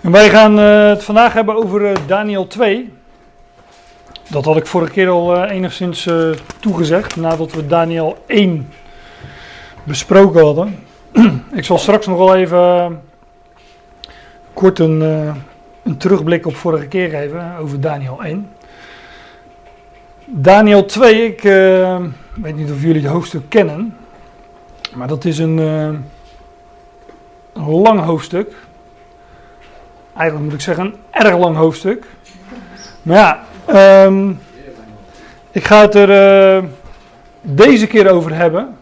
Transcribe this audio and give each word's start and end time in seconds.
En 0.00 0.10
wij 0.10 0.30
gaan 0.30 0.58
eh, 0.58 0.88
het 0.88 1.04
vandaag 1.04 1.32
hebben 1.32 1.56
over 1.56 1.86
eh, 1.86 1.96
Daniel 2.06 2.46
2. 2.46 2.92
Dat 4.28 4.44
had 4.44 4.56
ik 4.56 4.66
vorige 4.66 4.92
keer 4.92 5.08
al 5.08 5.36
eh, 5.36 5.50
enigszins 5.50 6.08
toegezegd, 6.60 7.16
nadat 7.16 7.52
we 7.52 7.66
Daniel 7.66 8.16
1 8.26 8.68
besproken 9.84 10.44
hadden. 10.44 10.78
ik 11.52 11.64
zal 11.64 11.78
straks 11.78 12.06
nog 12.06 12.18
wel 12.18 12.36
even 12.36 13.00
kort 14.52 14.78
een, 14.78 15.00
een 15.82 15.96
terugblik 15.96 16.46
op 16.46 16.56
vorige 16.56 16.86
keer 16.86 17.08
geven 17.08 17.56
over 17.60 17.80
Daniel 17.80 18.22
1. 18.22 18.48
Daniel 20.26 20.84
2, 20.84 21.24
ik 21.24 21.42
weet 22.42 22.56
niet 22.56 22.70
of 22.70 22.82
jullie 22.82 23.02
het 23.02 23.10
hoofdstuk 23.10 23.48
kennen, 23.48 23.96
maar 24.94 25.08
dat 25.08 25.24
is 25.24 25.38
een, 25.38 25.56
een 25.58 26.04
lang 27.54 28.00
hoofdstuk. 28.00 28.54
Eigenlijk 30.16 30.44
moet 30.50 30.54
ik 30.54 30.60
zeggen 30.60 30.84
een 30.84 30.94
erg 31.10 31.38
lang 31.38 31.56
hoofdstuk. 31.56 32.04
Maar 33.02 33.16
ja, 33.16 33.40
ehm, 33.66 34.30
ik 35.50 35.64
ga 35.64 35.80
het 35.80 35.94
er 35.94 36.10
eh, 36.56 36.62
deze 37.40 37.86
keer 37.86 38.10
over 38.10 38.34
hebben. 38.34 38.76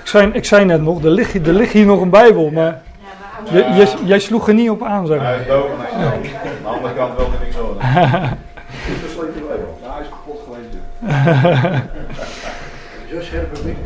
Ik 0.00 0.06
zei, 0.10 0.30
ik 0.32 0.44
zei 0.44 0.64
net 0.64 0.82
nog, 0.82 1.04
er 1.04 1.10
ligt, 1.10 1.46
er 1.46 1.52
ligt 1.52 1.72
hier 1.72 1.86
nog 1.86 2.00
een 2.00 2.10
Bijbel, 2.10 2.50
maar 2.50 2.82
je, 3.50 3.58
je- 3.58 3.94
jij 4.04 4.18
sloeg 4.18 4.48
er 4.48 4.54
niet 4.54 4.70
op 4.70 4.82
aan, 4.82 5.06
zeg 5.06 5.20
Hij 5.20 5.30
maar. 5.32 5.40
is 5.40 5.46
dood. 5.46 5.66
Aan 5.70 6.22
de 6.62 6.68
andere 6.68 6.94
kant 6.94 7.16
wil 7.16 7.28
hij 7.30 7.38
niks 7.44 7.56
horen. 7.56 7.76
hij 7.80 8.36
is 10.00 10.08
kapot 10.08 10.40
gelezen. 10.46 10.82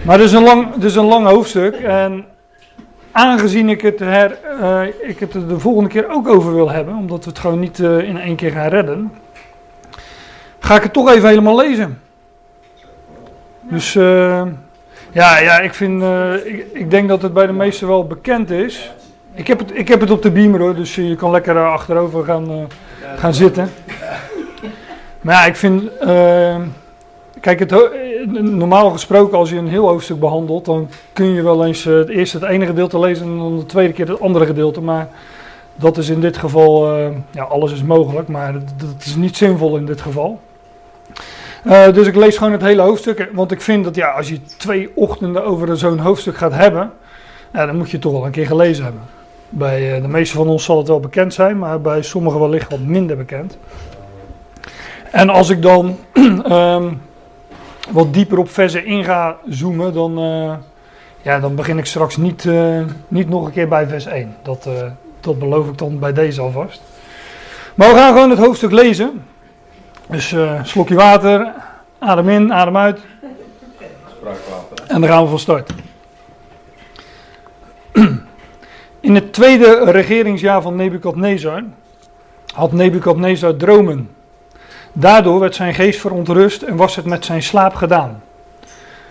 Maar 0.04 0.16
het 0.18 0.26
is 0.26 0.32
een 0.32 0.42
lang, 0.42 0.74
het 0.74 0.84
is 0.84 0.94
een 0.94 1.04
lang 1.04 1.26
hoofdstuk 1.26 1.74
en 1.74 2.24
aangezien 3.12 3.68
ik 3.68 3.80
het, 3.80 3.98
her, 3.98 4.38
eh, 4.60 5.08
ik 5.08 5.18
het 5.18 5.34
er 5.34 5.48
de 5.48 5.58
volgende 5.58 5.88
keer 5.88 6.10
ook 6.10 6.28
over 6.28 6.54
wil 6.54 6.70
hebben, 6.70 6.96
omdat 6.96 7.24
we 7.24 7.30
het 7.30 7.38
gewoon 7.38 7.58
niet 7.58 7.80
eh, 7.80 7.98
in 7.98 8.18
één 8.18 8.36
keer 8.36 8.50
gaan 8.50 8.68
redden, 8.68 9.12
ga 10.58 10.76
ik 10.76 10.82
het 10.82 10.92
toch 10.92 11.10
even 11.10 11.28
helemaal 11.28 11.56
lezen. 11.56 12.00
Dus 13.60 13.94
eh, 13.94 14.42
ja, 15.10 15.38
ja, 15.38 15.58
ik, 15.60 15.74
vind, 15.74 16.02
ik, 16.44 16.66
ik 16.72 16.90
denk 16.90 17.08
dat 17.08 17.22
het 17.22 17.32
bij 17.32 17.46
de 17.46 17.52
meesten 17.52 17.88
wel 17.88 18.06
bekend 18.06 18.50
is. 18.50 18.92
Ik 19.34 19.46
heb 19.46 19.58
het, 19.58 19.70
ik 19.74 19.88
heb 19.88 20.00
het 20.00 20.10
op 20.10 20.22
de 20.22 20.30
beamer 20.30 20.60
hoor, 20.60 20.74
dus 20.74 20.94
je 20.94 21.16
kan 21.16 21.30
lekker 21.30 21.66
achterover 21.66 22.24
gaan, 22.24 22.68
gaan 23.16 23.34
zitten. 23.34 23.70
Maar 25.20 25.34
ja, 25.34 25.44
ik 25.44 25.56
vind. 25.56 25.82
Eh, 27.38 27.40
Kijk, 27.40 27.58
het, 27.58 27.72
eh, 27.72 28.42
normaal 28.42 28.90
gesproken 28.90 29.38
als 29.38 29.50
je 29.50 29.56
een 29.56 29.68
heel 29.68 29.88
hoofdstuk 29.88 30.20
behandelt, 30.20 30.64
dan 30.64 30.88
kun 31.12 31.26
je 31.26 31.42
wel 31.42 31.66
eens 31.66 31.86
eh, 31.86 31.94
het 31.94 32.08
eerste 32.08 32.38
het 32.38 32.48
ene 32.48 32.66
gedeelte 32.66 32.98
lezen 32.98 33.26
en 33.26 33.38
dan 33.38 33.58
de 33.58 33.66
tweede 33.66 33.92
keer 33.92 34.08
het 34.08 34.20
andere 34.20 34.46
gedeelte. 34.46 34.80
Maar 34.80 35.08
dat 35.74 35.96
is 35.96 36.08
in 36.08 36.20
dit 36.20 36.36
geval, 36.36 36.92
eh, 36.92 37.06
ja, 37.30 37.42
alles 37.42 37.72
is 37.72 37.82
mogelijk, 37.82 38.28
maar 38.28 38.52
dat, 38.52 39.04
is 39.04 39.16
niet 39.16 39.36
zinvol 39.36 39.76
in 39.76 39.86
dit 39.86 40.00
geval. 40.00 40.40
Eh, 41.64 41.92
dus 41.92 42.06
ik 42.06 42.14
lees 42.14 42.36
gewoon 42.36 42.52
het 42.52 42.62
hele 42.62 42.82
hoofdstuk, 42.82 43.18
eh, 43.18 43.26
want 43.32 43.52
ik 43.52 43.60
vind 43.60 43.84
dat 43.84 43.94
ja, 43.94 44.10
als 44.10 44.28
je 44.28 44.40
twee 44.42 44.90
ochtenden 44.94 45.44
over 45.44 45.76
zo'n 45.76 45.98
hoofdstuk 45.98 46.36
gaat 46.36 46.52
hebben, 46.52 46.92
dan 47.50 47.76
moet 47.76 47.86
je 47.86 47.92
het 47.92 48.00
toch 48.00 48.12
wel 48.12 48.24
een 48.24 48.30
keer 48.30 48.46
gelezen 48.46 48.84
hebben. 48.84 49.02
Bij 49.48 49.94
eh, 49.94 50.02
de 50.02 50.08
meeste 50.08 50.36
van 50.36 50.48
ons 50.48 50.64
zal 50.64 50.78
het 50.78 50.88
wel 50.88 51.00
bekend 51.00 51.34
zijn, 51.34 51.58
maar 51.58 51.80
bij 51.80 52.02
sommigen 52.02 52.40
wellicht 52.40 52.70
wat 52.70 52.80
minder 52.80 53.16
bekend. 53.16 53.58
En 55.10 55.28
als 55.28 55.50
ik 55.50 55.62
dan 55.62 55.96
ehm, 56.44 56.88
wat 57.90 58.14
dieper 58.14 58.38
op 58.38 58.50
versen 58.50 58.84
in 58.84 59.04
ga 59.04 59.36
zoomen, 59.48 59.94
dan, 59.94 60.18
eh, 60.18 60.54
ja, 61.22 61.40
dan 61.40 61.54
begin 61.54 61.78
ik 61.78 61.86
straks 61.86 62.16
niet, 62.16 62.46
eh, 62.46 62.80
niet 63.08 63.28
nog 63.28 63.46
een 63.46 63.52
keer 63.52 63.68
bij 63.68 63.86
vers 63.86 64.06
1. 64.06 64.36
Dat, 64.42 64.66
eh, 64.66 64.90
dat 65.20 65.38
beloof 65.38 65.68
ik 65.68 65.78
dan 65.78 65.98
bij 65.98 66.12
deze 66.12 66.40
alvast. 66.40 66.82
Maar 67.74 67.88
we 67.88 67.94
gaan 67.94 68.12
gewoon 68.12 68.30
het 68.30 68.38
hoofdstuk 68.38 68.72
lezen. 68.72 69.24
Dus 70.06 70.34
slokje 70.62 70.94
water, 70.94 71.52
adem 71.98 72.28
in, 72.28 72.52
adem 72.52 72.76
uit 72.76 73.00
en 74.88 75.00
dan 75.00 75.10
gaan 75.10 75.22
we 75.22 75.28
van 75.28 75.38
start. 75.38 75.72
In 79.00 79.14
het 79.14 79.32
tweede 79.32 79.90
regeringsjaar 79.90 80.62
van 80.62 80.76
Nebukadnezar 80.76 81.62
had 82.54 82.72
Nebukadnezar 82.72 83.56
dromen. 83.56 84.10
Daardoor 84.92 85.40
werd 85.40 85.54
zijn 85.54 85.74
geest 85.74 86.00
verontrust 86.00 86.62
en 86.62 86.76
was 86.76 86.96
het 86.96 87.04
met 87.04 87.24
zijn 87.24 87.42
slaap 87.42 87.74
gedaan. 87.74 88.22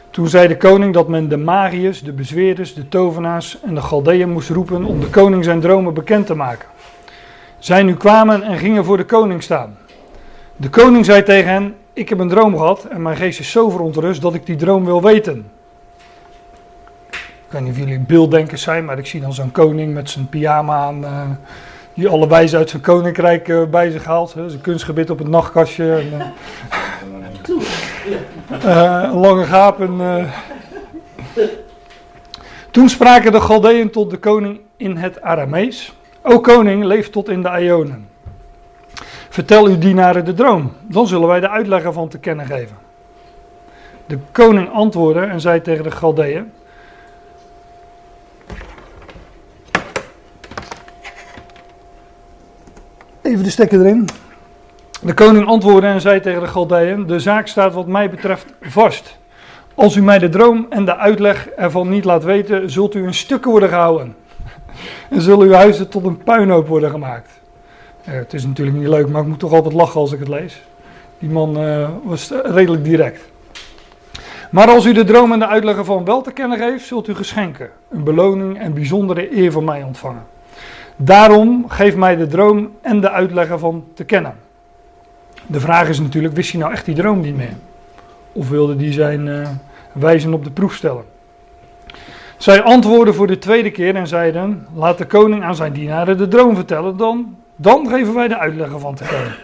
Toen 0.09 0.27
zei 0.27 0.47
de 0.47 0.57
koning 0.57 0.93
dat 0.93 1.07
men 1.07 1.29
de 1.29 1.37
magiërs, 1.37 2.01
de 2.01 2.11
bezweerders, 2.11 2.73
de 2.73 2.87
tovenaars 2.87 3.57
en 3.61 3.75
de 3.75 3.81
Galdeën 3.81 4.29
moest 4.29 4.49
roepen 4.49 4.83
om 4.83 4.99
de 4.99 5.07
koning 5.09 5.43
zijn 5.43 5.59
dromen 5.59 5.93
bekend 5.93 6.25
te 6.25 6.35
maken. 6.35 6.67
Zij 7.59 7.83
nu 7.83 7.95
kwamen 7.95 8.43
en 8.43 8.57
gingen 8.57 8.85
voor 8.85 8.97
de 8.97 9.05
koning 9.05 9.43
staan. 9.43 9.77
De 10.55 10.69
koning 10.69 11.05
zei 11.05 11.23
tegen 11.23 11.51
hen: 11.51 11.75
Ik 11.93 12.09
heb 12.09 12.19
een 12.19 12.29
droom 12.29 12.57
gehad 12.57 12.83
en 12.83 13.01
mijn 13.01 13.17
geest 13.17 13.39
is 13.39 13.51
zo 13.51 13.69
verontrust 13.69 14.21
dat 14.21 14.33
ik 14.33 14.45
die 14.45 14.55
droom 14.55 14.85
wil 14.85 15.01
weten. 15.01 15.51
Ik 17.11 17.53
weet 17.53 17.61
niet 17.61 17.71
of 17.71 17.77
jullie 17.77 17.99
beelddenkers 17.99 18.61
zijn, 18.61 18.85
maar 18.85 18.97
ik 18.97 19.05
zie 19.07 19.21
dan 19.21 19.33
zo'n 19.33 19.51
koning 19.51 19.93
met 19.93 20.09
zijn 20.09 20.29
pyjama 20.29 20.75
aan. 20.75 21.05
eh, 21.05 21.21
die 21.97 22.07
alle 22.07 22.27
wijzen 22.27 22.57
uit 22.57 22.69
zijn 22.69 22.81
koninkrijk 22.81 23.47
eh, 23.47 23.63
bij 23.63 23.91
zich 23.91 24.05
haalt. 24.05 24.33
Hè, 24.33 24.49
zijn 24.49 24.61
kunstgebit 24.61 25.09
op 25.09 25.17
het 25.17 25.27
nachtkastje. 25.27 25.93
En, 25.93 26.33
eh, 28.61 29.03
eh, 29.03 29.21
lange 29.21 29.43
gaap. 29.43 29.81
En, 29.81 29.95
eh. 29.99 31.43
Toen 32.71 32.89
spraken 32.89 33.31
de 33.31 33.41
Galdeën 33.41 33.89
tot 33.89 34.09
de 34.09 34.17
koning 34.17 34.59
in 34.75 34.97
het 34.97 35.21
Aramees. 35.21 35.93
O 36.21 36.39
koning, 36.39 36.83
leef 36.83 37.09
tot 37.09 37.29
in 37.29 37.41
de 37.41 37.49
Ionen. 37.61 38.07
Vertel 39.29 39.65
uw 39.65 39.77
dienaren 39.77 40.25
de 40.25 40.33
droom, 40.33 40.73
dan 40.81 41.07
zullen 41.07 41.27
wij 41.27 41.39
de 41.39 41.49
uitleg 41.49 41.83
ervan 41.83 42.07
te 42.07 42.17
kennen 42.17 42.45
geven. 42.45 42.77
De 44.05 44.17
koning 44.31 44.71
antwoordde 44.73 45.21
en 45.21 45.41
zei 45.41 45.61
tegen 45.61 45.83
de 45.83 45.91
Galdeën: 45.91 46.51
Even 53.27 53.43
de 53.43 53.49
stekker 53.49 53.79
erin. 53.79 54.07
De 55.01 55.13
koning 55.13 55.45
antwoordde 55.45 55.87
en 55.87 56.01
zei 56.01 56.19
tegen 56.19 56.41
de 56.41 56.47
Galdeën: 56.47 57.07
De 57.07 57.19
zaak 57.19 57.47
staat 57.47 57.73
wat 57.73 57.87
mij 57.87 58.09
betreft 58.09 58.45
vast. 58.61 59.17
Als 59.75 59.95
u 59.95 60.01
mij 60.01 60.19
de 60.19 60.29
droom 60.29 60.65
en 60.69 60.85
de 60.85 60.97
uitleg 60.97 61.47
ervan 61.49 61.89
niet 61.89 62.05
laat 62.05 62.23
weten, 62.23 62.69
zult 62.69 62.95
u 62.95 63.03
in 63.03 63.13
stukken 63.13 63.51
worden 63.51 63.69
gehouden. 63.69 64.15
En 65.09 65.21
zullen 65.21 65.47
uw 65.47 65.53
huizen 65.53 65.89
tot 65.89 66.05
een 66.05 66.17
puinhoop 66.17 66.67
worden 66.67 66.89
gemaakt. 66.89 67.39
Ja, 68.03 68.11
het 68.11 68.33
is 68.33 68.45
natuurlijk 68.45 68.77
niet 68.77 68.87
leuk, 68.87 69.09
maar 69.09 69.21
ik 69.21 69.27
moet 69.27 69.39
toch 69.39 69.53
altijd 69.53 69.73
lachen 69.73 69.99
als 69.99 70.11
ik 70.11 70.19
het 70.19 70.27
lees. 70.27 70.61
Die 71.19 71.29
man 71.29 71.57
eh, 71.57 71.89
was 72.03 72.31
redelijk 72.43 72.83
direct. 72.83 73.21
Maar 74.51 74.67
als 74.67 74.85
u 74.85 74.93
de 74.93 75.03
droom 75.03 75.31
en 75.31 75.39
de 75.39 75.47
uitleg 75.47 75.77
ervan 75.77 76.05
wel 76.05 76.21
te 76.21 76.31
kennen 76.31 76.57
geeft, 76.57 76.85
zult 76.85 77.07
u 77.07 77.15
geschenken, 77.15 77.69
een 77.89 78.03
beloning 78.03 78.59
en 78.59 78.73
bijzondere 78.73 79.37
eer 79.37 79.51
van 79.51 79.63
mij 79.63 79.83
ontvangen. 79.83 80.35
Daarom 80.97 81.65
geef 81.67 81.95
mij 81.95 82.15
de 82.15 82.27
droom 82.27 82.71
en 82.81 83.01
de 83.01 83.09
uitleg 83.09 83.49
ervan 83.49 83.83
te 83.93 84.03
kennen. 84.03 84.35
De 85.45 85.59
vraag 85.59 85.89
is 85.89 85.99
natuurlijk, 85.99 86.33
wist 86.33 86.51
hij 86.51 86.59
nou 86.59 86.71
echt 86.71 86.85
die 86.85 86.95
droom 86.95 87.21
niet 87.21 87.35
meer? 87.35 87.55
Of 88.31 88.49
wilde 88.49 88.75
hij 88.83 88.93
zijn 88.93 89.27
eh, 89.27 89.49
wijzen 89.93 90.33
op 90.33 90.43
de 90.43 90.51
proef 90.51 90.73
stellen? 90.73 91.03
Zij 92.37 92.61
antwoordden 92.61 93.15
voor 93.15 93.27
de 93.27 93.37
tweede 93.37 93.71
keer 93.71 93.95
en 93.95 94.07
zeiden, 94.07 94.67
laat 94.73 94.97
de 94.97 95.05
koning 95.05 95.43
aan 95.43 95.55
zijn 95.55 95.73
dienaren 95.73 96.17
de 96.17 96.27
droom 96.27 96.55
vertellen, 96.55 96.97
dan, 96.97 97.35
dan 97.55 97.87
geven 97.87 98.13
wij 98.13 98.27
de 98.27 98.37
uitleg 98.37 98.71
ervan 98.71 98.95
te 98.95 99.03
kennen. 99.03 99.35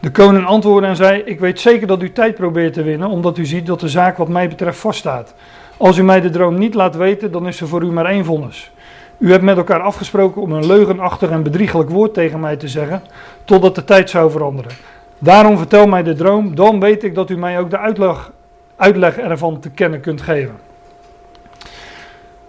De 0.00 0.10
koning 0.10 0.46
antwoordde 0.46 0.88
en 0.88 0.96
zei, 0.96 1.22
ik 1.22 1.40
weet 1.40 1.60
zeker 1.60 1.86
dat 1.86 2.02
u 2.02 2.12
tijd 2.12 2.34
probeert 2.34 2.72
te 2.72 2.82
winnen, 2.82 3.08
omdat 3.08 3.38
u 3.38 3.46
ziet 3.46 3.66
dat 3.66 3.80
de 3.80 3.88
zaak 3.88 4.16
wat 4.16 4.28
mij 4.28 4.48
betreft 4.48 4.78
vaststaat. 4.78 5.34
Als 5.76 5.98
u 5.98 6.02
mij 6.02 6.20
de 6.20 6.30
droom 6.30 6.58
niet 6.58 6.74
laat 6.74 6.96
weten, 6.96 7.32
dan 7.32 7.46
is 7.46 7.60
er 7.60 7.68
voor 7.68 7.82
u 7.82 7.92
maar 7.92 8.06
één 8.06 8.24
vonnis. 8.24 8.72
U 9.18 9.30
hebt 9.30 9.42
met 9.42 9.56
elkaar 9.56 9.80
afgesproken 9.80 10.42
om 10.42 10.52
een 10.52 10.66
leugenachtig 10.66 11.30
en 11.30 11.42
bedriegelijk 11.42 11.90
woord 11.90 12.14
tegen 12.14 12.40
mij 12.40 12.56
te 12.56 12.68
zeggen, 12.68 13.02
totdat 13.44 13.74
de 13.74 13.84
tijd 13.84 14.10
zou 14.10 14.30
veranderen. 14.30 14.72
Daarom 15.18 15.58
vertel 15.58 15.86
mij 15.86 16.02
de 16.02 16.14
droom, 16.14 16.54
dan 16.54 16.80
weet 16.80 17.04
ik 17.04 17.14
dat 17.14 17.30
u 17.30 17.36
mij 17.36 17.58
ook 17.58 17.70
de 17.70 17.78
uitleg, 17.78 18.30
uitleg 18.76 19.16
ervan 19.16 19.60
te 19.60 19.70
kennen 19.70 20.00
kunt 20.00 20.20
geven. 20.22 20.54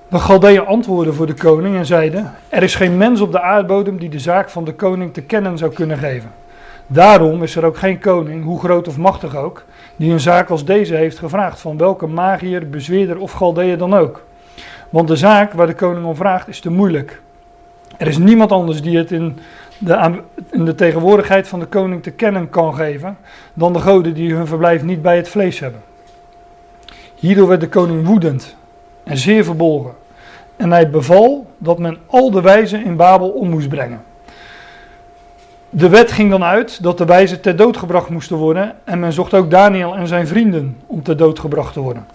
De 0.07 0.19
Galdeën 0.19 0.65
antwoordden 0.65 1.13
voor 1.13 1.25
de 1.25 1.33
koning 1.33 1.75
en 1.75 1.85
zeiden: 1.85 2.33
Er 2.49 2.63
is 2.63 2.75
geen 2.75 2.97
mens 2.97 3.21
op 3.21 3.31
de 3.31 3.41
aardbodem 3.41 3.97
die 3.97 4.09
de 4.09 4.19
zaak 4.19 4.49
van 4.49 4.63
de 4.63 4.73
koning 4.73 5.13
te 5.13 5.21
kennen 5.21 5.57
zou 5.57 5.73
kunnen 5.73 5.97
geven. 5.97 6.31
Daarom 6.87 7.43
is 7.43 7.55
er 7.55 7.65
ook 7.65 7.77
geen 7.77 7.99
koning, 7.99 8.43
hoe 8.43 8.59
groot 8.59 8.87
of 8.87 8.97
machtig 8.97 9.35
ook, 9.35 9.63
die 9.95 10.11
een 10.11 10.19
zaak 10.19 10.49
als 10.49 10.65
deze 10.65 10.95
heeft 10.95 11.19
gevraagd 11.19 11.59
van 11.59 11.77
welke 11.77 12.07
magier, 12.07 12.69
bezweerder 12.69 13.17
of 13.17 13.31
Galdeën 13.31 13.77
dan 13.77 13.93
ook. 13.93 14.21
Want 14.89 15.07
de 15.07 15.15
zaak 15.15 15.53
waar 15.53 15.67
de 15.67 15.73
koning 15.73 16.05
om 16.05 16.15
vraagt 16.15 16.47
is 16.47 16.59
te 16.59 16.71
moeilijk. 16.71 17.21
Er 17.97 18.07
is 18.07 18.17
niemand 18.17 18.51
anders 18.51 18.81
die 18.81 18.97
het 18.97 19.11
in 19.11 19.39
de, 19.77 20.21
in 20.51 20.65
de 20.65 20.75
tegenwoordigheid 20.75 21.47
van 21.47 21.59
de 21.59 21.65
koning 21.65 22.03
te 22.03 22.11
kennen 22.11 22.49
kan 22.49 22.75
geven 22.75 23.17
dan 23.53 23.73
de 23.73 23.79
goden 23.79 24.13
die 24.13 24.33
hun 24.33 24.47
verblijf 24.47 24.83
niet 24.83 25.01
bij 25.01 25.15
het 25.15 25.29
vlees 25.29 25.59
hebben. 25.59 25.81
Hierdoor 27.15 27.47
werd 27.47 27.61
de 27.61 27.69
koning 27.69 28.05
woedend 28.05 28.55
en 29.03 29.17
zeer 29.17 29.43
verbolgen 29.43 29.93
En 30.55 30.71
hij 30.71 30.89
beval 30.89 31.47
dat 31.57 31.79
men 31.79 31.97
al 32.05 32.31
de 32.31 32.41
wijzen 32.41 32.85
in 32.85 32.95
Babel 32.95 33.29
om 33.29 33.49
moest 33.49 33.69
brengen. 33.69 34.03
De 35.69 35.89
wet 35.89 36.11
ging 36.11 36.29
dan 36.29 36.43
uit 36.43 36.83
dat 36.83 36.97
de 36.97 37.05
wijzen 37.05 37.41
ter 37.41 37.55
dood 37.55 37.77
gebracht 37.77 38.09
moesten 38.09 38.37
worden. 38.37 38.75
En 38.83 38.99
men 38.99 39.13
zocht 39.13 39.33
ook 39.33 39.51
Daniel 39.51 39.95
en 39.95 40.07
zijn 40.07 40.27
vrienden 40.27 40.77
om 40.85 41.03
ter 41.03 41.17
dood 41.17 41.39
gebracht 41.39 41.73
te 41.73 41.79
worden. 41.79 42.05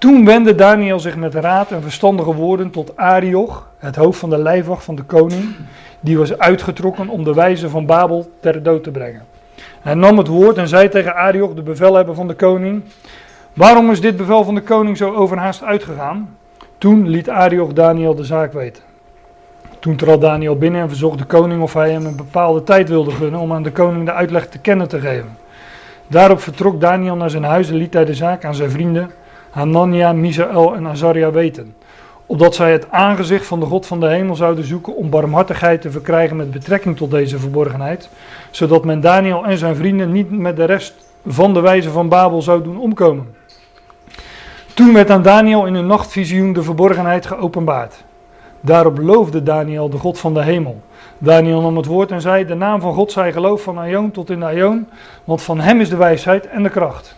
Toen 0.00 0.24
wendde 0.24 0.54
Daniel 0.54 1.00
zich 1.00 1.16
met 1.16 1.34
raad 1.34 1.72
en 1.72 1.82
verstandige 1.82 2.34
woorden 2.34 2.70
tot 2.70 2.96
Arioch, 2.96 3.68
het 3.78 3.96
hoofd 3.96 4.18
van 4.18 4.30
de 4.30 4.38
lijfwacht 4.38 4.84
van 4.84 4.94
de 4.94 5.02
koning, 5.02 5.54
die 6.00 6.18
was 6.18 6.38
uitgetrokken 6.38 7.08
om 7.08 7.24
de 7.24 7.34
wijzen 7.34 7.70
van 7.70 7.86
Babel 7.86 8.30
ter 8.40 8.62
dood 8.62 8.82
te 8.82 8.90
brengen. 8.90 9.22
Hij 9.80 9.94
nam 9.94 10.18
het 10.18 10.26
woord 10.26 10.56
en 10.56 10.68
zei 10.68 10.88
tegen 10.88 11.14
Arioch, 11.14 11.54
de 11.54 11.62
bevelhebber 11.62 12.14
van 12.14 12.28
de 12.28 12.34
koning: 12.34 12.82
Waarom 13.52 13.90
is 13.90 14.00
dit 14.00 14.16
bevel 14.16 14.44
van 14.44 14.54
de 14.54 14.62
koning 14.62 14.96
zo 14.96 15.14
overhaast 15.14 15.62
uitgegaan? 15.62 16.36
Toen 16.78 17.08
liet 17.08 17.28
Arioch 17.28 17.72
Daniel 17.72 18.14
de 18.14 18.24
zaak 18.24 18.52
weten. 18.52 18.82
Toen 19.78 19.96
trad 19.96 20.20
Daniel 20.20 20.56
binnen 20.56 20.80
en 20.80 20.88
verzocht 20.88 21.18
de 21.18 21.24
koning 21.24 21.62
of 21.62 21.74
hij 21.74 21.90
hem 21.90 22.06
een 22.06 22.16
bepaalde 22.16 22.62
tijd 22.62 22.88
wilde 22.88 23.10
gunnen 23.10 23.40
om 23.40 23.52
aan 23.52 23.62
de 23.62 23.72
koning 23.72 24.04
de 24.04 24.12
uitleg 24.12 24.48
te 24.48 24.58
kennen 24.58 24.88
te 24.88 25.00
geven. 25.00 25.36
Daarop 26.06 26.40
vertrok 26.40 26.80
Daniel 26.80 27.16
naar 27.16 27.30
zijn 27.30 27.44
huis 27.44 27.68
en 27.68 27.76
liet 27.76 27.94
hij 27.94 28.04
de 28.04 28.14
zaak 28.14 28.44
aan 28.44 28.54
zijn 28.54 28.70
vrienden 28.70 29.10
Hanania, 29.50 30.12
Misaël 30.12 30.74
en 30.74 30.86
Azaria 30.86 31.30
weten. 31.30 31.74
Opdat 32.26 32.54
zij 32.54 32.72
het 32.72 32.90
aangezicht 32.90 33.46
van 33.46 33.60
de 33.60 33.66
God 33.66 33.86
van 33.86 34.00
de 34.00 34.08
hemel 34.08 34.36
zouden 34.36 34.64
zoeken 34.64 34.96
om 34.96 35.10
barmhartigheid 35.10 35.80
te 35.80 35.90
verkrijgen 35.90 36.36
met 36.36 36.50
betrekking 36.50 36.96
tot 36.96 37.10
deze 37.10 37.38
verborgenheid. 37.38 38.08
Zodat 38.50 38.84
men 38.84 39.00
Daniel 39.00 39.44
en 39.44 39.58
zijn 39.58 39.76
vrienden 39.76 40.12
niet 40.12 40.30
met 40.30 40.56
de 40.56 40.64
rest 40.64 40.94
van 41.26 41.54
de 41.54 41.60
wijze 41.60 41.90
van 41.90 42.08
Babel 42.08 42.42
zou 42.42 42.62
doen 42.62 42.78
omkomen. 42.78 43.34
Toen 44.74 44.92
werd 44.92 45.10
aan 45.10 45.22
Daniel 45.22 45.66
in 45.66 45.74
een 45.74 45.86
nachtvisioen 45.86 46.52
de 46.52 46.62
verborgenheid 46.62 47.26
geopenbaard. 47.26 48.04
Daarop 48.60 48.98
loofde 48.98 49.42
Daniel 49.42 49.88
de 49.88 49.98
God 49.98 50.18
van 50.18 50.34
de 50.34 50.42
hemel. 50.42 50.80
Daniel 51.18 51.60
nam 51.60 51.76
het 51.76 51.86
woord 51.86 52.10
en 52.10 52.20
zei: 52.20 52.46
De 52.46 52.54
naam 52.54 52.80
van 52.80 52.94
God 52.94 53.12
zij 53.12 53.32
geloof 53.32 53.62
van 53.62 53.78
Aion 53.78 54.10
tot 54.10 54.30
in 54.30 54.40
de 54.40 54.82
want 55.24 55.42
van 55.42 55.60
hem 55.60 55.80
is 55.80 55.88
de 55.88 55.96
wijsheid 55.96 56.46
en 56.46 56.62
de 56.62 56.70
kracht. 56.70 57.16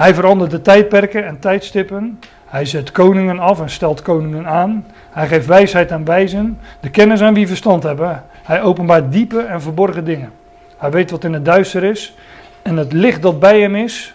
Hij 0.00 0.14
verandert 0.14 0.50
de 0.50 0.60
tijdperken 0.60 1.26
en 1.26 1.38
tijdstippen. 1.38 2.18
Hij 2.46 2.64
zet 2.64 2.92
koningen 2.92 3.38
af 3.38 3.60
en 3.60 3.70
stelt 3.70 4.02
koningen 4.02 4.46
aan. 4.46 4.86
Hij 5.10 5.26
geeft 5.26 5.46
wijsheid 5.46 5.92
aan 5.92 6.04
wijzen, 6.04 6.58
de 6.80 6.90
kennis 6.90 7.20
aan 7.20 7.34
wie 7.34 7.46
verstand 7.46 7.82
hebben. 7.82 8.24
Hij 8.42 8.62
openbaart 8.62 9.12
diepe 9.12 9.40
en 9.40 9.62
verborgen 9.62 10.04
dingen. 10.04 10.32
Hij 10.76 10.90
weet 10.90 11.10
wat 11.10 11.24
in 11.24 11.32
het 11.32 11.44
duister 11.44 11.84
is. 11.84 12.14
En 12.62 12.76
het 12.76 12.92
licht 12.92 13.22
dat 13.22 13.40
bij 13.40 13.60
hem 13.60 13.74
is, 13.74 14.14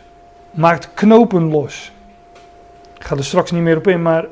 maakt 0.52 0.90
knopen 0.94 1.50
los. 1.50 1.92
Ik 2.98 3.04
ga 3.04 3.16
er 3.16 3.26
straks 3.26 3.52
niet 3.52 3.62
meer 3.62 3.78
op 3.78 3.88
in, 3.88 4.02
maar 4.02 4.26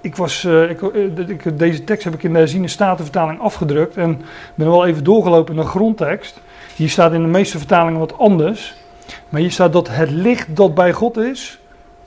ik 0.00 0.16
was, 0.16 0.44
uh, 0.44 0.70
ik, 0.70 0.80
ik, 1.26 1.58
deze 1.58 1.84
tekst 1.84 2.04
heb 2.04 2.14
ik 2.14 2.22
in 2.22 2.32
de 2.32 2.38
herziene 2.38 2.68
statenvertaling 2.68 3.40
afgedrukt. 3.40 3.96
En 3.96 4.22
ben 4.54 4.70
wel 4.70 4.86
even 4.86 5.04
doorgelopen 5.04 5.54
in 5.54 5.60
de 5.60 5.66
grondtekst. 5.66 6.40
Hier 6.76 6.90
staat 6.90 7.12
in 7.12 7.22
de 7.22 7.28
meeste 7.28 7.58
vertalingen 7.58 7.98
wat 7.98 8.18
anders. 8.18 8.83
Maar 9.28 9.40
hier 9.40 9.50
staat 9.50 9.72
dat 9.72 9.88
het 9.88 10.10
licht 10.10 10.56
dat 10.56 10.74
bij 10.74 10.92
God 10.92 11.16
is, 11.16 11.60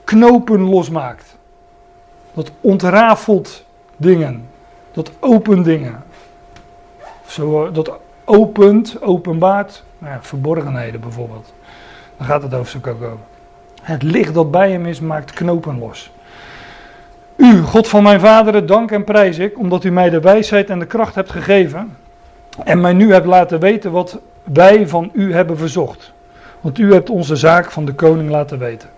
knopen 0.03 0.61
losmaakt. 0.61 1.37
Dat 2.33 2.51
ontrafelt 2.61 3.65
dingen. 3.97 4.47
Dat 4.91 5.11
opent 5.19 5.65
dingen. 5.65 6.03
Zo, 7.25 7.65
eh, 7.65 7.73
dat 7.73 7.91
opent, 8.25 9.01
openbaart, 9.01 9.83
nou 9.97 10.13
ja, 10.13 10.19
verborgenheden 10.21 10.99
bijvoorbeeld. 10.99 11.53
Daar 12.17 12.27
gaat 12.27 12.43
het 12.43 12.51
hoofdstuk 12.51 12.87
ook 12.87 13.01
over. 13.01 13.25
Het 13.81 14.03
licht 14.03 14.33
dat 14.33 14.51
bij 14.51 14.71
hem 14.71 14.85
is, 14.85 14.99
maakt 14.99 15.31
knopen 15.31 15.79
los. 15.79 16.11
U, 17.35 17.61
God 17.61 17.87
van 17.87 18.03
mijn 18.03 18.19
vaderen, 18.19 18.65
dank 18.65 18.91
en 18.91 19.03
prijs 19.03 19.37
ik, 19.37 19.59
omdat 19.59 19.83
u 19.83 19.91
mij 19.91 20.09
de 20.09 20.19
wijsheid 20.19 20.69
en 20.69 20.79
de 20.79 20.85
kracht 20.85 21.15
hebt 21.15 21.31
gegeven. 21.31 21.97
En 22.63 22.81
mij 22.81 22.93
nu 22.93 23.13
hebt 23.13 23.25
laten 23.25 23.59
weten 23.59 23.91
wat 23.91 24.19
wij 24.43 24.87
van 24.87 25.09
u 25.13 25.33
hebben 25.33 25.57
verzocht. 25.57 26.13
Want 26.61 26.77
u 26.77 26.93
hebt 26.93 27.09
onze 27.09 27.35
zaak 27.35 27.71
van 27.71 27.85
de 27.85 27.93
koning 27.93 28.29
laten 28.29 28.59
weten. 28.59 28.89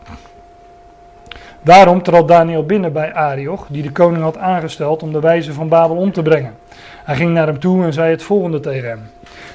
Daarom 1.61 2.03
trad 2.03 2.27
Daniel 2.27 2.65
binnen 2.65 2.93
bij 2.93 3.13
Arioch, 3.13 3.65
die 3.69 3.83
de 3.83 3.91
koning 3.91 4.23
had 4.23 4.37
aangesteld 4.37 5.03
om 5.03 5.11
de 5.11 5.19
wijze 5.19 5.53
van 5.53 5.67
Babel 5.67 5.95
om 5.95 6.11
te 6.11 6.21
brengen. 6.21 6.55
Hij 7.03 7.15
ging 7.15 7.33
naar 7.33 7.47
hem 7.47 7.59
toe 7.59 7.83
en 7.83 7.93
zei 7.93 8.11
het 8.11 8.23
volgende 8.23 8.59
tegen 8.59 8.89
hem: 8.89 8.99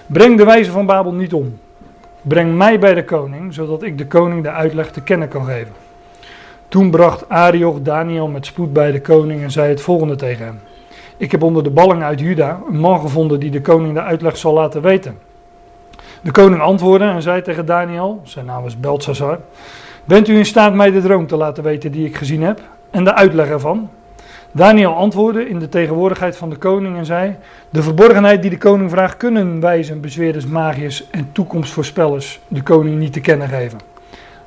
Breng 0.07 0.37
de 0.37 0.45
wijze 0.45 0.71
van 0.71 0.87
Babel 0.87 1.13
niet 1.13 1.33
om. 1.33 1.59
Breng 2.23 2.57
mij 2.57 2.79
bij 2.79 2.95
de 2.95 3.05
koning, 3.05 3.55
zodat 3.55 3.83
ik 3.83 3.99
de 3.99 4.07
koning 4.07 4.43
de 4.43 4.51
uitleg 4.51 4.91
te 4.91 5.03
kennen 5.03 5.29
kan 5.29 5.45
geven. 5.45 5.73
Toen 6.69 6.91
bracht 6.91 7.29
Arioch 7.29 7.83
Daniel 7.83 8.29
met 8.29 8.47
spoed 8.47 8.73
bij 8.73 8.93
de 8.93 9.01
koning 9.01 9.43
en 9.43 9.51
zei 9.51 9.69
het 9.69 9.81
volgende 9.81 10.15
tegen 10.15 10.45
hem: 10.45 10.61
Ik 11.17 11.31
heb 11.31 11.43
onder 11.43 11.63
de 11.63 11.71
balling 11.71 12.03
uit 12.03 12.21
Juda 12.21 12.61
een 12.69 12.79
man 12.79 13.01
gevonden 13.01 13.41
die 13.41 13.51
de 13.51 13.61
koning 13.61 13.95
de 13.95 14.03
uitleg 14.03 14.37
zal 14.37 14.53
laten 14.53 14.83
weten. 14.83 15.19
De 16.25 16.31
koning 16.31 16.61
antwoordde 16.61 17.07
en 17.07 17.23
zei 17.23 17.43
tegen 17.43 17.67
Daniel, 17.67 18.21
zijn 18.23 18.47
naam 18.47 18.63
was 18.63 18.81
Belshazzar, 18.81 19.39
Bent 20.05 20.29
u 20.29 20.37
in 20.37 20.45
staat 20.45 20.75
mij 20.75 20.91
de 20.91 21.01
droom 21.01 21.27
te 21.27 21.37
laten 21.37 21.63
weten 21.63 21.93
die 21.93 22.07
ik 22.07 22.17
gezien 22.17 22.43
heb 22.43 22.61
en 22.91 23.05
de 23.05 23.15
uitleg 23.15 23.49
ervan? 23.49 23.91
Daniel 24.53 24.95
antwoordde 24.95 25.49
in 25.49 25.59
de 25.59 25.69
tegenwoordigheid 25.69 26.37
van 26.37 26.51
de 26.51 26.57
koning 26.57 26.97
en 26.97 27.05
zei: 27.05 27.37
De 27.71 27.83
verborgenheid 27.83 28.43
die 28.43 28.51
de 28.51 28.59
koning 28.59 28.91
vraagt, 28.91 29.17
kunnen 29.17 29.61
wijzen, 29.61 30.01
bezweerders, 30.01 30.47
magiërs 30.47 31.11
en 31.11 31.29
toekomstvoorspellers 31.33 32.41
de 32.49 32.63
koning 32.63 32.99
niet 32.99 33.13
te 33.13 33.21
kennen 33.21 33.49
geven. 33.49 33.79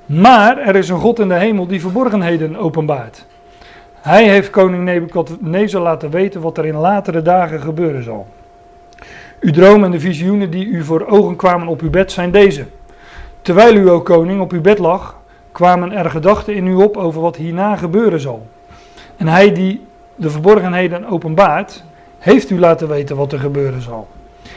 Maar 0.06 0.58
er 0.58 0.76
is 0.76 0.90
een 0.90 1.00
God 1.00 1.20
in 1.20 1.28
de 1.28 1.40
hemel 1.40 1.68
die 1.68 1.82
verborgenheden 1.82 2.56
openbaart. 2.56 3.26
Hij 3.94 4.30
heeft 4.30 4.50
koning 4.50 4.84
Nebukadnezar 4.84 5.82
laten 5.82 6.10
weten 6.10 6.42
wat 6.42 6.58
er 6.58 6.66
in 6.66 6.76
latere 6.76 7.22
dagen 7.22 7.62
gebeuren 7.62 8.04
zal. 8.04 8.28
Uw 9.40 9.52
droom 9.52 9.84
en 9.84 9.92
de 9.92 10.00
visioenen 10.00 10.50
die 10.50 10.66
u 10.66 10.84
voor 10.84 11.06
ogen 11.08 11.36
kwamen 11.36 11.68
op 11.68 11.82
uw 11.82 11.90
bed 11.90 12.12
zijn 12.12 12.32
deze. 12.32 12.66
Terwijl 13.42 13.76
u, 13.76 13.90
o 13.90 14.02
koning, 14.02 14.42
op 14.42 14.52
uw 14.52 14.62
bed 14.62 14.80
lag, 14.80 15.16
kwamen 15.52 15.92
er 15.92 16.10
gedachten 16.10 16.56
in 16.56 16.68
u 16.68 16.76
op 16.76 16.98
over 16.98 17.22
wat 17.22 17.36
hierna 17.36 17.76
gebeuren 17.76 18.20
zal. 18.20 18.48
En 19.18 19.28
hij 19.28 19.54
die 19.54 19.86
de 20.16 20.30
verborgenheden 20.30 21.06
openbaart, 21.06 21.84
heeft 22.18 22.50
u 22.50 22.60
laten 22.60 22.88
weten 22.88 23.16
wat 23.16 23.32
er 23.32 23.40
gebeuren 23.40 23.82
zal. 23.82 24.08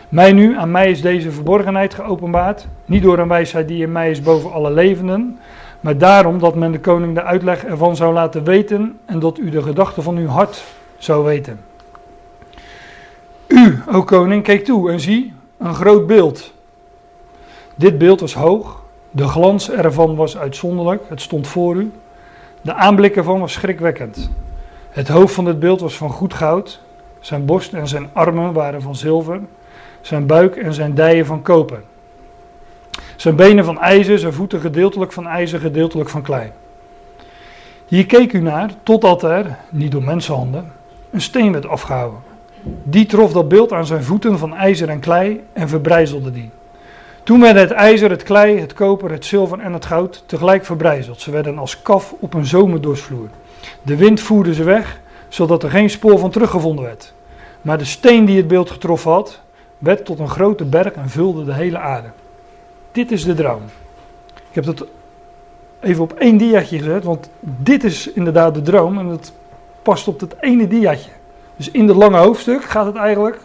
Mij 0.08 0.32
nu, 0.32 0.56
aan 0.56 0.70
mij 0.70 0.90
is 0.90 1.00
deze 1.00 1.30
verborgenheid 1.30 1.94
geopenbaard, 1.94 2.66
niet 2.84 3.02
door 3.02 3.18
een 3.18 3.28
wijsheid 3.28 3.68
die 3.68 3.82
in 3.82 3.92
mij 3.92 4.10
is 4.10 4.22
boven 4.22 4.52
alle 4.52 4.70
levenden, 4.70 5.38
maar 5.80 5.98
daarom 5.98 6.38
dat 6.38 6.54
men 6.54 6.72
de 6.72 6.80
koning 6.80 7.14
de 7.14 7.22
uitleg 7.22 7.64
ervan 7.64 7.96
zou 7.96 8.12
laten 8.12 8.44
weten 8.44 8.98
en 9.04 9.18
dat 9.18 9.38
u 9.38 9.50
de 9.50 9.62
gedachten 9.62 10.02
van 10.02 10.16
uw 10.16 10.28
hart 10.28 10.64
zou 10.98 11.24
weten. 11.24 11.69
U, 13.50 13.82
o 13.93 14.02
koning, 14.02 14.43
keek 14.43 14.64
toe 14.64 14.90
en 14.90 15.00
zie 15.00 15.33
een 15.59 15.75
groot 15.75 16.07
beeld. 16.07 16.52
Dit 17.75 17.99
beeld 17.99 18.21
was 18.21 18.35
hoog, 18.35 18.83
de 19.11 19.28
glans 19.28 19.71
ervan 19.71 20.16
was 20.16 20.37
uitzonderlijk, 20.37 21.02
het 21.09 21.21
stond 21.21 21.47
voor 21.47 21.76
u. 21.76 21.90
De 22.61 22.75
aanblik 22.75 23.16
ervan 23.16 23.40
was 23.40 23.52
schrikwekkend. 23.52 24.30
Het 24.90 25.09
hoofd 25.09 25.35
van 25.35 25.45
dit 25.45 25.59
beeld 25.59 25.80
was 25.80 25.97
van 25.97 26.11
goed 26.11 26.35
goud, 26.35 26.80
zijn 27.21 27.45
borst 27.45 27.73
en 27.73 27.88
zijn 27.88 28.09
armen 28.12 28.52
waren 28.52 28.83
van 28.83 28.97
zilver, 28.97 29.40
zijn 30.00 30.26
buik 30.26 30.57
en 30.57 30.75
zijn 30.75 30.95
dijen 30.95 31.26
van 31.26 31.42
koper. 31.42 31.83
Zijn 33.16 33.37
benen 33.37 33.64
van 33.64 33.80
ijzer, 33.80 34.19
zijn 34.19 34.33
voeten 34.33 34.61
gedeeltelijk 34.61 35.12
van 35.12 35.26
ijzer, 35.26 35.61
gedeeltelijk 35.61 36.09
van 36.09 36.23
klei. 36.23 36.50
Hier 37.87 38.07
keek 38.07 38.33
u 38.33 38.40
naar 38.40 38.71
totdat 38.83 39.23
er, 39.23 39.57
niet 39.71 39.92
door 39.92 40.02
mensenhanden, 40.02 40.73
een 41.11 41.21
steen 41.21 41.52
werd 41.52 41.69
afgehouden. 41.69 42.29
Die 42.83 43.07
trof 43.07 43.33
dat 43.33 43.49
beeld 43.49 43.73
aan 43.73 43.87
zijn 43.87 44.05
voeten 44.05 44.38
van 44.38 44.55
ijzer 44.55 44.88
en 44.88 45.00
klei 45.00 45.40
en 45.52 45.69
verbrijzelde 45.69 46.31
die. 46.33 46.50
Toen 47.23 47.40
werden 47.40 47.62
het 47.62 47.71
ijzer, 47.71 48.11
het 48.11 48.23
klei, 48.23 48.59
het 48.59 48.73
koper, 48.73 49.11
het 49.11 49.25
zilver 49.25 49.59
en 49.59 49.73
het 49.73 49.85
goud 49.85 50.23
tegelijk 50.26 50.64
verbrijzeld. 50.64 51.21
Ze 51.21 51.31
werden 51.31 51.59
als 51.59 51.83
kaf 51.83 52.14
op 52.21 52.35
een 52.35 52.47
zomerdorsvloer. 52.47 53.29
De 53.83 53.97
wind 53.97 54.21
voerde 54.21 54.55
ze 54.55 54.64
weg, 54.64 55.00
zodat 55.29 55.62
er 55.62 55.71
geen 55.71 55.90
spoor 55.90 56.19
van 56.19 56.31
teruggevonden 56.31 56.85
werd. 56.85 57.12
Maar 57.62 57.79
de 57.79 57.85
steen 57.85 58.25
die 58.25 58.37
het 58.37 58.49
beeld 58.49 58.71
getroffen 58.71 59.11
had, 59.11 59.40
werd 59.79 60.05
tot 60.05 60.19
een 60.19 60.29
grote 60.29 60.64
berg 60.64 60.93
en 60.93 61.09
vulde 61.09 61.45
de 61.45 61.55
hele 61.55 61.79
aarde. 61.79 62.09
Dit 62.93 63.12
is 63.12 63.25
de 63.25 63.35
droom. 63.35 63.62
Ik 64.35 64.55
heb 64.55 64.64
dat 64.64 64.87
even 65.81 66.02
op 66.02 66.12
één 66.12 66.37
diaatje 66.37 66.79
gezet, 66.79 67.05
want 67.05 67.31
dit 67.40 67.85
is 67.85 68.12
inderdaad 68.12 68.55
de 68.55 68.62
droom 68.62 68.99
en 68.99 69.09
dat 69.09 69.33
past 69.83 70.09
op 70.09 70.21
dat 70.21 70.35
ene 70.40 70.69
diaatje. 70.69 71.11
Dus 71.61 71.71
in 71.71 71.88
het 71.88 71.97
lange 71.97 72.17
hoofdstuk 72.17 72.64
gaat 72.64 72.87
het 72.87 72.97
eigenlijk 72.97 73.38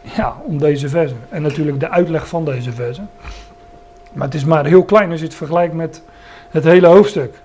ja, 0.00 0.36
om 0.44 0.58
deze 0.58 0.88
versen. 0.88 1.18
En 1.28 1.42
natuurlijk 1.42 1.80
de 1.80 1.90
uitleg 1.90 2.28
van 2.28 2.44
deze 2.44 2.72
versen. 2.72 3.10
Maar 4.12 4.26
het 4.26 4.34
is 4.34 4.44
maar 4.44 4.66
heel 4.66 4.84
klein 4.84 5.10
als 5.10 5.20
je 5.20 5.26
het 5.26 5.34
vergelijkt 5.34 5.74
met 5.74 6.02
het 6.50 6.64
hele 6.64 6.86
hoofdstuk. 6.86 7.40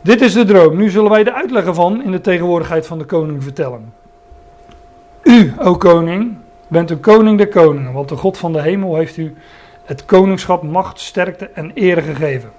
Dit 0.00 0.20
is 0.20 0.32
de 0.32 0.44
droom. 0.44 0.76
Nu 0.76 0.90
zullen 0.90 1.10
wij 1.10 1.24
de 1.24 1.32
uitleg 1.32 1.64
ervan 1.64 2.02
in 2.02 2.10
de 2.10 2.20
tegenwoordigheid 2.20 2.86
van 2.86 2.98
de 2.98 3.04
koning 3.04 3.42
vertellen. 3.42 3.92
U, 5.22 5.52
o 5.58 5.76
koning, 5.76 6.36
bent 6.68 6.90
een 6.90 7.00
koning 7.00 7.38
der 7.38 7.48
koningen, 7.48 7.92
want 7.92 8.08
de 8.08 8.16
God 8.16 8.38
van 8.38 8.52
de 8.52 8.62
hemel 8.62 8.96
heeft 8.96 9.16
u 9.16 9.34
het 9.84 10.04
koningschap, 10.04 10.62
macht, 10.62 11.00
sterkte 11.00 11.50
en 11.54 11.70
eer 11.74 12.02
gegeven. 12.02 12.50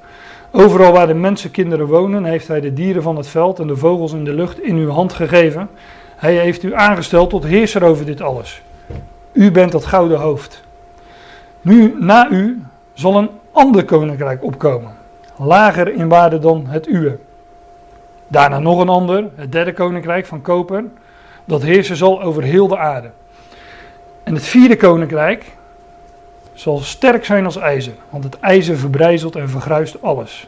Overal 0.52 0.92
waar 0.92 1.08
de 1.08 1.14
mensenkinderen 1.14 1.88
wonen, 1.88 2.24
heeft 2.24 2.48
hij 2.48 2.62
de 2.62 2.74
dieren 2.74 3.02
van 3.02 3.16
het 3.16 3.28
veld 3.28 3.60
en 3.60 3.68
de 3.68 3.78
vogels 3.78 4.14
in 4.14 4.24
de 4.24 4.34
lucht 4.34 4.60
in 4.60 4.76
uw 4.76 4.90
hand 4.90 5.14
gegeven. 5.14 5.70
Hij 6.16 6.36
heeft 6.36 6.64
u 6.64 6.74
aangesteld 6.74 7.30
tot 7.30 7.44
heerser 7.44 7.84
over 7.84 8.06
dit 8.06 8.22
alles. 8.22 8.62
U 9.32 9.52
bent 9.52 9.72
dat 9.72 9.86
gouden 9.86 10.20
hoofd. 10.20 10.64
Nu, 11.62 11.96
na 12.00 12.30
u, 12.30 12.62
zal 12.94 13.16
een 13.16 13.30
ander 13.52 13.86
koninkrijk 13.86 14.44
opkomen, 14.44 14.96
lager 15.38 15.94
in 15.94 16.08
waarde 16.08 16.40
dan 16.40 16.66
het 16.68 16.88
uwe. 16.88 17.18
Daarna 18.28 18.60
nog 18.60 18.80
een 18.80 18.90
ander, 18.90 19.26
het 19.36 19.52
derde 19.52 19.74
koninkrijk 19.74 20.26
van 20.26 20.42
koper, 20.42 20.84
dat 21.46 21.62
heersen 21.62 21.96
zal 21.96 22.22
over 22.22 22.44
heel 22.44 22.68
de 22.68 22.78
aarde. 22.78 23.10
En 24.24 24.34
het 24.34 24.44
vierde 24.44 24.76
koninkrijk 24.76 25.46
zal 26.54 26.78
sterk 26.78 27.26
zijn 27.26 27.46
als 27.46 27.58
ijzer, 27.58 27.94
want 28.10 28.24
het 28.24 28.40
ijzer 28.40 28.78
verbrijzelt 28.78 29.36
en 29.36 29.50
vergruist 29.50 30.02
alles. 30.02 30.48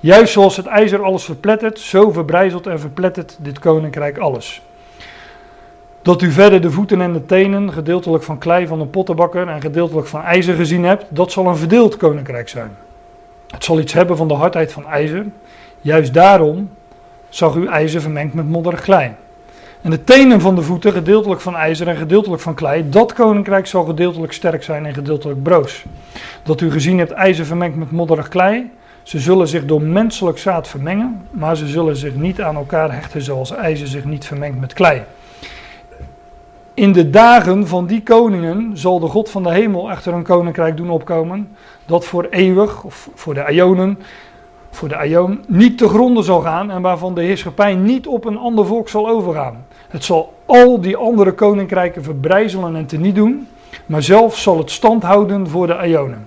Juist 0.00 0.32
zoals 0.32 0.56
het 0.56 0.66
ijzer 0.66 1.02
alles 1.02 1.24
verplettert, 1.24 1.78
zo 1.78 2.10
verbrijzelt 2.10 2.66
en 2.66 2.80
verplettert 2.80 3.36
dit 3.40 3.58
koninkrijk 3.58 4.18
alles. 4.18 4.62
Dat 6.06 6.22
u 6.22 6.30
verder 6.30 6.60
de 6.60 6.70
voeten 6.70 7.00
en 7.00 7.12
de 7.12 7.26
tenen, 7.26 7.72
gedeeltelijk 7.72 8.24
van 8.24 8.38
klei 8.38 8.66
van 8.66 8.80
een 8.80 8.90
pottenbakker 8.90 9.48
en 9.48 9.60
gedeeltelijk 9.60 10.06
van 10.06 10.22
ijzer 10.22 10.54
gezien 10.54 10.84
hebt, 10.84 11.04
dat 11.08 11.32
zal 11.32 11.46
een 11.46 11.56
verdeeld 11.56 11.96
koninkrijk 11.96 12.48
zijn. 12.48 12.70
Het 13.50 13.64
zal 13.64 13.80
iets 13.80 13.92
hebben 13.92 14.16
van 14.16 14.28
de 14.28 14.34
hardheid 14.34 14.72
van 14.72 14.86
ijzer. 14.86 15.24
Juist 15.80 16.14
daarom 16.14 16.70
zag 17.28 17.54
u 17.54 17.66
ijzer 17.66 18.00
vermengd 18.00 18.34
met 18.34 18.48
modderig 18.48 18.80
klei. 18.80 19.10
En 19.82 19.90
de 19.90 20.04
tenen 20.04 20.40
van 20.40 20.54
de 20.54 20.62
voeten, 20.62 20.92
gedeeltelijk 20.92 21.40
van 21.40 21.56
ijzer 21.56 21.88
en 21.88 21.96
gedeeltelijk 21.96 22.42
van 22.42 22.54
klei, 22.54 22.88
dat 22.88 23.12
koninkrijk 23.12 23.66
zal 23.66 23.84
gedeeltelijk 23.84 24.32
sterk 24.32 24.62
zijn 24.62 24.86
en 24.86 24.94
gedeeltelijk 24.94 25.42
broos. 25.42 25.84
Dat 26.42 26.60
u 26.60 26.70
gezien 26.70 26.98
hebt 26.98 27.12
ijzer 27.12 27.44
vermengd 27.44 27.76
met 27.76 27.90
modderig 27.90 28.28
klei, 28.28 28.70
ze 29.02 29.18
zullen 29.18 29.48
zich 29.48 29.64
door 29.64 29.82
menselijk 29.82 30.38
zaad 30.38 30.68
vermengen, 30.68 31.26
maar 31.30 31.56
ze 31.56 31.66
zullen 31.66 31.96
zich 31.96 32.14
niet 32.14 32.40
aan 32.40 32.56
elkaar 32.56 32.92
hechten 32.92 33.22
zoals 33.22 33.54
ijzer 33.54 33.86
zich 33.86 34.04
niet 34.04 34.24
vermengt 34.26 34.60
met 34.60 34.72
klei. 34.72 35.02
In 36.76 36.92
de 36.92 37.10
dagen 37.10 37.66
van 37.66 37.86
die 37.86 38.02
koningen 38.02 38.76
zal 38.78 39.00
de 39.00 39.06
God 39.06 39.30
van 39.30 39.42
de 39.42 39.52
hemel 39.52 39.90
echter 39.90 40.12
een 40.12 40.22
koninkrijk 40.22 40.76
doen 40.76 40.90
opkomen, 40.90 41.48
dat 41.86 42.04
voor 42.04 42.26
eeuwig, 42.30 42.82
of 42.82 43.08
voor 43.14 43.34
de 43.34 43.44
Ionen, 43.50 43.98
voor 44.70 44.88
de 44.88 44.96
Aion, 44.96 45.44
niet 45.46 45.78
te 45.78 45.88
gronden 45.88 46.24
zal 46.24 46.40
gaan 46.40 46.70
en 46.70 46.82
waarvan 46.82 47.14
de 47.14 47.22
heerschappij 47.22 47.74
niet 47.74 48.06
op 48.06 48.24
een 48.24 48.38
ander 48.38 48.66
volk 48.66 48.88
zal 48.88 49.08
overgaan. 49.08 49.64
Het 49.88 50.04
zal 50.04 50.34
al 50.46 50.80
die 50.80 50.96
andere 50.96 51.32
koninkrijken 51.32 52.02
verbrijzelen 52.02 52.76
en 52.76 52.86
teniet 52.86 53.14
doen, 53.14 53.48
maar 53.86 54.02
zelf 54.02 54.38
zal 54.38 54.58
het 54.58 54.70
stand 54.70 55.02
houden 55.02 55.48
voor 55.48 55.66
de 55.66 55.78
Ionen. 55.86 56.26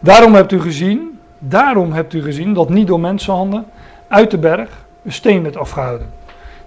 Daarom 0.00 0.34
hebt 0.34 0.52
u 0.52 0.60
gezien, 0.60 1.18
daarom 1.38 1.92
hebt 1.92 2.14
u 2.14 2.22
gezien 2.22 2.54
dat 2.54 2.68
niet 2.68 2.86
door 2.86 3.00
mensenhanden 3.00 3.64
uit 4.08 4.30
de 4.30 4.38
berg 4.38 4.84
een 5.04 5.12
steen 5.12 5.42
werd 5.42 5.56
afgehouden, 5.56 6.10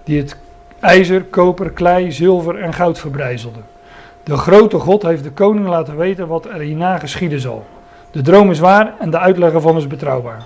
die 0.04 0.18
het 0.18 0.36
ijzer, 0.84 1.22
koper, 1.22 1.70
klei, 1.70 2.12
zilver 2.12 2.58
en 2.58 2.74
goud 2.74 2.98
verbrijzelde. 2.98 3.60
De 4.22 4.36
grote 4.36 4.78
God 4.78 5.02
heeft 5.02 5.22
de 5.24 5.30
koning 5.30 5.66
laten 5.66 5.96
weten 5.96 6.26
wat 6.26 6.46
er 6.46 6.60
hierna 6.60 6.98
geschieden 6.98 7.40
zal. 7.40 7.66
De 8.10 8.22
droom 8.22 8.50
is 8.50 8.58
waar 8.58 8.94
en 8.98 9.10
de 9.10 9.18
uitleg 9.18 9.52
ervan 9.52 9.76
is 9.76 9.86
betrouwbaar. 9.86 10.42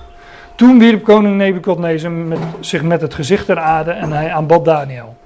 Toen 0.55 0.79
wierp 0.79 1.05
koning 1.05 1.37
Nebukadnezar 1.37 2.13
zich 2.61 2.83
met 2.83 3.01
het 3.01 3.15
gezicht 3.15 3.47
ter 3.47 3.59
aarde 3.59 3.91
en 3.91 4.13
hij 4.13 4.33
aanbad 4.33 4.65
Daniel. 4.65 5.17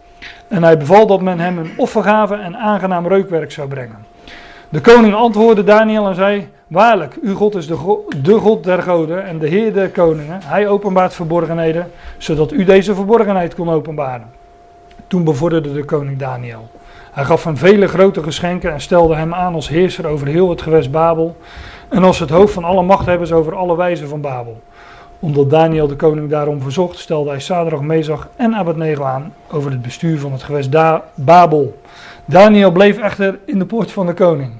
En 0.48 0.62
hij 0.62 0.78
beval 0.78 1.06
dat 1.06 1.20
men 1.20 1.38
hem 1.38 1.58
een 1.58 1.72
offergave 1.76 2.34
en 2.34 2.56
aangenaam 2.56 3.06
reukwerk 3.06 3.52
zou 3.52 3.68
brengen. 3.68 4.06
De 4.68 4.80
koning 4.80 5.14
antwoordde 5.14 5.64
Daniel 5.64 6.08
en 6.08 6.14
zei: 6.14 6.48
Waarlijk, 6.66 7.16
uw 7.22 7.34
God 7.34 7.54
is 7.54 7.66
de, 7.66 8.04
de 8.22 8.34
God 8.38 8.64
der 8.64 8.82
goden 8.82 9.24
en 9.24 9.38
de 9.38 9.48
Heer 9.48 9.72
der 9.72 9.88
koningen. 9.88 10.40
Hij 10.44 10.68
openbaart 10.68 11.14
verborgenheden, 11.14 11.90
zodat 12.18 12.52
u 12.52 12.64
deze 12.64 12.94
verborgenheid 12.94 13.54
kon 13.54 13.70
openbaren. 13.70 14.40
Toen 15.12 15.24
bevorderde 15.24 15.72
de 15.72 15.84
koning 15.84 16.18
Daniel. 16.18 16.70
Hij 17.10 17.24
gaf 17.24 17.44
hem 17.44 17.56
vele 17.56 17.88
grote 17.88 18.22
geschenken 18.22 18.72
en 18.72 18.80
stelde 18.80 19.14
hem 19.14 19.34
aan 19.34 19.54
als 19.54 19.68
heerser 19.68 20.06
over 20.06 20.26
heel 20.26 20.50
het 20.50 20.62
gewest 20.62 20.90
Babel 20.90 21.36
en 21.88 22.04
als 22.04 22.18
het 22.18 22.30
hoofd 22.30 22.52
van 22.52 22.64
alle 22.64 22.82
machthebbers 22.82 23.32
over 23.32 23.54
alle 23.54 23.76
wijzen 23.76 24.08
van 24.08 24.20
Babel. 24.20 24.62
Omdat 25.18 25.50
Daniel 25.50 25.86
de 25.86 25.96
koning 25.96 26.30
daarom 26.30 26.62
verzocht, 26.62 26.98
stelde 26.98 27.30
hij 27.30 27.40
Sadrach, 27.40 27.80
Mezach 27.80 28.28
en 28.36 28.54
Abednego 28.54 29.04
aan 29.04 29.34
over 29.50 29.70
het 29.70 29.82
bestuur 29.82 30.18
van 30.18 30.32
het 30.32 30.42
gewest 30.42 30.70
Babel. 31.14 31.80
Daniel 32.24 32.70
bleef 32.70 32.98
echter 32.98 33.38
in 33.44 33.58
de 33.58 33.66
poort 33.66 33.92
van 33.92 34.06
de 34.06 34.14
koning. 34.14 34.52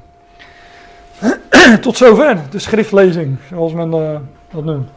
Tot 1.81 1.97
zover 1.97 2.37
de 2.51 2.59
schriftlezing, 2.59 3.39
zoals 3.49 3.73
men 3.73 3.95
uh, 3.95 4.17
dat 4.51 4.65
noemt. 4.65 4.89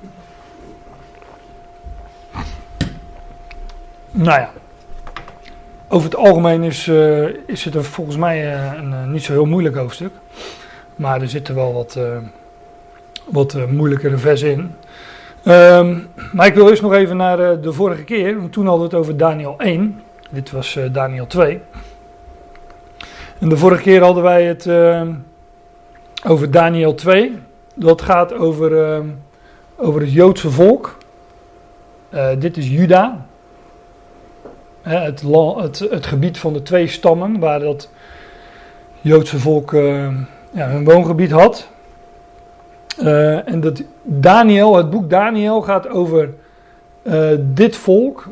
Nou 4.12 4.40
ja, 4.40 4.50
over 5.88 6.10
het 6.10 6.16
algemeen 6.16 6.64
is, 6.64 6.88
uh, 6.88 7.28
is 7.46 7.66
het 7.66 7.76
er 7.76 7.84
volgens 7.84 8.18
mij 8.18 8.54
uh, 8.54 8.74
een 8.78 9.12
niet 9.12 9.24
zo 9.24 9.32
heel 9.32 9.46
moeilijk 9.46 9.76
hoofdstuk. 9.76 10.12
Maar 10.96 11.22
er 11.22 11.30
zitten 11.30 11.56
wel 11.56 11.74
wat, 11.74 12.00
wat 13.26 13.58
moeilijkere 13.70 14.18
versen 14.18 14.52
in. 14.52 14.76
Um, 15.54 16.08
maar 16.34 16.46
ik 16.46 16.54
wil 16.54 16.70
eerst 16.70 16.82
nog 16.82 16.94
even 16.94 17.18
naar 17.18 17.62
de 17.62 17.74
vorige 17.74 18.04
keer, 18.04 18.40
want 18.40 18.52
toen 18.52 18.68
hadden 18.68 18.90
we 18.90 18.96
het 18.96 19.04
over 19.04 19.18
Daniel 19.18 19.56
1. 19.58 20.02
Dit 20.30 20.52
was 20.52 20.80
Daniel 20.92 21.28
2. 21.28 21.62
En 23.40 23.50
de 23.50 23.58
vorige 23.58 23.82
keer 23.82 24.04
hadden 24.04 24.24
wij 24.24 24.44
het 24.44 24.66
ehm, 24.66 25.14
over 26.28 26.52
Daniel 26.52 26.96
2. 26.96 27.38
Dat 27.76 28.02
gaat 28.02 28.34
over, 28.34 28.72
uh, 28.72 29.00
over 29.76 30.02
het 30.02 30.14
Joodse 30.14 30.50
volk. 30.50 30.98
Dit 32.40 32.58
is 32.58 32.68
Juda. 32.68 33.26
Het, 34.94 35.80
het, 35.80 36.06
gebied 36.06 36.38
van 36.38 36.54
de 36.54 36.62
twee 36.62 36.88
stammen 36.88 37.40
waar 37.40 37.60
dat 37.60 37.90
Joodse 39.02 39.40
volk 39.40 39.72
uh, 39.72 40.08
ja, 40.52 40.68
hun 40.68 40.84
woongebied 40.84 41.32
had. 41.32 41.68
Eh, 42.98 43.48
en 43.48 43.60
dat 43.60 43.84
Daniel, 44.04 44.76
het 44.76 44.90
boek 44.90 45.10
Daniel 45.10 45.62
gaat 45.62 45.88
over 45.88 46.30
dit 47.40 47.76
volk 47.76 48.28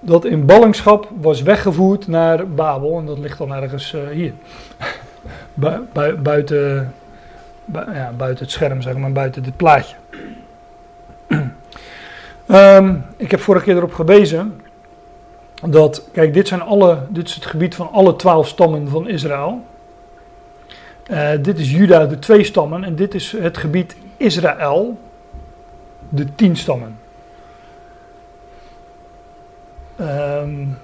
dat 0.00 0.24
in 0.24 0.46
ballingschap 0.46 1.08
was 1.20 1.42
weggevoerd 1.42 2.06
naar 2.06 2.48
Babel. 2.48 2.98
En 2.98 3.06
dat 3.06 3.18
ligt 3.18 3.38
dan 3.38 3.52
ergens 3.52 3.94
hier. 4.12 4.32
buiten 6.22 6.92
ja, 7.74 8.12
buiten 8.16 8.44
het 8.44 8.52
scherm, 8.52 8.82
zeg 8.82 8.96
maar, 8.96 9.12
buiten 9.12 9.42
dit 9.42 9.56
plaatje. 9.56 9.96
um, 12.48 13.04
ik 13.16 13.30
heb 13.30 13.40
vorige 13.40 13.64
keer 13.64 13.76
erop 13.76 13.94
gewezen 13.94 14.61
dat, 15.70 16.08
kijk, 16.12 16.34
dit, 16.34 16.48
zijn 16.48 16.62
alle, 16.62 16.98
dit 17.08 17.28
is 17.28 17.34
het 17.34 17.46
gebied 17.46 17.74
van 17.74 17.90
alle 17.92 18.16
twaalf 18.16 18.48
stammen 18.48 18.88
van 18.88 19.08
Israël. 19.08 19.60
Uh, 21.10 21.30
dit 21.40 21.58
is 21.58 21.70
Juda, 21.70 22.06
de 22.06 22.18
twee 22.18 22.44
stammen, 22.44 22.84
en 22.84 22.94
dit 22.94 23.14
is 23.14 23.32
het 23.32 23.58
gebied 23.58 23.96
Israël, 24.16 24.98
de 26.08 26.34
tien 26.34 26.56
stammen. 26.56 26.98
Um, 30.00 30.78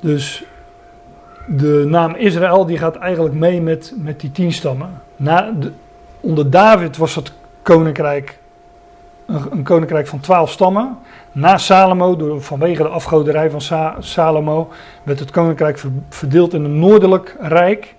dus 0.00 0.44
de 1.46 1.84
naam 1.86 2.14
Israël 2.14 2.66
die 2.66 2.78
gaat 2.78 2.96
eigenlijk 2.96 3.34
mee 3.34 3.60
met, 3.60 3.92
met 3.96 4.20
die 4.20 4.32
tien 4.32 4.52
stammen. 4.52 5.02
Na 5.16 5.50
de, 5.50 5.72
onder 6.20 6.50
David 6.50 6.96
was 6.96 7.14
het 7.14 7.32
koninkrijk 7.62 8.38
een, 9.28 9.62
koninkrijk 9.62 10.06
van 10.06 10.20
twaalf 10.20 10.50
stammen. 10.50 10.98
Na 11.32 11.58
Salomo, 11.58 12.16
door, 12.16 12.42
vanwege 12.42 12.82
de 12.82 12.88
afgoderij 12.88 13.50
van 13.50 13.60
Sa 13.60 13.96
Salomo, 13.98 14.68
werd 15.02 15.18
het 15.18 15.30
koninkrijk 15.30 15.84
verdeeld 16.08 16.54
in 16.54 16.64
een 16.64 16.78
noordelijk 16.78 17.36
rijk 17.40 17.94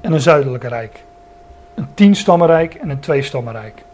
en 0.00 0.12
een 0.12 0.20
zuidelijk 0.20 0.64
rijk. 0.64 1.04
Een 1.74 1.88
tienstammenrijk 1.94 2.74
en 2.74 2.90
een 2.90 3.00
tweestammenrijk. 3.00 3.84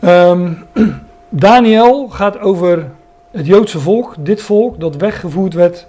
Um, 0.00 0.66
Daniel 1.28 2.08
gaat 2.08 2.38
over 2.38 2.90
het 3.30 3.46
Joodse 3.46 3.80
volk, 3.80 4.14
dit 4.18 4.42
volk 4.42 4.80
dat 4.80 4.96
weggevoerd 4.96 5.54
werd 5.54 5.86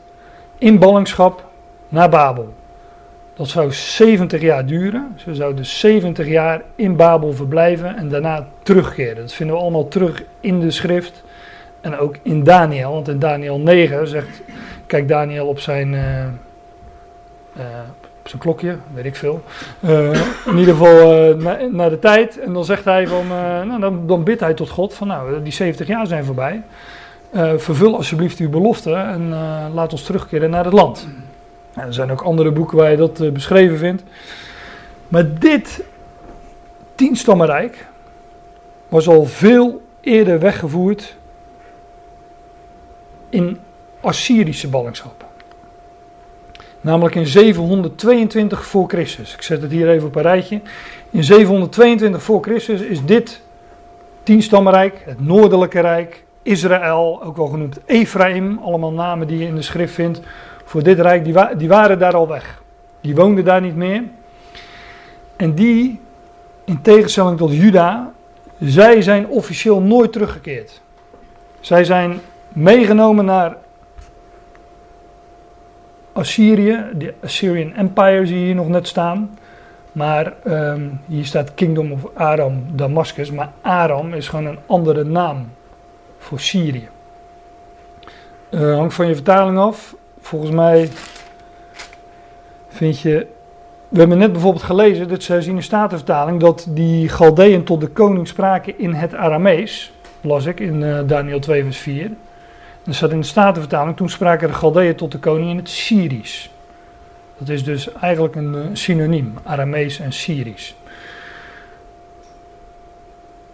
in 0.58 0.79
ballingschap 0.79 1.44
naar 1.89 2.10
Babel. 2.10 2.53
Dat 3.35 3.47
zou 3.47 3.73
70 3.73 4.41
jaar 4.41 4.65
duren. 4.65 5.13
Ze 5.15 5.35
zouden 5.35 5.65
70 5.65 6.27
jaar 6.27 6.61
in 6.75 6.95
Babel 6.95 7.33
verblijven 7.33 7.97
en 7.97 8.09
daarna 8.09 8.47
terugkeren. 8.63 9.15
Dat 9.15 9.33
vinden 9.33 9.55
we 9.55 9.61
allemaal 9.61 9.87
terug 9.87 10.23
in 10.39 10.59
de 10.59 10.71
schrift 10.71 11.23
en 11.81 11.97
ook 11.97 12.15
in 12.21 12.43
Daniel. 12.43 12.91
Want 12.91 13.07
in 13.07 13.19
Daniel 13.19 13.59
9 13.59 14.07
zegt, 14.07 14.41
kijk 14.85 15.07
Daniel 15.07 15.47
op 15.47 15.59
zijn, 15.59 15.93
uh, 15.93 16.01
uh, 17.57 17.63
op 18.21 18.29
zijn 18.29 18.41
klokje, 18.41 18.77
weet 18.93 19.05
ik 19.05 19.15
veel. 19.15 19.43
Uh, 19.79 20.11
in 20.45 20.57
ieder 20.57 20.75
geval 20.75 21.35
naar, 21.35 21.73
naar 21.73 21.89
de 21.89 21.99
tijd. 21.99 22.39
En 22.39 22.53
dan 22.53 22.65
zegt 22.65 22.85
hij 22.85 23.07
van, 23.07 23.27
nou, 23.67 23.79
dan, 23.79 24.07
dan 24.07 24.23
bidt 24.23 24.39
hij 24.39 24.53
tot 24.53 24.69
God 24.69 24.93
van 24.93 25.07
nou, 25.07 25.43
die 25.43 25.53
70 25.53 25.87
jaar 25.87 26.07
zijn 26.07 26.25
voorbij. 26.25 26.61
vervul 27.57 27.95
alsjeblieft 27.95 28.39
uw 28.39 28.49
belofte 28.49 28.93
en 28.93 29.29
laat 29.73 29.91
ons 29.91 30.03
terugkeren 30.03 30.49
naar 30.49 30.63
het 30.63 30.73
land 30.73 31.07
er 31.75 31.94
zijn 31.94 32.12
ook 32.12 32.22
andere 32.22 32.51
boeken 32.51 32.77
waar 32.77 32.91
je 32.91 32.98
dat 32.98 33.22
uh, 33.22 33.32
beschreven 33.32 33.77
vindt. 33.77 34.03
Maar 35.08 35.39
dit 35.39 35.84
tienstammenrijk 36.96 37.86
was 38.89 39.08
al 39.08 39.25
veel 39.25 39.82
eerder 40.01 40.39
weggevoerd 40.39 41.15
in 43.29 43.60
Assyrische 44.01 44.70
ballingschap. 44.70 45.25
Namelijk 46.82 47.15
in 47.15 47.25
722 47.27 48.65
voor 48.65 48.88
Christus. 48.88 49.34
Ik 49.34 49.41
zet 49.41 49.62
het 49.62 49.72
hier 49.72 49.89
even 49.89 50.08
op 50.08 50.15
een 50.15 50.22
rijtje. 50.22 50.62
In 51.10 51.24
722 51.24 52.24
voor 52.24 52.41
Christus 52.41 52.82
is 52.82 53.05
dit 53.05 53.41
tienstammenrijk, 54.24 55.01
het 55.05 55.25
noordelijke 55.25 55.79
rijk, 55.79 56.24
Israël, 56.41 57.24
ook 57.24 57.38
wel 57.38 57.48
genoemd 57.48 57.79
Ephraim, 57.86 58.60
allemaal 58.63 58.91
namen 58.91 59.27
die 59.27 59.38
je 59.38 59.46
in 59.46 59.55
de 59.55 59.62
schrift 59.62 59.94
vindt 59.94 60.22
voor 60.75 60.84
dit 60.84 61.00
rijk, 61.00 61.24
die, 61.24 61.55
die 61.58 61.67
waren 61.67 62.00
daar 62.00 62.15
al 62.15 62.27
weg. 62.27 62.62
Die 63.01 63.15
woonden 63.15 63.44
daar 63.44 63.62
niet 63.62 63.75
meer. 63.75 64.03
En 65.36 65.53
die, 65.53 66.00
in 66.65 66.82
tegenstelling 66.82 67.38
tot 67.38 67.53
Juda, 67.53 68.12
zij 68.60 69.01
zijn 69.01 69.27
officieel 69.27 69.82
nooit 69.82 70.12
teruggekeerd. 70.12 70.82
Zij 71.60 71.84
zijn 71.84 72.20
meegenomen 72.48 73.25
naar 73.25 73.58
Assyrië, 76.13 76.86
de 76.96 77.13
Assyrian 77.24 77.74
Empire 77.74 78.25
zie 78.25 78.39
je 78.39 78.46
hier 78.46 78.55
nog 78.55 78.67
net 78.67 78.88
staan. 78.88 79.38
Maar 79.91 80.34
ehm, 80.44 80.88
hier 81.05 81.25
staat 81.25 81.53
Kingdom 81.53 81.91
of 81.91 82.08
Aram, 82.13 82.63
Damascus. 82.72 83.32
Maar 83.32 83.51
Aram 83.62 84.13
is 84.13 84.27
gewoon 84.27 84.46
een 84.46 84.60
andere 84.65 85.03
naam 85.03 85.51
voor 86.17 86.39
Syrië. 86.39 86.89
Uh, 88.50 88.75
hangt 88.75 88.94
van 88.94 89.08
je 89.08 89.13
vertaling 89.13 89.58
af. 89.58 89.96
Volgens 90.25 90.51
mij 90.51 90.89
vind 92.67 93.00
je. 93.00 93.27
We 93.89 94.00
hebben 94.00 94.17
net 94.17 94.32
bijvoorbeeld 94.32 94.63
gelezen, 94.63 95.08
dit 95.08 95.29
is 95.29 95.48
in 95.48 95.55
de 95.55 95.62
Statenvertaling, 95.62 96.39
dat 96.39 96.65
die 96.70 97.10
Galdeën 97.10 97.63
tot 97.63 97.82
de 97.82 97.88
koning 97.88 98.27
spraken 98.27 98.79
in 98.79 98.94
het 98.94 99.15
Aramees. 99.15 99.94
Las 100.22 100.46
ik 100.46 100.60
in 100.60 100.82
uh, 100.82 101.00
Daniel 101.05 101.39
2, 101.39 101.63
vers 101.63 101.77
4. 101.77 102.12
Er 102.86 102.96
staat 102.96 103.12
in 103.12 103.20
de 103.20 103.25
Statenvertaling, 103.25 103.98
toen 103.98 104.10
spraken 104.10 104.48
de 104.48 104.53
Galdeën 104.53 104.96
tot 104.96 105.12
de 105.12 105.20
koning 105.20 105.50
in 105.50 105.58
het 105.58 105.70
Syrisch. 105.70 106.50
Dat 107.38 107.50
is 107.50 107.63
dus 107.63 107.94
eigenlijk 107.94 108.36
een 108.36 108.53
uh, 108.53 108.62
synoniem, 108.74 109.34
Aramees 109.44 110.00
en 110.00 110.13
Syrisch. 110.13 110.75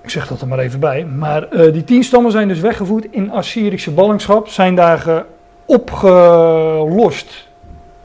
Ik 0.01 0.09
zeg 0.09 0.27
dat 0.27 0.41
er 0.41 0.47
maar 0.47 0.59
even 0.59 0.79
bij. 0.79 1.05
Maar 1.05 1.53
uh, 1.53 1.73
die 1.73 1.83
tien 1.83 2.03
stammen 2.03 2.31
zijn 2.31 2.47
dus 2.47 2.59
weggevoerd 2.59 3.05
in 3.09 3.31
Assyrische 3.31 3.91
ballingschap, 3.91 4.47
zijn 4.47 4.75
daar 4.75 5.25
opgelost 5.65 7.47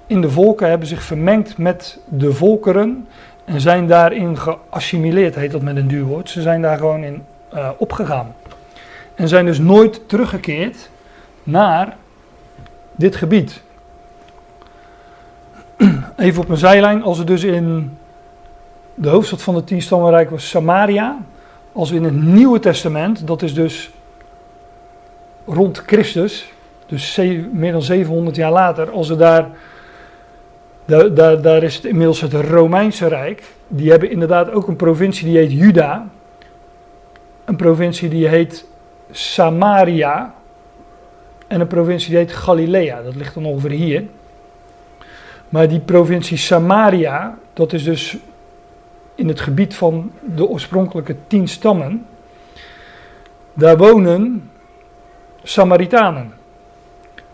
in 0.07 0.21
de 0.21 0.31
volken, 0.31 0.69
hebben 0.69 0.89
zich 0.89 1.03
vermengd 1.03 1.59
met 1.59 1.99
de 2.09 2.33
volkeren 2.33 3.09
en 3.45 3.61
zijn 3.61 3.87
daarin 3.87 4.39
geassimileerd, 4.39 5.35
heet 5.35 5.51
dat 5.51 5.63
met 5.63 5.77
een 5.77 5.89
duur 5.89 6.05
woord. 6.05 6.31
Ze 6.31 6.43
zijn 6.43 6.63
daar 6.63 6.79
gewoon 6.79 7.03
in 7.03 7.25
uh, 7.55 7.69
opgegaan. 7.77 8.35
En 9.15 9.29
zijn 9.29 9.45
dus 9.45 9.59
nooit 9.59 10.09
teruggekeerd 10.09 10.91
naar 11.43 11.97
dit 12.93 13.17
gebied. 13.17 13.63
Even 16.17 16.43
op 16.43 16.49
een 16.49 16.57
zijlijn, 16.57 17.03
als 17.03 17.19
er 17.19 17.27
dus 17.27 17.45
in 17.45 17.97
de 18.95 19.09
hoofdstad 19.09 19.43
van 19.43 19.55
het 19.55 19.67
tienstammenrijk 19.67 20.31
was 20.31 20.49
Samaria, 20.49 21.19
als 21.73 21.91
we 21.91 21.97
in 21.97 22.05
het 22.05 22.23
Nieuwe 22.23 22.59
Testament, 22.59 23.27
dat 23.27 23.43
is 23.43 23.55
dus 23.55 23.91
rond 25.47 25.83
Christus, 25.87 26.53
dus 26.87 27.21
meer 27.53 27.73
dan 27.73 27.83
700 27.83 28.37
jaar 28.37 28.53
later, 28.53 28.91
als 28.91 29.17
daar, 29.17 29.49
daar, 30.85 31.15
daar, 31.15 31.41
daar 31.41 31.63
is 31.63 31.75
het 31.75 31.85
inmiddels 31.85 32.21
het 32.21 32.33
Romeinse 32.33 33.09
Rijk, 33.09 33.43
die 33.69 33.91
hebben 33.91 34.11
inderdaad 34.11 34.51
ook 34.51 34.69
een 34.69 34.77
provincie 34.77 35.27
die 35.27 35.39
heet 35.39 35.53
Juda, 35.53 36.09
een 37.45 37.57
provincie 37.57 38.09
die 38.09 38.29
heet 38.29 38.67
Samaria 39.11 40.35
en 41.47 41.61
een 41.61 41.67
provincie 41.67 42.11
die 42.11 42.19
heet 42.19 42.33
Galilea, 42.33 43.03
dat 43.03 43.15
ligt 43.15 43.35
dan 43.35 43.45
ongeveer 43.45 43.71
hier. 43.71 44.05
Maar 45.49 45.69
die 45.69 45.81
provincie 45.81 46.37
Samaria, 46.37 47.39
dat 47.53 47.73
is 47.73 47.85
dus 47.85 48.17
in 49.15 49.29
het 49.29 49.41
gebied 49.41 49.75
van 49.75 50.13
de 50.35 50.47
oorspronkelijke 50.47 51.17
tien 51.27 51.49
stammen. 51.49 52.07
Daar 53.53 53.77
wonen 53.77 54.51
Samaritanen. 55.43 56.33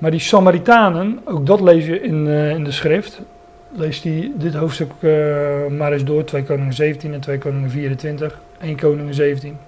Maar 0.03 0.11
die 0.11 0.21
Samaritanen, 0.21 1.21
ook 1.25 1.47
dat 1.47 1.61
lees 1.61 1.87
je 1.87 2.01
in, 2.01 2.27
uh, 2.27 2.51
in 2.51 2.65
de 2.65 2.71
schrift. 2.71 3.21
Lees 3.73 4.01
die, 4.01 4.33
dit 4.37 4.55
hoofdstuk 4.55 4.91
uh, 5.01 5.67
maar 5.67 5.93
eens 5.93 6.05
door, 6.05 6.25
2 6.25 6.43
Koningen 6.43 6.73
17 6.73 7.13
en 7.13 7.21
2 7.21 7.39
Koningen 7.39 7.71
24, 7.71 8.41
1 8.61 8.77
Koningen 8.77 9.15
17. 9.15 9.59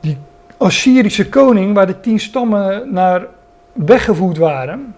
Die 0.00 0.16
Assyrische 0.56 1.28
koning, 1.28 1.74
waar 1.74 1.86
de 1.86 2.00
tien 2.00 2.20
stammen 2.20 2.92
naar 2.92 3.26
weggevoerd 3.72 4.36
waren, 4.36 4.94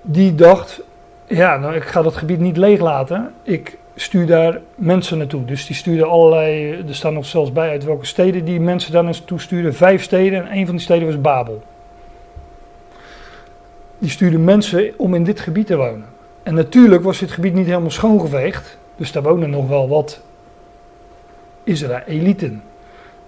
die 0.00 0.34
dacht, 0.34 0.82
ja, 1.26 1.56
nou, 1.56 1.74
ik 1.74 1.84
ga 1.84 2.02
dat 2.02 2.16
gebied 2.16 2.40
niet 2.40 2.56
leeglaten. 2.56 3.32
Ik 3.42 3.78
stuur 3.94 4.26
daar 4.26 4.60
mensen 4.74 5.18
naartoe. 5.18 5.44
Dus 5.44 5.66
die 5.66 5.76
stuurde 5.76 6.04
allerlei, 6.04 6.70
er 6.88 6.94
staan 6.94 7.14
nog 7.14 7.26
zelfs 7.26 7.52
bij 7.52 7.68
uit 7.68 7.84
welke 7.84 8.06
steden 8.06 8.44
die 8.44 8.60
mensen 8.60 8.92
daar 8.92 9.04
naartoe 9.04 9.40
stuurden. 9.40 9.74
Vijf 9.74 10.02
steden 10.02 10.46
en 10.46 10.56
een 10.56 10.66
van 10.66 10.74
die 10.74 10.84
steden 10.84 11.06
was 11.06 11.20
Babel. 11.20 11.62
Die 13.98 14.10
stuurde 14.10 14.38
mensen 14.38 14.92
om 14.96 15.14
in 15.14 15.24
dit 15.24 15.40
gebied 15.40 15.66
te 15.66 15.76
wonen. 15.76 16.06
En 16.42 16.54
natuurlijk 16.54 17.02
was 17.02 17.18
dit 17.18 17.30
gebied 17.30 17.54
niet 17.54 17.66
helemaal 17.66 17.90
schoongeveegd. 17.90 18.78
Dus 18.96 19.12
daar 19.12 19.22
wonen 19.22 19.50
nog 19.50 19.68
wel 19.68 19.88
wat 19.88 20.20
Israëlieten. 21.64 22.62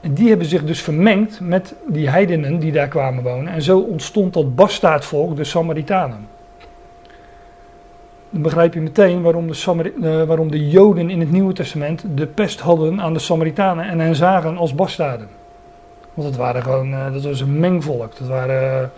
En 0.00 0.14
die 0.14 0.28
hebben 0.28 0.46
zich 0.46 0.64
dus 0.64 0.82
vermengd 0.82 1.40
met 1.40 1.74
die 1.86 2.08
heidenen 2.08 2.58
die 2.58 2.72
daar 2.72 2.88
kwamen 2.88 3.22
wonen. 3.22 3.52
En 3.52 3.62
zo 3.62 3.78
ontstond 3.78 4.32
dat 4.32 4.54
bastaardvolk, 4.54 5.36
de 5.36 5.44
Samaritanen 5.44 6.26
dan 8.34 8.42
begrijp 8.42 8.74
je 8.74 8.80
meteen 8.80 9.22
waarom 9.22 9.46
de, 9.46 9.92
uh, 10.00 10.22
waarom 10.22 10.50
de 10.50 10.68
Joden 10.68 11.10
in 11.10 11.20
het 11.20 11.30
Nieuwe 11.30 11.52
Testament 11.52 12.04
de 12.14 12.26
pest 12.26 12.60
hadden 12.60 13.00
aan 13.00 13.12
de 13.12 13.18
Samaritanen 13.18 13.84
en 13.84 14.00
hen 14.00 14.14
zagen 14.14 14.56
als 14.56 14.74
bastaarden. 14.74 15.28
Want 16.14 16.28
het 16.28 16.36
waren 16.36 16.62
gewoon, 16.62 16.90
uh, 16.90 17.12
dat 17.12 17.24
was 17.24 17.40
een 17.40 17.58
mengvolk. 17.58 18.18
Dat 18.18 18.28
waren 18.28 18.90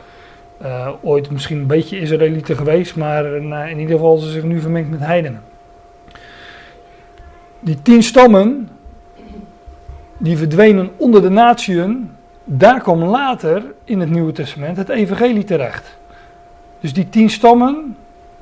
uh, 0.63 0.89
ooit 1.03 1.31
misschien 1.31 1.59
een 1.59 1.67
beetje 1.67 2.01
Israëlieten 2.01 2.57
geweest, 2.57 2.97
maar 2.97 3.25
in 3.71 3.79
ieder 3.79 3.95
geval 3.95 4.17
ze 4.17 4.31
zich 4.31 4.43
nu 4.43 4.61
vermengd 4.61 4.91
met 4.91 5.01
heidenen. 5.01 5.43
Die 7.61 7.83
tien 7.83 8.03
stammen, 8.03 8.69
die 10.19 10.37
verdwenen 10.37 10.91
onder 10.97 11.23
de 11.23 11.31
natieën, 11.31 12.11
daar 12.45 12.81
kwam 12.81 13.05
later 13.05 13.63
in 13.85 14.01
het 14.01 14.11
Nieuwe 14.11 14.33
Testament 14.33 14.77
het 14.77 14.89
evangelie 14.89 15.45
terecht. 15.45 15.99
Dus 16.81 16.93
die 16.93 17.09
tien 17.09 17.31
stammen, 17.31 17.97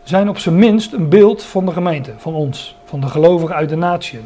zijn 0.04 0.28
op 0.28 0.38
zijn 0.38 0.56
minst 0.56 0.92
een 0.92 1.08
beeld 1.08 1.42
van 1.42 1.66
de 1.66 1.72
gemeente, 1.72 2.12
van 2.16 2.34
ons, 2.34 2.76
van 2.84 3.00
de 3.00 3.06
gelovigen 3.06 3.54
uit 3.54 3.68
de 3.68 3.76
natie. 3.76 4.20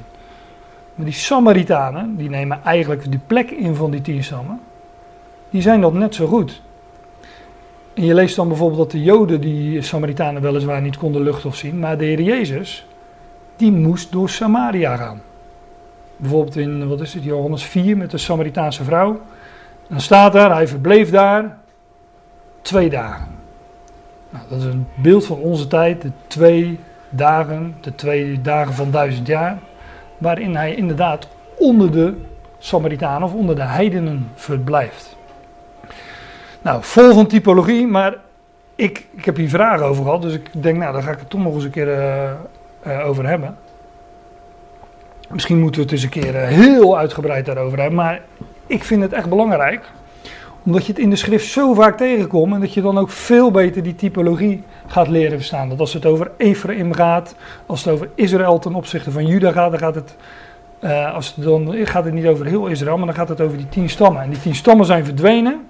Maar 0.94 1.06
die 1.06 1.14
Samaritanen, 1.14 2.16
die 2.16 2.28
nemen 2.28 2.60
eigenlijk 2.64 3.10
die 3.10 3.20
plek 3.26 3.50
in 3.50 3.74
van 3.74 3.90
die 3.90 4.00
tien 4.00 4.24
stammen, 4.24 4.60
die 5.50 5.62
zijn 5.62 5.80
dat 5.80 5.92
net 5.92 6.14
zo 6.14 6.26
goed. 6.26 6.62
En 7.94 8.04
je 8.04 8.14
leest 8.14 8.36
dan 8.36 8.48
bijvoorbeeld 8.48 8.80
dat 8.80 8.90
de 8.90 9.02
Joden 9.02 9.40
die 9.40 9.82
Samaritanen 9.82 10.42
weliswaar 10.42 10.80
niet 10.80 10.96
konden 10.96 11.22
luchthof 11.22 11.56
zien, 11.56 11.78
maar 11.78 11.98
de 11.98 12.04
Heer 12.04 12.20
Jezus, 12.20 12.86
die 13.56 13.72
moest 13.72 14.12
door 14.12 14.28
Samaria 14.28 14.96
gaan. 14.96 15.20
Bijvoorbeeld 16.16 16.56
in, 16.56 16.88
wat 16.88 17.00
is 17.00 17.14
het, 17.14 17.24
Johannes 17.24 17.64
4 17.64 17.96
met 17.96 18.10
de 18.10 18.18
Samaritaanse 18.18 18.84
vrouw. 18.84 19.20
Dan 19.88 20.00
staat 20.00 20.32
daar, 20.32 20.52
hij 20.52 20.68
verbleef 20.68 21.10
daar 21.10 21.58
twee 22.62 22.90
dagen. 22.90 23.37
Nou, 24.30 24.44
dat 24.48 24.58
is 24.58 24.64
een 24.64 24.86
beeld 24.94 25.26
van 25.26 25.36
onze 25.36 25.66
tijd, 25.66 26.02
de 26.02 26.10
twee 26.26 26.80
dagen, 27.08 27.76
de 27.80 27.94
twee 27.94 28.40
dagen 28.40 28.74
van 28.74 28.90
duizend 28.90 29.26
jaar, 29.26 29.58
waarin 30.18 30.56
hij 30.56 30.74
inderdaad 30.74 31.28
onder 31.58 31.92
de 31.92 32.14
Samaritanen 32.58 33.22
of 33.22 33.34
onder 33.34 33.56
de 33.56 33.62
heidenen 33.62 34.30
verblijft. 34.34 35.16
Nou, 36.62 36.82
vol 36.82 37.12
van 37.12 37.26
typologie, 37.26 37.86
maar 37.86 38.16
ik, 38.74 39.06
ik 39.10 39.24
heb 39.24 39.36
hier 39.36 39.48
vragen 39.48 39.86
over 39.86 40.04
gehad, 40.04 40.22
dus 40.22 40.32
ik 40.32 40.62
denk, 40.62 40.78
nou, 40.78 40.92
daar 40.92 41.02
ga 41.02 41.10
ik 41.10 41.18
het 41.18 41.30
toch 41.30 41.42
nog 41.42 41.54
eens 41.54 41.64
een 41.64 41.70
keer 41.70 41.88
uh, 41.88 42.30
uh, 42.86 43.06
over 43.06 43.26
hebben. 43.26 43.56
Misschien 45.28 45.58
moeten 45.58 45.80
we 45.80 45.86
het 45.86 45.92
eens 45.94 46.02
een 46.02 46.22
keer 46.22 46.34
uh, 46.34 46.42
heel 46.42 46.98
uitgebreid 46.98 47.46
daarover 47.46 47.78
hebben, 47.78 47.96
maar 47.96 48.20
ik 48.66 48.84
vind 48.84 49.02
het 49.02 49.12
echt 49.12 49.28
belangrijk 49.28 49.90
omdat 50.68 50.86
je 50.86 50.92
het 50.92 51.00
in 51.00 51.10
de 51.10 51.16
schrift 51.16 51.46
zo 51.46 51.74
vaak 51.74 51.96
tegenkomt 51.96 52.54
en 52.54 52.60
dat 52.60 52.74
je 52.74 52.80
dan 52.80 52.98
ook 52.98 53.10
veel 53.10 53.50
beter 53.50 53.82
die 53.82 53.94
typologie 53.94 54.62
gaat 54.86 55.08
leren 55.08 55.38
verstaan. 55.38 55.68
Dat 55.68 55.80
als 55.80 55.92
het 55.92 56.06
over 56.06 56.30
Ephraim 56.36 56.92
gaat, 56.92 57.34
als 57.66 57.84
het 57.84 57.94
over 57.94 58.08
Israël 58.14 58.58
ten 58.58 58.74
opzichte 58.74 59.10
van 59.10 59.26
Juda 59.26 59.52
gaat, 59.52 59.70
dan 59.70 59.78
gaat 59.78 59.94
het, 59.94 60.16
uh, 60.80 61.14
als 61.14 61.34
dan, 61.34 61.74
gaat 61.86 62.04
het 62.04 62.14
niet 62.14 62.26
over 62.26 62.46
heel 62.46 62.66
Israël, 62.66 62.96
maar 62.96 63.06
dan 63.06 63.14
gaat 63.14 63.28
het 63.28 63.40
over 63.40 63.56
die 63.56 63.68
tien 63.68 63.90
stammen. 63.90 64.22
En 64.22 64.30
die 64.30 64.40
tien 64.40 64.54
stammen 64.54 64.86
zijn 64.86 65.04
verdwenen. 65.04 65.66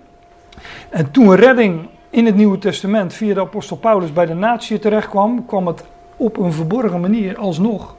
En 0.88 1.10
toen 1.10 1.34
redding 1.34 1.88
in 2.10 2.26
het 2.26 2.34
Nieuwe 2.34 2.58
Testament 2.58 3.14
via 3.14 3.34
de 3.34 3.40
apostel 3.40 3.76
Paulus 3.76 4.12
bij 4.12 4.26
de 4.26 4.34
natie 4.34 4.78
terecht 4.78 5.08
kwam, 5.08 5.46
kwam 5.46 5.66
het 5.66 5.84
op 6.16 6.36
een 6.36 6.52
verborgen 6.52 7.00
manier 7.00 7.36
alsnog 7.36 7.96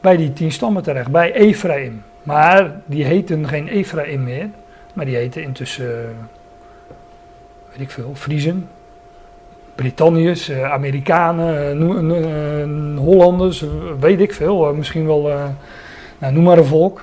bij 0.00 0.16
die 0.16 0.32
tien 0.32 0.52
stammen 0.52 0.82
terecht, 0.82 1.10
bij 1.10 1.32
Ephraim. 1.32 2.02
Maar 2.22 2.80
die 2.84 3.04
heten 3.04 3.48
geen 3.48 3.68
Ephraim 3.68 4.22
meer, 4.22 4.48
maar 5.00 5.08
die 5.08 5.18
heten 5.18 5.42
intussen, 5.42 5.86
uh, 5.86 6.08
weet 7.70 7.80
ik 7.80 7.90
veel, 7.90 8.10
Friezen, 8.14 8.68
Britanniërs, 9.74 10.48
uh, 10.48 10.72
Amerikanen, 10.72 11.82
uh, 11.82 12.98
Hollanders, 12.98 13.64
weet 14.00 14.20
ik 14.20 14.32
veel. 14.32 14.74
misschien 14.74 15.06
wel, 15.06 15.22
nou, 16.18 16.32
noem 16.32 16.44
maar 16.44 16.58
een 16.58 16.64
volk. 16.64 17.02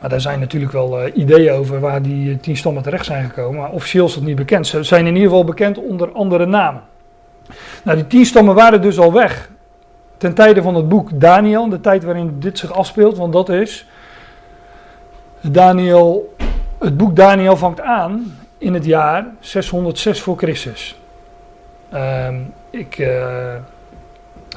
Maar 0.00 0.10
daar 0.10 0.20
zijn 0.20 0.40
natuurlijk 0.40 0.72
wel 0.72 1.08
ideeën 1.14 1.52
over 1.52 1.80
waar 1.80 2.02
die 2.02 2.40
tien 2.40 2.56
stammen 2.56 2.82
terecht 2.82 3.04
zijn 3.04 3.24
gekomen. 3.24 3.70
Officieel 3.70 4.06
is 4.06 4.14
dat 4.14 4.22
niet 4.22 4.36
bekend. 4.36 4.66
Ze 4.66 4.82
zijn 4.82 5.06
in 5.06 5.14
ieder 5.14 5.28
geval 5.28 5.44
bekend 5.44 5.78
onder 5.78 6.12
andere 6.12 6.46
namen. 6.46 6.82
Nou, 7.84 7.96
die 7.96 8.06
tien 8.06 8.26
stammen 8.26 8.54
waren 8.54 8.82
dus 8.82 8.98
al 8.98 9.12
weg 9.12 9.50
ten 10.16 10.34
tijde 10.34 10.62
van 10.62 10.74
het 10.74 10.88
boek 10.88 11.20
Daniel, 11.20 11.68
de 11.68 11.80
tijd 11.80 12.04
waarin 12.04 12.36
dit 12.38 12.58
zich 12.58 12.72
afspeelt, 12.72 13.16
want 13.16 13.32
dat 13.32 13.48
is 13.48 13.86
Daniel, 15.50 16.34
het 16.82 16.96
boek 16.96 17.16
Daniel 17.16 17.56
vangt 17.56 17.80
aan 17.80 18.38
in 18.58 18.74
het 18.74 18.84
jaar 18.84 19.26
606 19.40 20.20
voor 20.20 20.36
Christus. 20.36 21.00
Ehm, 21.90 22.34
ik, 22.70 22.98
uh, 22.98 23.54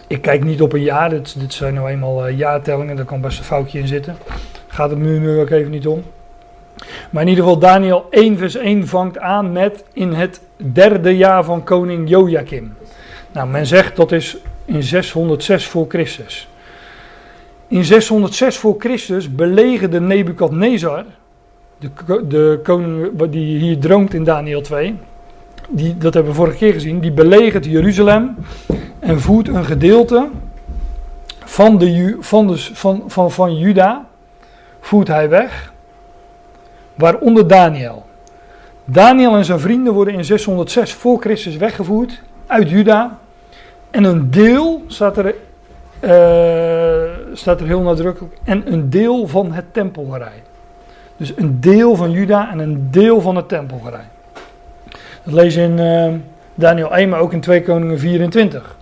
ik 0.08 0.22
kijk 0.22 0.44
niet 0.44 0.62
op 0.62 0.74
een 0.74 0.82
jaar, 0.82 1.10
dit, 1.10 1.40
dit 1.40 1.54
zijn 1.54 1.74
nou 1.74 1.90
eenmaal 1.90 2.28
uh, 2.28 2.38
jaartellingen, 2.38 2.96
daar 2.96 3.06
kan 3.06 3.22
best 3.22 3.38
een 3.38 3.44
foutje 3.44 3.80
in 3.80 3.88
zitten. 3.88 4.18
Gaat 4.68 4.90
het 4.90 5.00
nu, 5.00 5.20
nu 5.20 5.40
ook 5.40 5.50
even 5.50 5.72
niet 5.72 5.88
om. 5.88 6.04
Maar 7.10 7.22
in 7.22 7.30
ieder 7.30 7.44
geval, 7.44 7.60
Daniel 7.60 8.08
1 8.10 8.38
vers 8.38 8.56
1 8.56 8.88
vangt 8.88 9.20
aan 9.20 9.52
met 9.52 9.84
in 9.94 10.14
het 10.14 10.42
derde 10.56 11.18
jaar 11.18 11.44
van 11.44 11.64
koning 11.64 12.10
Joachim. 12.10 12.78
Nou, 13.32 13.48
men 13.48 13.66
zegt 13.66 13.96
dat 13.96 14.12
is 14.12 14.38
in 14.66 14.84
606 14.84 15.68
voor 15.68 15.86
Christus. 15.90 16.48
In 17.68 17.84
606 17.84 18.58
voor 18.58 18.76
Christus 18.80 19.36
belegerde 19.36 20.02
Nebukadnezar, 20.02 21.06
de, 21.78 21.90
de 22.28 22.60
koning 22.64 23.22
die 23.30 23.58
hier 23.58 23.80
droomt 23.80 24.14
in 24.14 24.24
Daniel 24.24 24.62
2, 24.62 24.98
die, 25.70 25.98
dat 25.98 26.14
hebben 26.14 26.32
we 26.32 26.38
vorige 26.38 26.58
keer 26.58 26.74
gezien, 26.74 27.00
die 27.00 27.12
belegert 27.12 27.66
Jeruzalem 27.66 28.36
en 29.00 29.22
voert 29.22 29.48
een 29.48 29.66
gedeelte 29.66 30.30
van, 31.46 31.78
de, 31.78 32.18
van, 32.20 32.58
van, 32.58 33.04
van, 33.08 33.32
van 33.32 33.58
Juda, 33.58 34.06
voert 34.80 35.08
hij 35.08 35.30
weg, 35.30 35.74
waaronder 36.96 37.48
Daniel. 37.48 38.06
Daniel 38.86 39.36
en 39.36 39.46
zijn 39.46 39.60
vrienden 39.60 39.94
worden 39.94 40.14
in 40.14 40.26
606 40.26 40.94
voor 40.94 41.20
Christus 41.20 41.58
weggevoerd 41.58 42.22
uit 42.46 42.70
Juda 42.70 43.20
en 43.92 44.04
een 44.04 44.32
deel, 44.32 44.84
staat 44.88 45.18
er, 45.18 45.26
uh, 45.26 45.32
staat 47.34 47.60
er 47.60 47.68
heel 47.68 47.82
nadrukkelijk, 47.82 48.38
en 48.44 48.74
een 48.74 48.90
deel 48.90 49.28
van 49.28 49.52
het 49.52 49.74
tempelgerij. 49.74 50.44
Dus 51.18 51.34
een 51.36 51.60
deel 51.60 51.96
van 51.96 52.12
Juda 52.12 52.52
en 52.52 52.60
een 52.60 52.88
deel 52.92 53.22
van 53.22 53.36
het 53.36 53.48
tempelgerij. 53.48 54.08
Dat 55.24 55.34
lees 55.34 55.54
je 55.54 55.62
in 55.62 55.78
uh, 55.78 56.14
Daniel 56.56 56.96
1, 56.96 57.10
maar 57.10 57.20
ook 57.20 57.34
in 57.34 57.42
2 57.42 57.64
Koningen 57.64 58.00
24. 58.00 58.76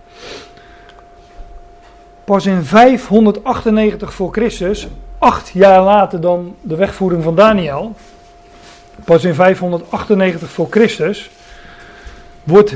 Pas 2.24 2.46
in 2.46 2.64
598 2.64 4.14
voor 4.14 4.32
Christus, 4.32 4.88
acht 5.18 5.48
jaar 5.48 5.82
later 5.82 6.20
dan 6.20 6.54
de 6.60 6.76
wegvoering 6.76 7.22
van 7.22 7.34
Daniel, 7.34 7.94
pas 9.04 9.24
in 9.24 9.34
598 9.34 10.50
voor 10.50 10.66
Christus, 10.70 11.30
wordt 12.44 12.74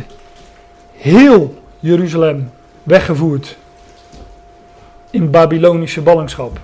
heel 0.92 1.62
Jeruzalem 1.78 2.50
weggevoerd 2.82 3.56
in 5.10 5.30
Babylonische 5.30 6.00
ballingschap. 6.00 6.58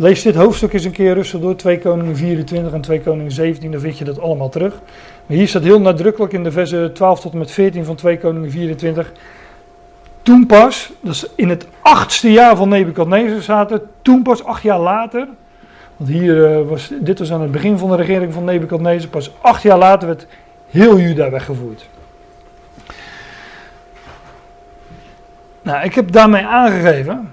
Lees 0.00 0.22
dit 0.22 0.34
hoofdstuk 0.34 0.72
eens 0.72 0.84
een 0.84 0.92
keer 0.92 1.14
rustig 1.14 1.40
door, 1.40 1.56
2 1.56 1.78
Koningen 1.78 2.16
24 2.16 2.72
en 2.72 2.80
2 2.80 3.00
Koningen 3.00 3.32
17, 3.32 3.70
dan 3.70 3.80
vind 3.80 3.98
je 3.98 4.04
dat 4.04 4.20
allemaal 4.20 4.48
terug. 4.48 4.80
Maar 5.26 5.36
hier 5.36 5.48
staat 5.48 5.62
heel 5.62 5.80
nadrukkelijk 5.80 6.32
in 6.32 6.42
de 6.42 6.52
versen 6.52 6.92
12 6.92 7.20
tot 7.20 7.32
en 7.32 7.38
met 7.38 7.50
14 7.50 7.84
van 7.84 7.94
2 7.94 8.18
Koningen 8.18 8.50
24. 8.50 9.12
Toen 10.22 10.46
pas, 10.46 10.92
dus 11.00 11.26
in 11.34 11.48
het 11.48 11.66
achtste 11.80 12.32
jaar 12.32 12.56
van 12.56 12.68
Nebukadnezar 12.68 13.42
zaten, 13.42 13.82
toen 14.02 14.22
pas 14.22 14.44
acht 14.44 14.62
jaar 14.62 14.78
later, 14.78 15.28
want 15.96 16.10
hier 16.10 16.60
uh, 16.60 16.68
was, 16.68 16.90
dit 17.00 17.18
was 17.18 17.32
aan 17.32 17.42
het 17.42 17.52
begin 17.52 17.78
van 17.78 17.90
de 17.90 17.96
regering 17.96 18.32
van 18.32 18.44
Nebukadnezar, 18.44 19.10
pas 19.10 19.32
acht 19.40 19.62
jaar 19.62 19.78
later 19.78 20.08
werd 20.08 20.26
heel 20.70 20.98
Juda 20.98 21.30
weggevoerd. 21.30 21.88
Nou, 25.62 25.84
ik 25.84 25.94
heb 25.94 26.12
daarmee 26.12 26.44
aangegeven, 26.44 27.30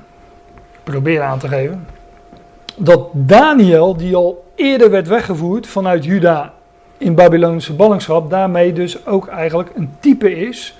probeer 0.84 1.21
aan 1.21 1.39
te 1.39 1.47
geven, 1.47 1.95
dat 2.78 3.10
Daniel, 3.12 3.98
die 3.98 4.16
al 4.16 4.46
eerder 4.56 4.90
werd 4.90 5.08
weggevoerd 5.08 5.68
vanuit 5.68 6.06
Juda 6.06 6.54
in 6.98 7.16
Babylonische 7.16 7.74
ballingschap, 7.74 8.30
daarmee 8.30 8.74
dus 8.74 9.06
ook 9.06 9.28
eigenlijk 9.28 9.72
een 9.76 9.90
type 10.00 10.36
is 10.36 10.78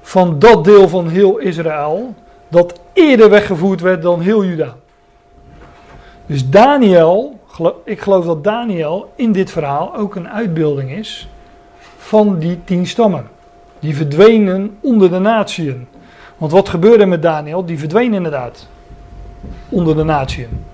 van 0.00 0.38
dat 0.38 0.64
deel 0.64 0.88
van 0.88 1.08
heel 1.08 1.38
Israël 1.38 2.14
dat 2.48 2.80
eerder 2.92 3.30
weggevoerd 3.30 3.80
werd 3.80 4.02
dan 4.02 4.20
heel 4.20 4.44
Juda. 4.44 4.74
Dus 6.26 6.48
Daniel, 6.48 7.40
ik 7.84 8.00
geloof 8.00 8.24
dat 8.24 8.44
Daniel 8.44 9.12
in 9.14 9.32
dit 9.32 9.50
verhaal 9.50 9.96
ook 9.96 10.14
een 10.14 10.28
uitbeelding 10.28 10.90
is 10.90 11.28
van 11.96 12.38
die 12.38 12.58
tien 12.64 12.86
stammen. 12.86 13.28
Die 13.78 13.96
verdwenen 13.96 14.76
onder 14.80 15.10
de 15.10 15.18
natieën. 15.18 15.86
Want 16.36 16.52
wat 16.52 16.68
gebeurde 16.68 17.06
met 17.06 17.22
Daniel? 17.22 17.64
Die 17.64 17.78
verdween 17.78 18.14
inderdaad 18.14 18.68
onder 19.68 19.96
de 19.96 20.04
natieën. 20.04 20.64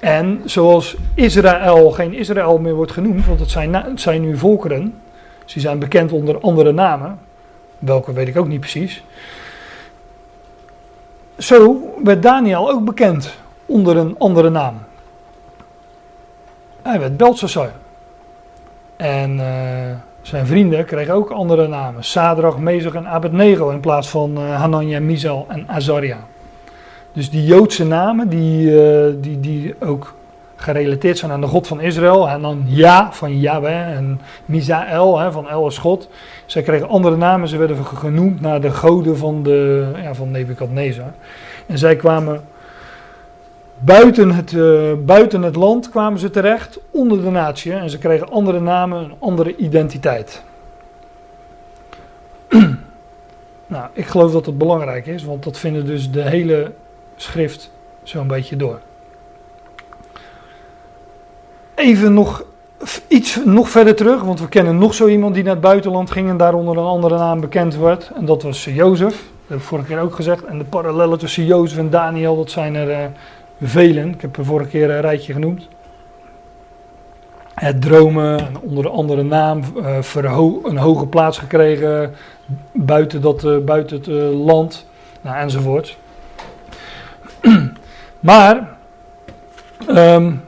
En 0.00 0.42
zoals 0.44 0.96
Israël 1.14 1.90
geen 1.90 2.14
Israël 2.14 2.58
meer 2.58 2.74
wordt 2.74 2.92
genoemd, 2.92 3.26
want 3.26 3.40
het 3.40 3.50
zijn, 3.50 3.74
het 3.74 4.00
zijn 4.00 4.20
nu 4.20 4.36
volkeren, 4.36 4.94
ze 5.44 5.60
zijn 5.60 5.78
bekend 5.78 6.12
onder 6.12 6.40
andere 6.40 6.72
namen, 6.72 7.18
welke 7.78 8.12
weet 8.12 8.28
ik 8.28 8.36
ook 8.36 8.48
niet 8.48 8.60
precies. 8.60 9.04
Zo 11.38 11.80
werd 12.04 12.22
Daniel 12.22 12.70
ook 12.70 12.84
bekend 12.84 13.34
onder 13.66 13.96
een 13.96 14.14
andere 14.18 14.50
naam. 14.50 14.78
Hij 16.82 17.00
werd 17.00 17.16
Belshazzar. 17.16 17.70
En 18.96 19.36
uh, 19.36 19.44
zijn 20.22 20.46
vrienden 20.46 20.84
kregen 20.84 21.14
ook 21.14 21.30
andere 21.30 21.68
namen. 21.68 22.04
Sadrach, 22.04 22.58
Mezach 22.58 22.94
en 22.94 23.08
Abednego 23.08 23.70
in 23.70 23.80
plaats 23.80 24.08
van 24.08 24.38
uh, 24.38 24.60
Hanania, 24.60 25.00
en 25.48 25.64
Azaria. 25.66 26.18
Dus 27.20 27.30
die 27.30 27.44
Joodse 27.44 27.86
namen 27.86 28.28
die, 28.28 28.70
uh, 28.70 29.06
die, 29.20 29.40
die 29.40 29.74
ook 29.80 30.14
gerelateerd 30.56 31.18
zijn 31.18 31.30
aan 31.30 31.40
de 31.40 31.46
God 31.46 31.66
van 31.66 31.80
Israël. 31.80 32.28
En 32.28 32.42
dan 32.42 32.62
Ja 32.66 33.12
van 33.12 33.38
Yahweh 33.38 33.96
en 33.96 34.20
Misael 34.44 35.32
van 35.32 35.48
El 35.48 35.66
is 35.66 35.78
God. 35.78 36.08
Zij 36.46 36.62
kregen 36.62 36.88
andere 36.88 37.16
namen. 37.16 37.48
Ze 37.48 37.56
werden 37.56 37.84
genoemd 37.84 38.40
naar 38.40 38.60
de 38.60 38.70
goden 38.70 39.16
van, 39.16 39.42
de, 39.42 39.90
ja, 40.02 40.14
van 40.14 40.30
Nebukadnezar. 40.30 41.12
En 41.66 41.78
zij 41.78 41.96
kwamen 41.96 42.40
buiten 43.78 44.30
het, 44.30 44.52
uh, 44.52 44.92
buiten 45.04 45.42
het 45.42 45.56
land 45.56 45.88
kwamen 45.88 46.18
ze 46.18 46.30
terecht, 46.30 46.80
onder 46.90 47.22
de 47.22 47.30
natie. 47.30 47.72
En 47.72 47.90
ze 47.90 47.98
kregen 47.98 48.30
andere 48.30 48.60
namen, 48.60 49.04
een 49.04 49.14
andere 49.18 49.56
identiteit. 49.56 50.42
nou, 53.66 53.88
ik 53.92 54.06
geloof 54.06 54.32
dat 54.32 54.46
het 54.46 54.58
belangrijk 54.58 55.06
is, 55.06 55.24
want 55.24 55.42
dat 55.44 55.58
vinden 55.58 55.86
dus 55.86 56.10
de 56.10 56.22
hele 56.22 56.72
schrift 57.20 57.70
zo'n 58.02 58.26
beetje 58.26 58.56
door. 58.56 58.78
Even 61.74 62.14
nog 62.14 62.44
iets 63.08 63.40
nog 63.44 63.68
verder 63.68 63.94
terug, 63.94 64.22
want 64.22 64.40
we 64.40 64.48
kennen 64.48 64.78
nog 64.78 64.94
zo 64.94 65.06
iemand 65.06 65.34
die 65.34 65.42
naar 65.42 65.52
het 65.52 65.62
buitenland 65.62 66.10
ging 66.10 66.28
en 66.28 66.36
daar 66.36 66.54
onder 66.54 66.76
een 66.76 66.84
andere 66.84 67.16
naam 67.16 67.40
bekend 67.40 67.76
werd. 67.76 68.10
En 68.14 68.24
dat 68.24 68.42
was 68.42 68.64
Jozef. 68.64 69.12
Dat 69.12 69.46
heb 69.46 69.58
ik 69.58 69.64
vorige 69.64 69.86
keer 69.86 70.00
ook 70.00 70.14
gezegd. 70.14 70.44
En 70.44 70.58
de 70.58 70.64
parallellen 70.64 71.18
tussen 71.18 71.44
Jozef 71.44 71.78
en 71.78 71.90
Daniel, 71.90 72.36
dat 72.36 72.50
zijn 72.50 72.74
er... 72.74 72.88
Uh, 72.88 73.04
velen. 73.62 74.08
Ik 74.08 74.20
heb 74.20 74.36
er 74.36 74.44
vorige 74.44 74.70
keer 74.70 74.90
een 74.90 75.00
rijtje 75.00 75.32
genoemd. 75.32 75.68
Het 77.54 77.82
dromen, 77.82 78.48
onder 78.60 78.82
de 78.82 78.90
andere 78.90 79.22
naam, 79.22 79.62
uh, 79.76 79.98
een 80.62 80.76
hoge 80.76 81.06
plaats 81.06 81.38
gekregen 81.38 82.14
buiten, 82.72 83.20
dat, 83.20 83.44
uh, 83.44 83.58
buiten 83.58 83.96
het 83.96 84.06
land, 84.34 84.86
nou, 85.20 85.36
enzovoort. 85.36 85.96
maar, 88.20 88.76
um, 89.88 90.42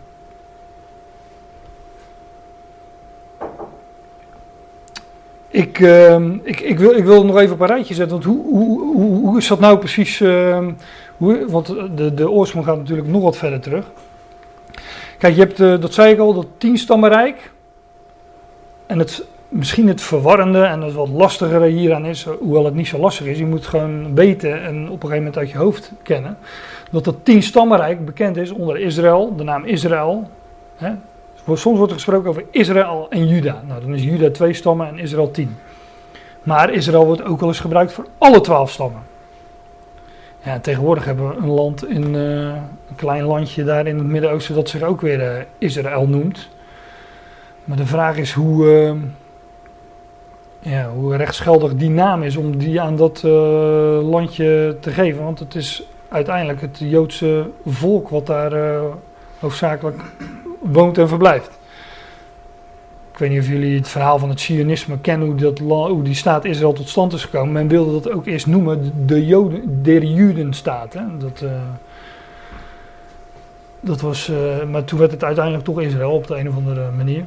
ik, 5.48 5.78
uh, 5.78 6.16
ik, 6.42 6.60
ik, 6.60 6.78
wil, 6.78 6.90
ik 6.90 7.04
wil 7.04 7.24
nog 7.24 7.38
even 7.38 7.54
op 7.54 7.60
een 7.60 7.66
rijtje 7.66 7.94
zetten, 7.94 8.20
want 8.20 8.24
hoe, 8.24 8.44
hoe, 8.44 8.80
hoe, 8.94 9.26
hoe 9.26 9.38
is 9.38 9.46
dat 9.46 9.60
nou 9.60 9.78
precies 9.78 10.20
ehm, 10.20 10.70
hoe, 11.16 11.44
want 11.48 11.66
de, 11.96 12.14
de 12.14 12.30
oorsprong 12.30 12.66
gaat 12.66 12.76
natuurlijk 12.76 13.08
nog 13.08 13.22
wat 13.22 13.36
verder 13.36 13.60
terug. 13.60 13.90
Kijk, 15.18 15.34
je 15.34 15.40
hebt, 15.40 15.60
uh, 15.60 15.80
dat 15.80 15.94
zei 15.94 16.12
ik 16.12 16.18
al, 16.18 16.34
dat 16.34 16.46
tienstammenrijk. 16.58 17.50
En 18.86 18.98
het, 18.98 19.24
misschien 19.48 19.88
het 19.88 20.02
verwarrende 20.02 20.62
en 20.62 20.80
het 20.80 20.92
wat 20.92 21.08
lastigere 21.08 21.66
hieraan 21.66 22.06
is, 22.06 22.24
hoewel 22.24 22.64
het 22.64 22.74
niet 22.74 22.86
zo 22.86 22.98
lastig 22.98 23.26
is, 23.26 23.38
je 23.38 23.46
moet 23.46 23.66
gewoon 23.66 24.14
weten 24.14 24.62
en 24.62 24.76
op 24.82 25.02
een 25.02 25.08
gegeven 25.08 25.16
moment 25.16 25.36
uit 25.36 25.50
je 25.50 25.58
hoofd 25.58 25.92
kennen, 26.02 26.38
dat 26.92 27.06
het 27.06 27.24
tien 27.24 27.42
stammenrijk 27.42 28.04
bekend 28.04 28.36
is 28.36 28.50
onder 28.50 28.78
Israël, 28.78 29.36
de 29.36 29.44
naam 29.44 29.64
Israël. 29.64 30.30
Hè? 30.76 30.90
Soms 31.52 31.78
wordt 31.78 31.92
er 31.92 31.98
gesproken 31.98 32.28
over 32.28 32.44
Israël 32.50 33.06
en 33.10 33.26
Juda. 33.26 33.62
Nou, 33.66 33.80
dan 33.80 33.94
is 33.94 34.02
Juda 34.02 34.30
twee 34.30 34.52
stammen 34.52 34.88
en 34.88 34.98
Israël 34.98 35.30
tien. 35.30 35.56
Maar 36.42 36.72
Israël 36.72 37.04
wordt 37.04 37.24
ook 37.24 37.40
wel 37.40 37.48
eens 37.48 37.60
gebruikt 37.60 37.92
voor 37.92 38.06
alle 38.18 38.40
twaalf 38.40 38.70
stammen. 38.70 39.02
Ja, 40.44 40.58
tegenwoordig 40.58 41.04
hebben 41.04 41.28
we 41.28 41.36
een 41.36 41.50
land 41.50 41.88
in 41.88 42.14
uh, 42.14 42.46
een 42.88 42.96
klein 42.96 43.24
landje 43.24 43.64
daar 43.64 43.86
in 43.86 43.98
het 43.98 44.06
Midden-Oosten 44.06 44.54
dat 44.54 44.68
zich 44.68 44.82
ook 44.82 45.00
weer 45.00 45.20
uh, 45.20 45.42
Israël 45.58 46.06
noemt. 46.06 46.48
Maar 47.64 47.76
de 47.76 47.86
vraag 47.86 48.16
is 48.16 48.32
hoe, 48.32 48.66
uh, 48.66 48.92
ja, 50.72 50.90
hoe 50.90 51.16
rechtsgeldig 51.16 51.74
die 51.74 51.90
naam 51.90 52.22
is 52.22 52.36
om 52.36 52.56
die 52.58 52.80
aan 52.80 52.96
dat 52.96 53.22
landje 54.02 54.76
te 54.80 54.90
geven. 54.90 55.24
Want 55.24 55.38
het 55.38 55.54
is 55.54 55.86
uiteindelijk 56.12 56.60
het 56.60 56.78
Joodse 56.78 57.46
volk 57.66 58.08
wat 58.08 58.26
daar 58.26 58.80
hoofdzakelijk 59.38 60.02
woont 60.60 60.98
en 60.98 61.08
verblijft. 61.08 61.50
Ik 63.12 63.18
weet 63.18 63.30
niet 63.30 63.40
of 63.40 63.48
jullie 63.48 63.76
het 63.76 63.88
verhaal 63.88 64.18
van 64.18 64.28
het 64.28 64.40
Zionisme 64.40 64.98
kennen, 64.98 65.28
hoe, 65.28 65.74
hoe 65.88 66.02
die 66.02 66.14
staat 66.14 66.44
Israël 66.44 66.72
tot 66.72 66.88
stand 66.88 67.12
is 67.12 67.24
gekomen. 67.24 67.52
Men 67.52 67.68
wilde 67.68 67.92
dat 67.92 68.12
ook 68.12 68.26
eerst 68.26 68.46
noemen 68.46 69.06
de 69.06 69.26
Joden, 69.26 70.12
Judenstaat. 70.12 70.92
Hè? 70.92 71.02
Dat, 71.18 71.40
uh, 71.42 71.50
dat 73.80 74.00
was, 74.00 74.28
uh, 74.28 74.64
maar 74.70 74.84
toen 74.84 74.98
werd 74.98 75.10
het 75.10 75.24
uiteindelijk 75.24 75.64
toch 75.64 75.80
Israël 75.80 76.10
op 76.10 76.26
de 76.26 76.36
een 76.36 76.48
of 76.48 76.56
andere 76.56 76.90
manier. 76.90 77.24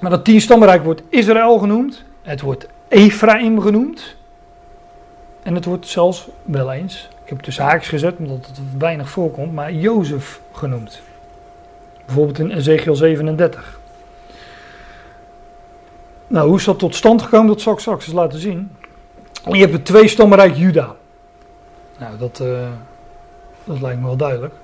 Maar 0.00 0.10
dat 0.10 0.24
tienstammenrijk 0.24 0.84
wordt 0.84 1.02
Israël 1.08 1.58
genoemd, 1.58 2.04
het 2.22 2.40
wordt 2.40 2.66
Ephraim 2.88 3.60
genoemd. 3.60 4.16
En 5.42 5.54
het 5.54 5.64
wordt 5.64 5.86
zelfs 5.86 6.28
wel 6.42 6.72
eens, 6.72 7.08
ik 7.28 7.34
heb 7.34 7.42
tussen 7.42 7.64
haakjes 7.64 7.88
gezet 7.88 8.16
omdat 8.18 8.46
het 8.46 8.60
weinig 8.78 9.08
voorkomt, 9.08 9.52
maar 9.52 9.72
Jozef 9.72 10.40
genoemd. 10.52 11.00
Bijvoorbeeld 12.06 12.38
in 12.38 12.50
Ezekiel 12.50 12.94
37. 12.94 13.80
Nou, 16.26 16.48
hoe 16.48 16.56
is 16.56 16.64
dat 16.64 16.78
tot 16.78 16.94
stand 16.94 17.22
gekomen? 17.22 17.46
Dat 17.46 17.60
zal 17.60 17.72
ik 17.72 17.78
straks 17.78 18.06
eens 18.06 18.14
laten 18.14 18.38
zien. 18.38 18.70
je 19.44 19.58
hebt 19.58 19.72
het 19.72 19.84
twee 19.84 20.08
stammenrijk 20.08 20.56
Juda. 20.56 20.94
Nou, 21.98 22.18
dat, 22.18 22.40
uh, 22.42 22.68
dat 23.64 23.80
lijkt 23.80 24.00
me 24.00 24.06
wel 24.06 24.16
duidelijk. 24.16 24.54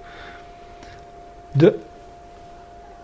De 1.53 1.79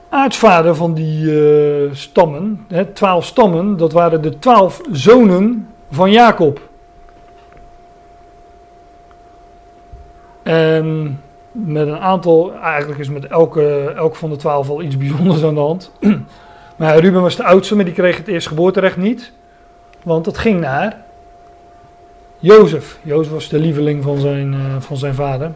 aartsvader 0.08 0.74
van 0.74 0.94
die 0.94 1.24
uh, 1.24 1.94
stammen, 1.94 2.64
hè, 2.68 2.84
twaalf 2.84 3.24
stammen, 3.24 3.76
dat 3.76 3.92
waren 3.92 4.22
de 4.22 4.38
twaalf 4.38 4.80
zonen 4.92 5.68
van 5.90 6.10
Jacob. 6.10 6.69
En 10.42 11.20
met 11.52 11.86
een 11.86 11.98
aantal, 11.98 12.52
eigenlijk 12.54 13.00
is 13.00 13.08
met 13.08 13.26
elke, 13.26 13.92
elk 13.96 14.16
van 14.16 14.30
de 14.30 14.36
twaalf 14.36 14.68
al 14.68 14.82
iets 14.82 14.96
bijzonders 15.06 15.44
aan 15.44 15.54
de 15.54 15.60
hand. 15.60 15.92
Maar 16.76 16.98
Ruben 16.98 17.22
was 17.22 17.36
de 17.36 17.44
oudste, 17.44 17.76
maar 17.76 17.84
die 17.84 17.94
kreeg 17.94 18.16
het 18.16 18.28
eerst 18.28 18.48
geboorterecht 18.48 18.96
niet. 18.96 19.32
Want 20.02 20.26
het 20.26 20.38
ging 20.38 20.60
naar 20.60 20.96
Jozef. 22.38 22.98
Jozef 23.02 23.32
was 23.32 23.48
de 23.48 23.58
lieveling 23.58 24.02
van 24.02 24.18
zijn, 24.18 24.52
uh, 24.52 24.60
van 24.78 24.96
zijn 24.96 25.14
vader. 25.14 25.52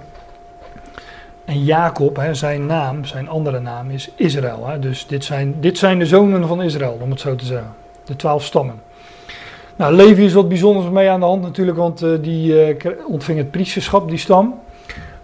En 1.44 1.64
Jacob, 1.64 2.16
hè, 2.16 2.34
zijn 2.34 2.66
naam, 2.66 3.04
zijn 3.04 3.28
andere 3.28 3.60
naam 3.60 3.90
is 3.90 4.10
Israël. 4.14 4.66
Hè. 4.66 4.78
Dus 4.78 5.06
dit 5.06 5.24
zijn, 5.24 5.54
dit 5.60 5.78
zijn 5.78 5.98
de 5.98 6.06
zonen 6.06 6.46
van 6.46 6.62
Israël, 6.62 6.98
om 7.00 7.10
het 7.10 7.20
zo 7.20 7.34
te 7.34 7.44
zeggen. 7.44 7.74
De 8.04 8.16
twaalf 8.16 8.44
stammen. 8.44 8.82
Nou, 9.76 9.94
Levi 9.94 10.24
is 10.24 10.32
wat 10.32 10.48
bijzonders 10.48 10.90
mee 10.90 11.08
aan 11.08 11.20
de 11.20 11.26
hand 11.26 11.42
natuurlijk, 11.42 11.76
want 11.76 12.02
uh, 12.02 12.10
die 12.20 12.74
uh, 12.76 12.90
ontving 13.08 13.38
het 13.38 13.50
priesterschap, 13.50 14.08
die 14.08 14.18
stam. 14.18 14.60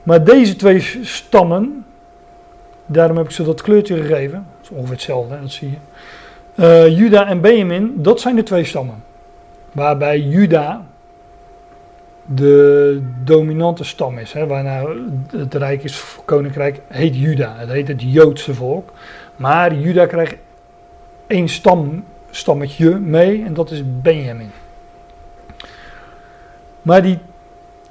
Maar 0.03 0.25
deze 0.25 0.57
twee 0.57 0.81
stammen, 1.03 1.85
daarom 2.87 3.17
heb 3.17 3.27
ik 3.27 3.33
ze 3.33 3.43
dat 3.43 3.63
kleurtje 3.63 3.97
gegeven. 3.97 4.47
Dat 4.57 4.71
is 4.71 4.77
ongeveer 4.77 4.95
hetzelfde, 4.95 5.41
dat 5.41 5.51
zie 5.51 5.71
je. 5.71 5.77
Uh, 6.55 6.99
Juda 6.99 7.27
en 7.27 7.41
Benjamin, 7.41 7.95
dat 7.97 8.21
zijn 8.21 8.37
de 8.37 8.43
twee 8.43 8.65
stammen. 8.65 9.05
Waarbij 9.73 10.21
Juda 10.21 10.87
de 12.35 13.03
dominante 13.25 13.85
stam 13.85 14.19
is. 14.19 14.33
Hè, 14.33 14.47
waarna 14.47 14.85
het 15.37 15.55
rijk 15.55 15.85
is, 15.85 16.17
koninkrijk 16.25 16.81
heet 16.87 17.17
Juda. 17.17 17.55
Het 17.57 17.69
heet 17.69 17.89
het 17.89 18.03
Joodse 18.03 18.55
volk. 18.55 18.93
Maar 19.37 19.75
Juda 19.75 20.07
krijgt 20.07 20.37
één 21.27 21.49
stam, 21.49 22.05
stammetje 22.31 22.99
mee 22.99 23.45
en 23.45 23.55
dat 23.55 23.71
is 23.71 23.83
Benjamin. 24.03 24.51
Maar 26.83 27.03
die 27.03 27.19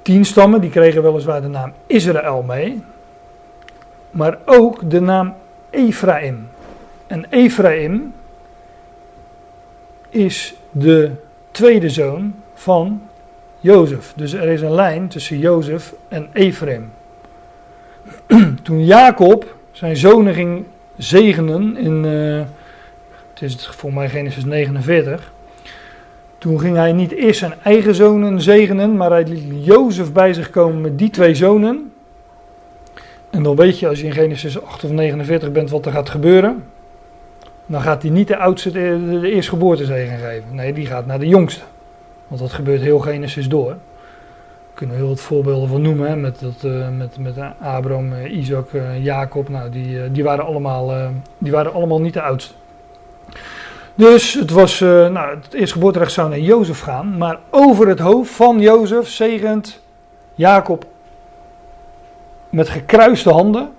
tien 0.02 0.24
stammen, 0.24 0.60
die 0.60 0.70
kregen 0.70 1.02
weliswaar 1.02 1.42
de 1.42 1.48
naam 1.48 1.72
Israël 1.86 2.42
mee. 2.42 2.82
Maar 4.10 4.38
ook 4.44 4.90
de 4.90 5.00
naam 5.00 5.34
Ephraim. 5.70 6.48
En 7.06 7.24
Ephraim 7.30 8.12
is 10.08 10.54
de 10.70 11.10
tweede 11.50 11.90
zoon 11.90 12.34
van 12.54 13.02
Jozef. 13.60 14.12
Dus 14.16 14.32
er 14.32 14.48
is 14.48 14.60
een 14.60 14.74
lijn 14.74 15.08
tussen 15.08 15.38
Jozef 15.38 15.94
en 16.08 16.28
Ephraim. 16.32 16.90
Toen 18.62 18.84
Jacob 18.84 19.54
zijn 19.72 19.96
zonen 19.96 20.34
ging 20.34 20.64
zegenen 20.96 21.76
in, 21.76 22.04
uh, 22.04 22.42
het 23.34 23.42
is 23.42 23.66
voor 23.66 23.92
mij 23.92 24.08
Genesis 24.08 24.44
49. 24.44 25.32
Toen 26.40 26.60
ging 26.60 26.76
hij 26.76 26.92
niet 26.92 27.12
eerst 27.12 27.38
zijn 27.38 27.54
eigen 27.62 27.94
zonen 27.94 28.40
zegenen, 28.40 28.96
maar 28.96 29.10
hij 29.10 29.24
liet 29.24 29.64
Jozef 29.64 30.12
bij 30.12 30.32
zich 30.32 30.50
komen 30.50 30.80
met 30.80 30.98
die 30.98 31.10
twee 31.10 31.34
zonen. 31.34 31.92
En 33.30 33.42
dan 33.42 33.56
weet 33.56 33.78
je 33.78 33.88
als 33.88 34.00
je 34.00 34.06
in 34.06 34.12
Genesis 34.12 34.62
8 34.62 34.84
of 34.84 34.90
49 34.90 35.52
bent 35.52 35.70
wat 35.70 35.86
er 35.86 35.92
gaat 35.92 36.08
gebeuren. 36.08 36.64
Dan 37.66 37.80
gaat 37.80 38.02
hij 38.02 38.10
niet 38.10 38.28
de 38.28 38.36
oudste 38.36 38.70
de, 38.70 39.18
de 39.20 39.30
eerstgeboortezegen 39.30 40.18
geven. 40.18 40.54
Nee, 40.54 40.72
die 40.72 40.86
gaat 40.86 41.06
naar 41.06 41.18
de 41.18 41.28
jongste. 41.28 41.62
Want 42.28 42.40
dat 42.40 42.52
gebeurt 42.52 42.80
heel 42.80 42.98
Genesis 42.98 43.48
door. 43.48 43.68
Daar 43.68 43.78
kunnen 44.74 44.96
we 44.96 45.02
heel 45.02 45.10
wat 45.10 45.20
voorbeelden 45.20 45.68
van 45.68 45.82
noemen. 45.82 46.08
Hè? 46.08 46.16
Met, 46.16 46.40
dat, 46.40 46.62
uh, 46.64 46.88
met, 46.88 47.18
met 47.18 47.34
Abraham, 47.58 48.12
uh, 48.12 48.36
Isaac, 48.36 48.72
uh, 48.72 49.04
Jacob. 49.04 49.48
Nou, 49.48 49.70
die, 49.70 50.10
die, 50.10 50.24
waren 50.24 50.44
allemaal, 50.44 51.10
die 51.38 51.52
waren 51.52 51.72
allemaal 51.72 52.00
niet 52.00 52.14
de 52.14 52.22
oudste. 52.22 52.54
Dus 54.00 54.34
het, 54.34 54.50
was, 54.50 54.80
nou, 54.80 55.36
het 55.42 55.54
eerstgeboorterecht 55.54 56.12
zou 56.12 56.28
naar 56.28 56.38
Jozef 56.38 56.80
gaan. 56.80 57.18
Maar 57.18 57.38
over 57.50 57.88
het 57.88 57.98
hoofd 57.98 58.30
van 58.30 58.60
Jozef 58.60 59.08
zegent 59.08 59.80
Jacob 60.34 60.84
met 62.48 62.68
gekruiste 62.68 63.30
handen. 63.30 63.70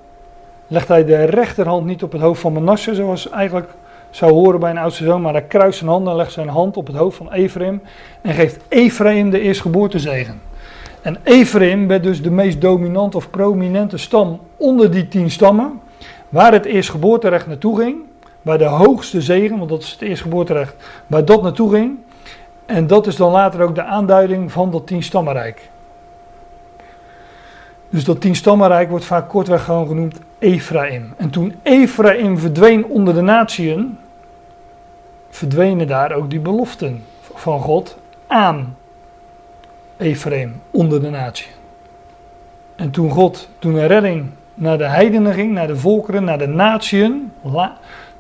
Legt 0.68 0.88
hij 0.88 1.06
de 1.06 1.24
rechterhand 1.24 1.86
niet 1.86 2.04
op 2.04 2.12
het 2.12 2.22
hoofd 2.22 2.42
van 2.42 2.54
Manasse, 2.54 2.96
zoals 2.96 3.30
eigenlijk 3.30 3.70
zou 4.10 4.32
horen 4.32 4.60
bij 4.60 4.70
een 4.70 4.78
oudste 4.78 5.04
zoon, 5.04 5.22
maar 5.22 5.34
hij 5.34 5.44
kruist 5.44 5.78
zijn 5.78 5.90
handen 5.90 6.12
en 6.12 6.18
legt 6.18 6.32
zijn 6.32 6.50
hand 6.50 6.78
op 6.78 6.88
het 6.88 6.96
hoofd 6.96 7.18
van 7.18 7.32
Ephraim 7.32 7.82
en 8.22 8.34
geeft 8.34 8.60
Ephraim 8.68 9.30
de 9.30 9.40
eerstgeboortezegen. 9.40 10.42
En 11.02 11.18
Ephraim 11.24 11.88
werd 11.88 12.04
dus 12.04 12.22
de 12.22 12.32
meest 12.32 12.62
dominante 12.62 13.18
of 13.18 13.30
prominente 13.30 13.98
stam 13.98 14.40
onder 14.58 14.92
die 14.92 15.08
tien 15.08 15.32
stammen, 15.32 15.82
waar 16.30 16.52
het 16.52 16.66
eerstgeboorterecht 16.66 17.48
naartoe 17.48 17.80
ging, 17.80 18.10
waar 18.42 18.58
de 18.58 18.66
hoogste 18.66 19.22
zegen, 19.22 19.58
want 19.58 19.70
dat 19.70 19.82
is 19.82 19.92
het 19.92 20.02
eerstgeboorterecht, 20.02 20.76
waar 21.08 21.26
dat 21.26 21.42
naartoe 21.42 21.72
ging. 21.72 21.98
En 22.66 22.88
dat 22.88 23.08
is 23.08 23.16
dan 23.16 23.32
later 23.32 23.62
ook 23.62 23.76
de 23.76 23.84
aanduiding 23.84 24.52
van 24.52 24.72
dat 24.72 24.88
tien 24.88 25.04
stammenrijk. 25.04 25.70
Dus 27.90 28.04
dat 28.04 28.22
tien 28.22 28.36
stammenrijk 28.36 28.90
wordt 28.90 29.06
vaak 29.06 29.30
kortweg 29.30 29.64
gewoon 29.64 29.88
genoemd 29.88 30.20
Ephraim. 30.40 31.14
En 31.18 31.30
toen 31.30 31.56
Ephraim 31.64 32.38
verdween 32.38 32.86
onder 32.86 33.14
de 33.14 33.22
natieën, 33.22 33.98
verdwenen 35.30 35.88
daar 35.88 36.12
ook 36.12 36.30
die 36.30 36.40
beloften 36.40 37.04
van 37.34 37.60
God 37.60 37.98
aan 38.28 38.76
Ephraim 39.98 40.62
onder 40.72 41.02
de 41.02 41.10
natieën. 41.10 41.52
En 42.76 42.92
toen 42.92 43.10
God, 43.10 43.50
toen 43.60 43.76
een 43.76 43.88
redding 43.88 44.30
naar 44.54 44.78
de 44.78 44.88
heidenen 44.88 45.34
ging, 45.34 45.52
naar 45.52 45.68
de 45.68 45.78
volkeren, 45.78 46.24
naar 46.24 46.38
de 46.38 46.48
natieën, 46.48 47.32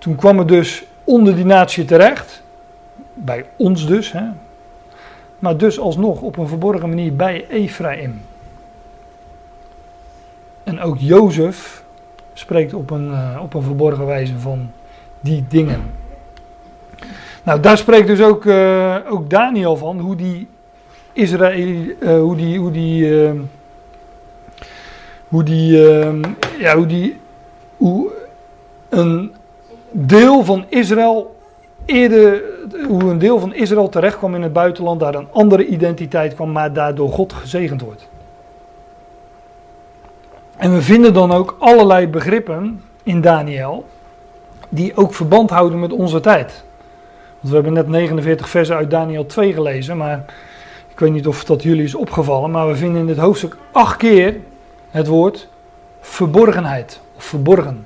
toen 0.01 0.15
kwam 0.15 0.37
het 0.37 0.47
dus 0.47 0.83
onder 1.03 1.35
die 1.35 1.45
natie 1.45 1.85
terecht, 1.85 2.43
bij 3.13 3.45
ons 3.55 3.87
dus, 3.87 4.11
hè, 4.11 4.23
maar 5.39 5.57
dus 5.57 5.79
alsnog 5.79 6.21
op 6.21 6.37
een 6.37 6.47
verborgen 6.47 6.89
manier 6.89 7.15
bij 7.15 7.45
Ephraim. 7.49 8.21
En 10.63 10.79
ook 10.79 10.97
Jozef 10.99 11.83
spreekt 12.33 12.73
op 12.73 12.89
een, 12.89 13.07
uh, 13.07 13.39
op 13.41 13.53
een 13.53 13.61
verborgen 13.61 14.05
wijze 14.05 14.39
van 14.39 14.71
die 15.19 15.45
dingen. 15.47 15.81
Nou, 17.43 17.59
daar 17.59 17.77
spreekt 17.77 18.07
dus 18.07 18.21
ook, 18.21 18.45
uh, 18.45 18.95
ook 19.09 19.29
Daniel 19.29 19.77
van, 19.77 19.99
hoe 19.99 20.15
die 20.15 20.47
Israël, 21.13 21.95
uh, 21.99 22.19
hoe 22.19 22.35
die, 22.35 22.59
hoe 22.59 22.71
die, 22.71 23.29
hoe 25.27 25.43
die, 25.43 25.77
ja, 26.59 26.75
hoe 26.75 26.85
die, 26.85 27.19
hoe 27.77 28.11
een 28.89 29.33
deel 29.91 30.43
van 30.43 30.65
Israël 30.69 31.39
hoe 32.87 33.03
een 33.03 33.19
deel 33.19 33.39
van 33.39 33.53
Israël 33.53 33.89
terecht 33.89 34.17
kwam 34.17 34.35
in 34.35 34.41
het 34.41 34.53
buitenland, 34.53 34.99
daar 34.99 35.15
een 35.15 35.27
andere 35.31 35.65
identiteit 35.65 36.35
kwam, 36.35 36.51
maar 36.51 36.73
daardoor 36.73 37.09
God 37.09 37.33
gezegend 37.33 37.81
wordt. 37.81 38.09
En 40.57 40.73
we 40.73 40.81
vinden 40.81 41.13
dan 41.13 41.31
ook 41.31 41.55
allerlei 41.59 42.07
begrippen 42.07 42.81
in 43.03 43.21
Daniel, 43.21 43.85
die 44.69 44.95
ook 44.95 45.13
verband 45.13 45.49
houden 45.49 45.79
met 45.79 45.91
onze 45.91 46.19
tijd. 46.19 46.63
Want 47.39 47.49
we 47.49 47.53
hebben 47.53 47.73
net 47.73 47.87
49 47.87 48.49
versen 48.49 48.75
uit 48.75 48.89
Daniel 48.89 49.25
2 49.25 49.53
gelezen, 49.53 49.97
maar 49.97 50.25
ik 50.87 50.99
weet 50.99 51.11
niet 51.11 51.27
of 51.27 51.43
dat 51.43 51.63
jullie 51.63 51.83
is 51.83 51.95
opgevallen, 51.95 52.51
maar 52.51 52.67
we 52.67 52.75
vinden 52.75 53.01
in 53.01 53.07
dit 53.07 53.17
hoofdstuk 53.17 53.57
acht 53.71 53.97
keer 53.97 54.37
het 54.89 55.07
woord 55.07 55.47
verborgenheid 55.99 57.01
of 57.17 57.23
verborgen. 57.23 57.85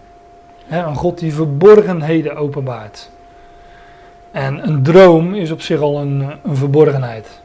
Een 0.70 0.96
God 0.96 1.20
die 1.20 1.34
verborgenheden 1.34 2.36
openbaart. 2.36 3.10
En 4.32 4.68
een 4.68 4.84
droom 4.84 5.34
is 5.34 5.52
op 5.52 5.62
zich 5.62 5.80
al 5.80 6.00
een, 6.00 6.26
een 6.44 6.56
verborgenheid. 6.56 7.42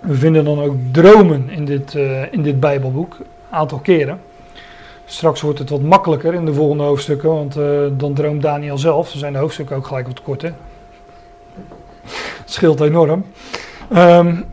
We 0.00 0.14
vinden 0.14 0.44
dan 0.44 0.60
ook 0.60 0.74
dromen 0.92 1.50
in 1.50 1.64
dit, 1.64 1.94
uh, 1.94 2.32
in 2.32 2.42
dit 2.42 2.60
Bijbelboek, 2.60 3.16
een 3.18 3.26
aantal 3.50 3.78
keren. 3.78 4.20
Straks 5.04 5.40
wordt 5.40 5.58
het 5.58 5.70
wat 5.70 5.82
makkelijker 5.82 6.34
in 6.34 6.44
de 6.44 6.54
volgende 6.54 6.82
hoofdstukken, 6.82 7.28
want 7.28 7.56
uh, 7.56 7.86
dan 7.92 8.14
droomt 8.14 8.42
Daniel 8.42 8.78
zelf. 8.78 9.10
Dan 9.10 9.18
zijn 9.18 9.32
de 9.32 9.38
hoofdstukken 9.38 9.76
ook 9.76 9.86
gelijk 9.86 10.06
wat 10.06 10.22
korter. 10.22 10.52
Het 12.40 12.50
scheelt 12.50 12.80
enorm. 12.80 13.24
Um, 13.92 14.44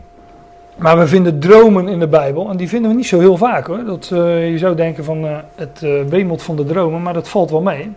maar 0.78 0.98
we 0.98 1.06
vinden 1.06 1.38
dromen 1.38 1.88
in 1.88 1.98
de 1.98 2.08
Bijbel 2.08 2.50
en 2.50 2.56
die 2.56 2.68
vinden 2.68 2.90
we 2.90 2.96
niet 2.96 3.06
zo 3.06 3.18
heel 3.18 3.36
vaak 3.36 3.66
hoor. 3.66 3.84
Dat, 3.84 4.10
uh, 4.12 4.50
je 4.50 4.58
zou 4.58 4.76
denken 4.76 5.04
van 5.04 5.24
uh, 5.24 5.38
het 5.54 5.80
uh, 5.84 6.38
van 6.38 6.56
de 6.56 6.64
dromen, 6.64 7.02
maar 7.02 7.14
dat 7.14 7.28
valt 7.28 7.50
wel 7.50 7.62
mee. 7.62 7.92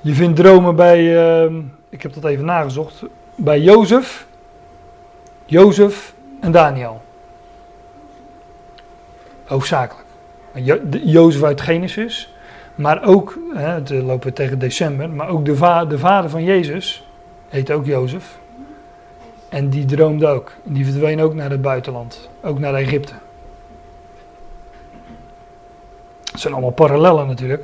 Je 0.00 0.14
vindt 0.14 0.36
dromen 0.36 0.76
bij, 0.76 1.26
ehm, 1.26 1.54
ik 1.88 2.02
heb 2.02 2.14
dat 2.14 2.24
even 2.24 2.44
nagezocht, 2.44 3.02
bij 3.34 3.60
Jozef, 3.60 4.26
Jozef 5.44 6.14
en 6.40 6.52
Daniel. 6.52 7.02
Hoofdzakelijk. 9.44 10.06
Jo 10.52 10.78
Jozef 11.04 11.42
uit 11.42 11.60
Genesis, 11.60 12.34
maar 12.74 13.04
ook, 13.04 13.38
hè, 13.54 13.68
het 13.68 13.90
lopen 13.90 14.28
we 14.28 14.32
tegen 14.32 14.58
december, 14.58 15.10
maar 15.10 15.28
ook 15.28 15.44
de, 15.44 15.84
de 15.88 15.98
vader 15.98 16.30
van 16.30 16.44
Jezus 16.44 17.06
heet 17.48 17.70
ook 17.70 17.86
Jozef. 17.86 18.38
En 19.54 19.68
die 19.68 19.84
droomde 19.84 20.26
ook. 20.26 20.52
Die 20.62 20.84
verdween 20.84 21.20
ook 21.20 21.34
naar 21.34 21.50
het 21.50 21.62
buitenland. 21.62 22.28
Ook 22.42 22.58
naar 22.58 22.74
Egypte. 22.74 23.12
Het 26.30 26.40
zijn 26.40 26.52
allemaal 26.52 26.70
parallellen 26.70 27.26
natuurlijk. 27.26 27.62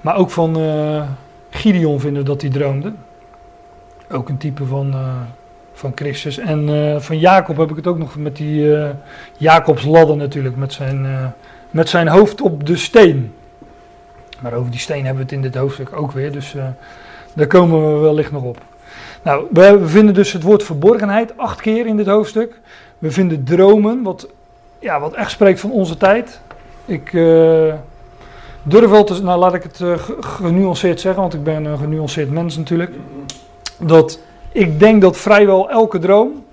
Maar 0.00 0.16
ook 0.16 0.30
van 0.30 0.60
uh, 0.60 1.02
Gideon 1.50 2.00
vinden 2.00 2.24
dat 2.24 2.40
hij 2.40 2.50
droomde. 2.50 2.92
Ook 4.10 4.28
een 4.28 4.36
type 4.36 4.64
van, 4.64 4.94
uh, 4.94 5.20
van 5.72 5.92
Christus. 5.94 6.38
En 6.38 6.68
uh, 6.68 6.98
van 6.98 7.18
Jacob 7.18 7.56
heb 7.56 7.70
ik 7.70 7.76
het 7.76 7.86
ook 7.86 7.98
nog 7.98 8.16
met 8.16 8.36
die 8.36 8.76
Jacobs 9.36 9.84
ladder 9.84 10.16
natuurlijk. 10.16 10.56
Met 10.56 10.72
zijn, 10.72 11.32
met 11.70 11.88
zijn 11.88 12.08
hoofd 12.08 12.40
op 12.40 12.66
de 12.66 12.76
steen. 12.76 13.34
Maar 14.40 14.52
over 14.52 14.70
die 14.70 14.80
steen 14.80 15.04
hebben 15.04 15.16
we 15.16 15.22
het 15.22 15.32
in 15.32 15.42
dit 15.50 15.54
hoofdstuk 15.54 15.96
ook 15.96 16.12
weer. 16.12 16.32
Dus 16.32 16.54
daar 17.32 17.46
komen 17.46 17.94
we 17.94 18.00
wellicht 18.00 18.32
nog 18.32 18.42
op. 18.42 18.58
Nou, 19.22 19.46
we 19.50 19.88
vinden 19.88 20.14
dus 20.14 20.32
het 20.32 20.42
woord 20.42 20.62
verborgenheid 20.62 21.36
acht 21.36 21.60
keer 21.60 21.86
in 21.86 21.96
dit 21.96 22.06
hoofdstuk. 22.06 22.60
We 22.98 23.10
vinden 23.10 23.44
dromen, 23.44 24.02
wat, 24.02 24.28
ja, 24.78 25.00
wat 25.00 25.14
echt 25.14 25.30
spreekt 25.30 25.60
van 25.60 25.70
onze 25.70 25.96
tijd. 25.96 26.40
Ik 26.84 27.12
uh, 27.12 27.74
durf 28.62 28.90
wel 28.90 29.04
te, 29.04 29.22
nou 29.22 29.38
laat 29.38 29.54
ik 29.54 29.62
het 29.62 29.80
uh, 29.80 29.98
genuanceerd 30.20 31.00
zeggen, 31.00 31.20
want 31.20 31.34
ik 31.34 31.44
ben 31.44 31.64
een 31.64 31.78
genuanceerd 31.78 32.30
mens 32.30 32.56
natuurlijk. 32.56 32.90
Dat 33.78 34.18
ik 34.52 34.80
denk 34.80 35.02
dat 35.02 35.16
vrijwel 35.16 35.70
elke 35.70 35.98
droom 35.98 36.44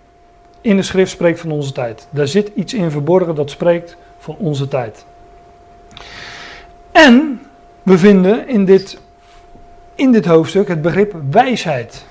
in 0.61 0.75
de 0.75 0.83
schrift 0.83 1.11
spreekt 1.11 1.39
van 1.39 1.51
onze 1.51 1.71
tijd. 1.71 2.07
Daar 2.09 2.27
zit 2.27 2.51
iets 2.55 2.73
in 2.73 2.91
verborgen 2.91 3.35
dat 3.35 3.49
spreekt 3.49 3.97
van 4.17 4.35
onze 4.37 4.67
tijd. 4.67 5.05
En 6.91 7.41
we 7.83 7.97
vinden 7.97 8.47
in 8.47 8.65
dit, 8.65 8.99
in 9.95 10.11
dit 10.11 10.25
hoofdstuk 10.25 10.67
het 10.67 10.81
begrip 10.81 11.15
wijsheid. 11.31 12.05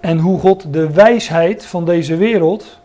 En 0.00 0.18
hoe 0.18 0.38
God 0.38 0.72
de 0.72 0.92
wijsheid 0.92 1.66
van 1.66 1.84
deze 1.84 2.16
wereld 2.16 2.80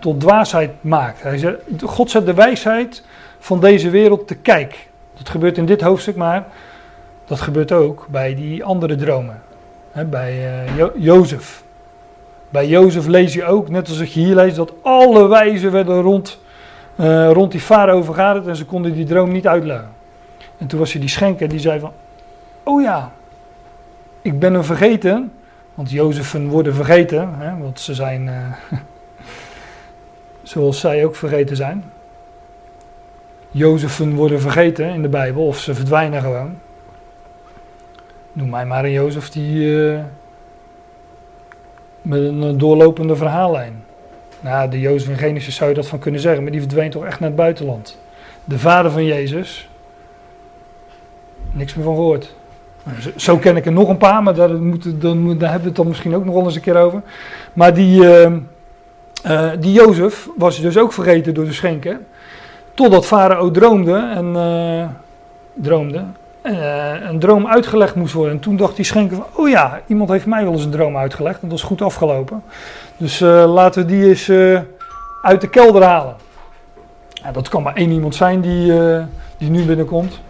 tot 0.00 0.20
dwaasheid 0.20 0.70
maakt. 0.80 1.22
Hij 1.22 1.38
zegt, 1.38 1.58
God 1.84 2.10
zet 2.10 2.26
de 2.26 2.34
wijsheid 2.34 3.02
van 3.38 3.60
deze 3.60 3.90
wereld 3.90 4.26
te 4.26 4.34
kijk. 4.34 4.88
Dat 5.16 5.28
gebeurt 5.28 5.58
in 5.58 5.66
dit 5.66 5.80
hoofdstuk, 5.80 6.16
maar 6.16 6.46
dat 7.24 7.40
gebeurt 7.40 7.72
ook 7.72 8.06
bij 8.10 8.34
die 8.34 8.64
andere 8.64 8.94
dromen. 8.94 9.42
bij 10.10 10.64
uh, 10.66 10.76
jo 10.76 10.92
Jozef. 10.96 11.64
Bij 12.48 12.66
Jozef 12.66 13.06
lees 13.06 13.34
je 13.34 13.44
ook, 13.44 13.68
net 13.68 13.88
als 13.88 13.98
je 13.98 14.04
hier 14.04 14.34
leest, 14.34 14.56
dat 14.56 14.72
alle 14.82 15.28
wijzen 15.28 15.72
werden 15.72 16.00
rond, 16.00 16.40
uh, 16.96 17.30
rond 17.30 17.52
die 17.52 17.60
farao 17.60 18.02
vergaderd 18.02 18.46
en 18.46 18.56
ze 18.56 18.64
konden 18.64 18.92
die 18.92 19.04
droom 19.04 19.32
niet 19.32 19.46
uitleggen. 19.46 19.88
En 20.58 20.66
toen 20.66 20.78
was 20.78 20.94
er 20.94 21.00
die 21.00 21.08
schenker 21.08 21.48
die 21.48 21.58
zei 21.58 21.80
van, 21.80 21.92
oh 22.62 22.82
ja, 22.82 23.12
ik 24.22 24.38
ben 24.38 24.52
hem 24.52 24.64
vergeten, 24.64 25.32
want 25.76 25.90
Jozefen 25.90 26.48
worden 26.48 26.74
vergeten, 26.74 27.34
hè, 27.38 27.58
want 27.58 27.80
ze 27.80 27.94
zijn 27.94 28.26
uh, 28.26 28.52
zoals 30.42 30.80
zij 30.80 31.04
ook 31.04 31.16
vergeten 31.16 31.56
zijn. 31.56 31.84
Jozefen 33.50 34.14
worden 34.14 34.40
vergeten 34.40 34.88
in 34.88 35.02
de 35.02 35.08
Bijbel 35.08 35.46
of 35.46 35.58
ze 35.58 35.74
verdwijnen 35.74 36.20
gewoon. 36.20 36.58
Noem 38.32 38.48
mij 38.48 38.66
maar 38.66 38.84
een 38.84 38.90
Jozef 38.90 39.28
die 39.28 39.64
uh, 39.64 40.00
met 42.02 42.20
een 42.20 42.58
doorlopende 42.58 43.16
verhaallijn. 43.16 43.84
Nou, 44.40 44.70
de 44.70 44.80
Jozef 44.80 45.08
in 45.08 45.16
Genesis 45.16 45.54
zou 45.54 45.70
je 45.70 45.76
dat 45.76 45.86
van 45.86 45.98
kunnen 45.98 46.20
zeggen, 46.20 46.42
maar 46.42 46.52
die 46.52 46.60
verdween 46.60 46.90
toch 46.90 47.04
echt 47.04 47.20
naar 47.20 47.28
het 47.28 47.38
buitenland. 47.38 47.98
De 48.44 48.58
vader 48.58 48.90
van 48.90 49.04
Jezus, 49.04 49.68
niks 51.52 51.74
meer 51.74 51.84
van 51.84 51.94
gehoord. 51.94 52.34
Zo 53.16 53.36
ken 53.36 53.56
ik 53.56 53.66
er 53.66 53.72
nog 53.72 53.88
een 53.88 53.96
paar, 53.96 54.22
maar 54.22 54.34
daar, 54.34 54.48
hebben 54.48 55.38
we 55.38 55.46
het 55.46 55.76
dan 55.76 55.86
misschien 55.86 56.14
ook 56.14 56.24
nog 56.24 56.34
wel 56.34 56.44
eens 56.44 56.54
een 56.54 56.60
keer 56.60 56.76
over. 56.76 57.02
Maar 57.52 57.74
die, 57.74 58.02
uh, 58.02 59.50
die 59.60 59.72
Jozef 59.72 60.28
was 60.36 60.60
dus 60.60 60.78
ook 60.78 60.92
vergeten 60.92 61.34
door 61.34 61.44
de 61.44 61.52
schenken. 61.52 62.06
Totdat 62.74 63.06
Farao 63.06 63.50
droomde 63.50 64.10
en 64.14 64.26
uh, 64.36 64.84
droomde. 65.54 66.04
een 67.08 67.18
droom 67.18 67.46
uitgelegd 67.46 67.94
moest 67.94 68.12
worden. 68.12 68.32
En 68.32 68.40
toen 68.40 68.56
dacht 68.56 68.76
die 68.76 68.84
schenker 68.84 69.16
van, 69.16 69.26
oh 69.32 69.48
ja, 69.48 69.80
iemand 69.86 70.10
heeft 70.10 70.26
mij 70.26 70.44
wel 70.44 70.52
eens 70.52 70.64
een 70.64 70.70
droom 70.70 70.96
uitgelegd. 70.96 71.42
En 71.42 71.48
dat 71.48 71.58
is 71.58 71.64
goed 71.64 71.82
afgelopen. 71.82 72.42
Dus 72.96 73.20
laten 73.20 73.82
we 73.82 73.88
die 73.88 74.08
eens 74.08 74.30
uit 75.22 75.40
de 75.40 75.48
kelder 75.48 75.82
halen. 75.82 76.16
Ja, 77.12 77.32
dat 77.32 77.48
kan 77.48 77.62
maar 77.62 77.74
één 77.74 77.90
iemand 77.90 78.14
zijn 78.14 78.40
die, 78.40 78.72
die 79.38 79.50
nu 79.50 79.64
binnenkomt. 79.64 80.20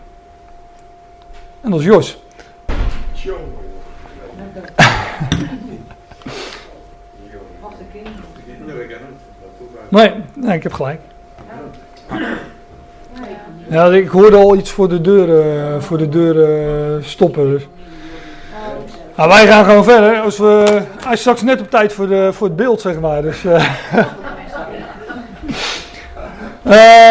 En 1.61 1.71
dat 1.71 1.81
is 1.81 1.87
Jos. 1.87 2.25
Nee, 9.89 10.13
ik 10.47 10.63
heb 10.63 10.73
gelijk. 10.73 11.01
Ja, 13.69 13.85
ik 13.87 14.09
hoorde 14.09 14.37
al 14.37 14.57
iets 14.57 14.71
voor 14.71 14.89
de 14.89 15.01
deur, 15.01 15.29
uh, 15.29 15.81
voor 15.81 15.99
de 15.99 16.09
deur 16.09 16.37
uh, 16.37 17.05
stoppen. 17.05 17.51
Dus. 17.51 17.69
Nou, 19.17 19.29
wij 19.29 19.47
gaan 19.47 19.65
gewoon 19.65 19.85
verder. 19.85 20.21
Als 20.21 20.39
we, 20.39 20.83
hij 21.05 21.13
is 21.13 21.21
straks 21.21 21.43
net 21.43 21.61
op 21.61 21.71
tijd 21.71 21.93
voor, 21.93 22.09
de, 22.09 22.29
voor 22.33 22.47
het 22.47 22.57
beeld, 22.57 22.81
zeg 22.81 23.01
maar. 23.01 23.23
Dus, 23.23 23.45
uh. 23.45 23.65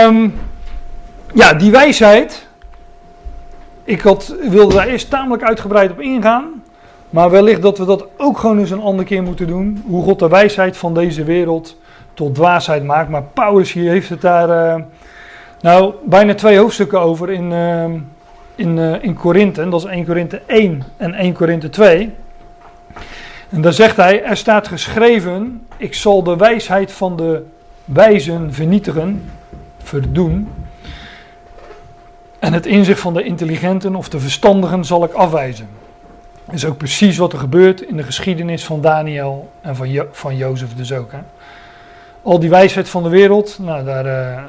um, 0.06 0.40
ja, 1.42 1.54
die 1.54 1.72
wijsheid. 1.72 2.48
Ik 3.84 4.02
had, 4.02 4.36
wilde 4.50 4.76
daar 4.76 4.88
eerst 4.88 5.10
tamelijk 5.10 5.44
uitgebreid 5.44 5.92
op 5.92 6.02
ingaan. 6.02 6.64
Maar 7.10 7.30
wellicht 7.30 7.62
dat 7.62 7.78
we 7.78 7.86
dat 7.86 8.06
ook 8.18 8.38
gewoon 8.38 8.60
eens 8.60 8.72
een 8.72 8.82
andere 8.82 9.08
keer 9.08 9.24
moeten 9.24 9.48
doen. 9.48 9.84
Hoe 9.88 10.04
God 10.04 10.20
de 10.20 10.28
wijsheid 10.28 10.78
van 10.78 10.94
deze 10.94 11.24
wereld 11.24 11.78
tot 12.16 12.36
dwaasheid 12.36 12.84
maakt. 12.84 13.10
Maar 13.10 13.24
Paulus 13.24 13.74
hier 13.74 13.92
heeft 13.92 14.10
het 14.10 14.22
daar 14.22 14.78
uh, 14.78 14.84
nou 15.62 15.94
bijna 16.06 16.34
twee 16.34 16.58
hoofdstukken 16.58 17.02
over 17.02 17.32
in, 17.32 17.52
uh, 17.52 17.84
in, 18.56 18.78
uh, 18.78 19.04
in 19.04 19.14
Korinthe. 19.14 19.70
Dat 19.70 19.80
is 19.84 19.90
1 19.90 20.06
Korinthe 20.06 20.42
1 20.46 20.84
en 20.98 21.14
1 21.14 21.34
Korinthe 21.34 21.70
2. 21.70 22.14
En 23.50 23.62
daar 23.62 23.74
zegt 23.74 23.96
hij, 23.96 24.24
er 24.24 24.38
staat 24.38 24.68
geschreven, 24.68 25.68
ik 25.78 25.94
zal 25.94 26.24
de 26.24 26.36
wijsheid 26.36 26.92
van 26.92 27.16
de 27.18 27.44
wijzen 27.86 28.54
vernietigen, 28.54 29.32
verdoen. 29.84 30.50
En 32.40 32.54
het 32.54 32.66
inzicht 32.66 33.00
van 33.00 33.14
de 33.14 33.24
intelligenten 33.24 33.96
of 33.96 34.10
de 34.10 34.20
verstandigen 34.20 34.86
zal 34.86 35.04
ik 35.04 35.14
afwijzen. 35.14 35.68
Dat 36.46 36.56
is 36.56 36.66
ook 36.66 36.78
precies 36.78 37.18
wat 37.18 37.34
er 37.34 37.40
gebeurt 37.40 37.82
in 37.82 37.98
de 37.98 38.04
geschiedenis 38.04 38.66
van 38.66 38.82
Daniel 38.82 39.50
en 39.62 39.76
van, 39.76 40.06
van 40.12 40.38
Jozef 40.38 40.74
dus 40.74 40.94
ook. 40.94 41.12
Al 42.26 42.40
die 42.40 42.50
wijsheid 42.50 42.90
van 42.90 43.04
de 43.04 43.10
wereld, 43.10 43.58
nou, 43.62 43.84
daar, 43.84 44.06
uh, 44.06 44.44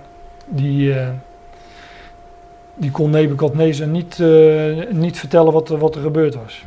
die, 0.46 0.88
uh, 0.88 1.08
die 2.74 2.90
kon 2.90 3.10
Nebukadnezar 3.10 3.86
niet, 3.86 4.18
uh, 4.18 4.90
niet 4.90 5.18
vertellen 5.18 5.52
wat, 5.52 5.68
wat 5.68 5.94
er 5.94 6.00
gebeurd 6.00 6.34
was. 6.34 6.64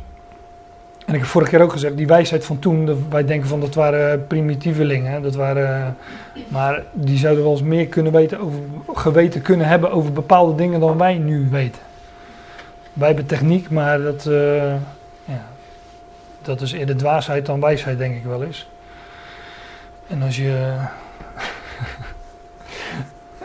En 1.06 1.14
ik 1.14 1.20
heb 1.20 1.28
vorige 1.28 1.50
keer 1.50 1.60
ook 1.60 1.72
gezegd, 1.72 1.96
die 1.96 2.06
wijsheid 2.06 2.44
van 2.44 2.58
toen, 2.58 3.06
wij 3.08 3.24
denken 3.24 3.48
van 3.48 3.60
dat 3.60 3.74
waren 3.74 4.26
primitievelingen. 4.26 5.22
Dat 5.22 5.34
waren, 5.34 5.96
maar 6.48 6.82
die 6.92 7.18
zouden 7.18 7.42
wel 7.42 7.52
eens 7.52 7.62
meer 7.62 7.86
kunnen 7.86 8.12
weten 8.12 8.40
over, 8.40 8.60
geweten 8.94 9.42
kunnen 9.42 9.66
hebben 9.66 9.92
over 9.92 10.12
bepaalde 10.12 10.54
dingen 10.54 10.80
dan 10.80 10.98
wij 10.98 11.14
nu 11.14 11.48
weten. 11.50 11.82
Wij 12.92 13.06
hebben 13.06 13.26
techniek, 13.26 13.70
maar 13.70 14.02
dat, 14.02 14.24
ja, 15.24 15.46
dat 16.42 16.60
is 16.60 16.72
eerder 16.72 16.96
dwaasheid 16.96 17.46
dan 17.46 17.60
wijsheid, 17.60 17.98
denk 17.98 18.16
ik 18.16 18.24
wel 18.24 18.42
eens. 18.42 18.68
En 20.08 20.22
als 20.22 20.36
je. 20.36 20.76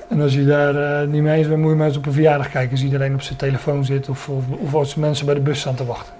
En 0.07 0.21
als 0.21 0.33
je 0.33 0.45
daar 0.45 0.75
uh, 0.75 1.11
niet 1.11 1.21
mee 1.21 1.37
eens 1.37 1.47
bent, 1.47 1.61
moet 1.61 1.69
je 1.69 1.75
maar 1.75 1.87
eens 1.87 1.97
op 1.97 2.05
een 2.05 2.13
verjaardag 2.13 2.49
kijken. 2.49 2.71
Als 2.71 2.83
iedereen 2.83 3.13
op 3.13 3.21
zijn 3.21 3.37
telefoon 3.37 3.85
zit 3.85 4.09
of, 4.09 4.29
of, 4.49 4.73
als 4.73 4.95
mensen 4.95 5.25
bij 5.25 5.35
de 5.35 5.41
bus 5.41 5.59
staan 5.59 5.75
te 5.75 5.85
wachten. 5.85 6.13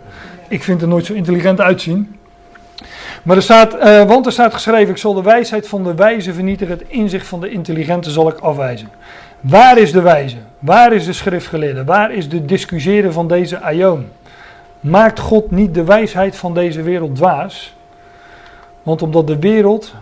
Ik 0.47 0.63
vind 0.63 0.81
er 0.81 0.87
nooit 0.87 1.05
zo 1.05 1.13
intelligent 1.13 1.61
uitzien. 1.61 2.15
Maar 3.23 3.35
er 3.35 3.41
staat, 3.41 3.75
uh, 3.75 4.03
want 4.03 4.25
er 4.25 4.31
staat 4.31 4.53
geschreven: 4.53 4.89
Ik 4.89 4.97
zal 4.97 5.13
de 5.13 5.21
wijsheid 5.21 5.67
van 5.67 5.83
de 5.83 5.95
wijze 5.95 6.33
vernietigen, 6.33 6.77
het 6.77 6.87
inzicht 6.87 7.27
van 7.27 7.39
de 7.39 7.49
intelligente 7.49 8.11
zal 8.11 8.29
ik 8.29 8.39
afwijzen. 8.39 8.89
Waar 9.39 9.77
is 9.77 9.91
de 9.91 10.01
wijze? 10.01 10.37
Waar 10.59 10.93
is 10.93 11.05
de 11.05 11.13
schriftgeleerde? 11.13 11.83
Waar 11.83 12.13
is 12.13 12.29
de 12.29 12.45
discussiëren 12.45 13.13
van 13.13 13.27
deze 13.27 13.61
aion? 13.61 14.07
Maakt 14.79 15.19
God 15.19 15.51
niet 15.51 15.73
de 15.73 15.83
wijsheid 15.83 16.35
van 16.35 16.53
deze 16.53 16.81
wereld 16.81 17.15
dwaas? 17.15 17.75
Want 18.83 19.01
omdat 19.01 19.27
de 19.27 19.39
wereld, 19.39 19.93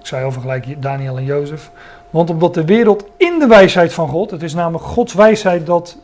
ik 0.00 0.06
zei 0.06 0.24
al 0.24 0.32
vergelijk 0.32 0.82
Daniel 0.82 1.16
en 1.16 1.24
Jozef, 1.24 1.70
want 2.10 2.30
omdat 2.30 2.54
de 2.54 2.64
wereld 2.64 3.04
in 3.16 3.38
de 3.38 3.46
wijsheid 3.46 3.92
van 3.92 4.08
God, 4.08 4.30
het 4.30 4.42
is 4.42 4.54
namelijk 4.54 4.84
Gods 4.84 5.14
wijsheid 5.14 5.66
dat, 5.66 5.98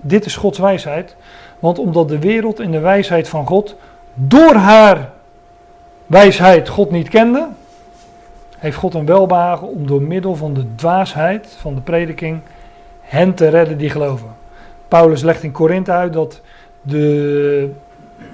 dit 0.00 0.24
is 0.24 0.36
Gods 0.36 0.58
wijsheid, 0.58 1.16
want 1.58 1.78
omdat 1.78 2.08
de 2.08 2.18
wereld 2.18 2.60
in 2.60 2.70
de 2.70 2.80
wijsheid 2.80 3.28
van 3.28 3.46
God 3.46 3.76
door 4.14 4.54
haar 4.54 5.10
wijsheid 6.06 6.68
God 6.68 6.90
niet 6.90 7.08
kende, 7.08 7.48
heeft 8.58 8.76
God 8.76 8.94
een 8.94 9.06
welbehagen 9.06 9.68
om 9.68 9.86
door 9.86 10.02
middel 10.02 10.36
van 10.36 10.54
de 10.54 10.74
dwaasheid 10.74 11.56
van 11.60 11.74
de 11.74 11.80
prediking 11.80 12.40
hen 13.00 13.34
te 13.34 13.48
redden 13.48 13.78
die 13.78 13.90
geloven. 13.90 14.28
Paulus 14.88 15.22
legt 15.22 15.42
in 15.42 15.52
Korinthe 15.52 15.92
uit 15.92 16.12
dat 16.12 16.40
de 16.82 17.70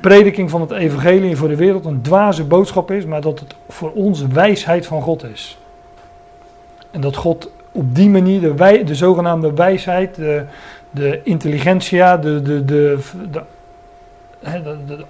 prediking 0.00 0.50
van 0.50 0.60
het 0.60 0.70
evangelie 0.70 1.36
voor 1.36 1.48
de 1.48 1.56
wereld 1.56 1.84
een 1.84 2.02
dwaze 2.02 2.44
boodschap 2.44 2.90
is, 2.90 3.04
maar 3.04 3.20
dat 3.20 3.40
het 3.40 3.54
voor 3.68 3.92
ons 3.92 4.26
wijsheid 4.26 4.86
van 4.86 5.02
God 5.02 5.24
is. 5.24 5.58
En 6.90 7.00
dat 7.00 7.16
God 7.16 7.50
op 7.72 7.94
die 7.94 8.10
manier 8.10 8.40
de, 8.40 8.54
wij, 8.54 8.84
de 8.84 8.94
zogenaamde 8.94 9.52
wijsheid, 9.52 10.14
de, 10.14 10.44
de 10.90 11.20
intelligentia, 11.22 12.16
de, 12.16 12.42
de, 12.42 12.64
de, 12.64 12.98
de, 13.30 13.42
de, 14.40 14.86
de 14.86 15.04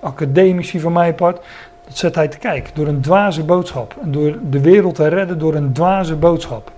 academici 0.00 0.80
van 0.80 0.92
mijn 0.92 1.14
part, 1.14 1.40
dat 1.84 1.96
zet 1.96 2.14
hij 2.14 2.28
te 2.28 2.38
kijken 2.38 2.74
door 2.74 2.86
een 2.86 3.00
dwaze 3.00 3.44
boodschap. 3.44 3.96
En 4.02 4.12
door 4.12 4.38
de 4.50 4.60
wereld 4.60 4.94
te 4.94 5.08
redden 5.08 5.38
door 5.38 5.54
een 5.54 5.72
dwaze 5.72 6.16
boodschap. 6.16 6.72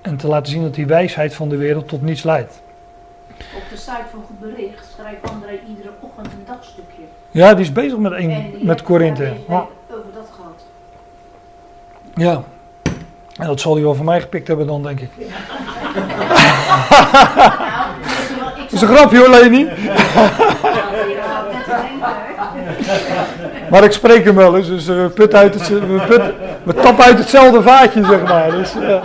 En 0.00 0.16
te 0.16 0.26
laten 0.26 0.52
zien 0.52 0.62
dat 0.62 0.74
die 0.74 0.86
wijsheid 0.86 1.34
van 1.34 1.48
de 1.48 1.56
wereld 1.56 1.88
tot 1.88 2.02
niets 2.02 2.22
leidt. 2.22 2.62
Op 3.36 3.62
de 3.70 3.76
site 3.76 4.04
van 4.10 4.22
Goed 4.26 4.40
Bericht 4.40 4.94
schrijft 4.98 5.30
André 5.30 5.58
iedere 5.68 5.90
ochtend 6.00 6.26
een 6.26 6.44
dagstukje. 6.46 7.02
Ja, 7.30 7.54
die 7.54 7.64
is 7.64 7.72
bezig 7.72 7.98
met, 7.98 8.12
een, 8.12 8.58
met 8.62 8.82
Korinthe. 8.82 9.32
Ja. 9.48 9.66
Over 9.90 10.12
dat 10.14 10.30
gehad. 10.34 10.64
Ja. 12.14 12.44
En 13.42 13.48
dat 13.48 13.60
zal 13.60 13.74
hij 13.74 13.82
wel 13.82 13.94
van 13.94 14.04
mij 14.04 14.20
gepikt 14.20 14.48
hebben 14.48 14.66
dan, 14.66 14.82
denk 14.82 15.00
ik. 15.00 15.08
Dat 18.56 18.72
is 18.80 18.82
een 18.82 18.88
grapje 18.88 19.18
hoor, 19.18 19.28
Leni. 19.28 19.68
maar 23.70 23.84
ik 23.84 23.92
spreek 23.92 24.24
hem 24.24 24.34
wel 24.34 24.56
eens, 24.56 24.68
dus 24.68 24.86
we, 24.86 25.10
put 25.14 25.34
uit 25.34 25.54
het, 25.54 25.68
we, 25.68 26.02
put, 26.08 26.22
we 26.62 26.74
tappen 26.74 27.04
uit 27.04 27.18
hetzelfde 27.18 27.62
vaatje, 27.62 28.04
zeg 28.04 28.22
maar. 28.22 28.50
Dus, 28.50 28.74
uh. 28.76 29.02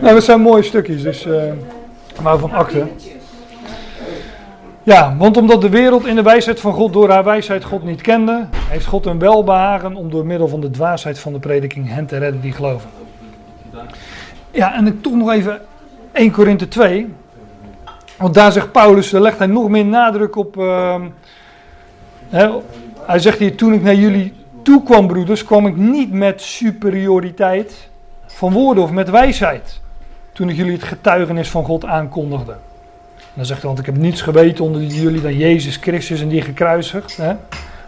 nou, 0.00 0.14
dat 0.14 0.24
zijn 0.24 0.40
mooie 0.40 0.62
stukjes, 0.62 1.02
dus 1.02 1.26
uh, 1.26 1.42
maar 2.22 2.38
van 2.38 2.52
akte. 2.52 2.86
Ja, 4.88 5.16
want 5.16 5.36
omdat 5.36 5.60
de 5.60 5.68
wereld 5.68 6.06
in 6.06 6.14
de 6.14 6.22
wijsheid 6.22 6.60
van 6.60 6.72
God 6.72 6.92
door 6.92 7.10
haar 7.10 7.24
wijsheid 7.24 7.64
God 7.64 7.84
niet 7.84 8.00
kende, 8.00 8.46
heeft 8.68 8.86
God 8.86 9.06
een 9.06 9.18
welbehagen 9.18 9.96
om 9.96 10.10
door 10.10 10.26
middel 10.26 10.48
van 10.48 10.60
de 10.60 10.70
dwaasheid 10.70 11.18
van 11.18 11.32
de 11.32 11.38
prediking 11.38 11.88
hen 11.88 12.06
te 12.06 12.18
redden 12.18 12.40
die 12.40 12.52
geloven. 12.52 12.90
Ja, 14.50 14.74
en 14.74 14.86
ik 14.86 15.02
toch 15.02 15.14
nog 15.14 15.30
even 15.30 15.60
1 16.12 16.30
Korinthe 16.30 16.68
2. 16.68 17.14
Want 18.16 18.34
daar 18.34 18.52
zegt 18.52 18.72
Paulus, 18.72 19.10
daar 19.10 19.20
legt 19.20 19.38
hij 19.38 19.46
nog 19.46 19.68
meer 19.68 19.84
nadruk 19.84 20.36
op. 20.36 20.56
Uh, 20.56 20.94
hè, 22.28 22.50
hij 23.00 23.18
zegt 23.18 23.38
hier: 23.38 23.56
Toen 23.56 23.72
ik 23.72 23.82
naar 23.82 23.94
jullie 23.94 24.32
toe 24.62 24.82
kwam, 24.82 25.06
broeders, 25.06 25.44
kwam 25.44 25.66
ik 25.66 25.76
niet 25.76 26.12
met 26.12 26.42
superioriteit 26.42 27.88
van 28.26 28.52
woorden 28.52 28.82
of 28.82 28.90
met 28.90 29.10
wijsheid. 29.10 29.80
Toen 30.32 30.48
ik 30.48 30.56
jullie 30.56 30.72
het 30.72 30.82
getuigenis 30.82 31.50
van 31.50 31.64
God 31.64 31.84
aankondigde. 31.84 32.54
Dan 33.38 33.46
zegt 33.46 33.60
hij: 33.60 33.68
Want 33.68 33.78
ik 33.78 33.86
heb 33.86 33.96
niets 33.96 34.22
geweten 34.22 34.64
onder 34.64 34.82
jullie 34.82 35.20
dan 35.20 35.36
Jezus 35.36 35.76
Christus 35.76 36.20
en 36.20 36.28
die 36.28 36.42
gekruisigd. 36.42 37.16
Hè? 37.16 37.32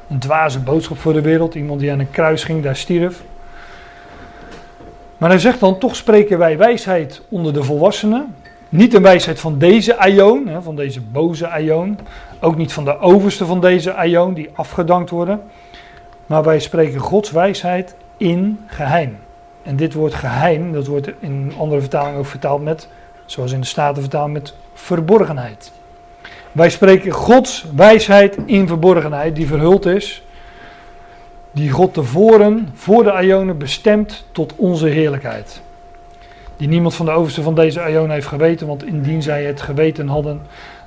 Een 0.09 0.19
dwaze 0.19 0.61
boodschap 0.61 0.99
voor 0.99 1.13
de 1.13 1.21
wereld. 1.21 1.55
Iemand 1.55 1.81
die 1.81 1.93
aan 1.93 1.99
een 1.99 2.11
kruis 2.11 2.45
ging, 2.45 2.63
daar 2.63 2.77
stierf. 2.77 3.23
Maar 5.19 5.31
hij 5.31 5.39
zegt 5.39 5.61
dan, 5.61 5.79
toch 5.79 5.97
spreken 5.97 6.39
wij 6.39 6.59
wijsheid 6.59 7.23
onder 7.29 7.53
de 7.53 7.63
volwassenen. 7.63 8.35
Niet 8.69 8.95
een 8.95 9.03
wijsheid 9.03 9.41
van 9.41 9.59
deze 9.59 9.97
aion, 9.97 10.51
van 10.63 10.77
deze 10.77 11.01
boze 11.01 11.49
aion. 11.49 11.99
Ook 12.41 12.57
niet 12.57 12.73
van 12.73 12.85
de 12.85 12.99
overste 12.99 13.47
van 13.47 13.61
deze 13.61 13.95
aion, 13.95 14.35
die 14.35 14.51
afgedankt 14.55 15.11
worden. 15.11 15.41
Maar 16.27 16.43
wij 16.43 16.59
spreken 16.59 17.01
Gods 17.01 17.31
wijsheid 17.31 17.95
in 18.17 18.59
geheim. 18.67 19.17
En 19.63 19.77
dit 19.77 19.95
woord 19.95 20.15
geheim, 20.15 20.73
dat 20.73 20.87
wordt 20.87 21.11
in 21.19 21.53
andere 21.59 21.81
vertalingen 21.81 22.19
ook 22.19 22.27
vertaald 22.27 22.63
met, 22.63 22.89
zoals 23.31 23.53
in 23.53 23.61
de 23.61 23.67
Staten 23.67 24.03
vertaald 24.03 24.33
met 24.33 24.55
verborgenheid. 24.75 25.73
Wij 26.53 26.71
spreken 26.71 27.13
Gods 27.13 27.67
wijsheid 27.77 28.39
in 28.45 28.67
verborgenheid, 28.67 29.37
die 29.37 29.47
verhuld 29.47 29.87
is 29.87 30.23
die 31.53 31.71
God 31.71 31.95
tevoren, 31.95 32.69
voor 32.75 33.03
de 33.05 33.23
Ionen, 33.23 33.59
bestemd 33.59 34.25
tot 34.33 34.55
onze 34.57 34.87
heerlijkheid. 34.87 35.61
Die 36.57 36.69
niemand 36.69 36.95
van 36.95 37.07
de 37.07 37.13
overste 37.13 37.43
van 37.43 37.55
deze 37.55 37.91
Ionen 37.91 38.11
heeft 38.11 38.27
geweten, 38.27 38.67
want 38.67 38.85
indien 38.85 39.23
zij 39.23 39.45
het 39.45 39.61
geweten 39.61 40.09
hadden, 40.09 40.41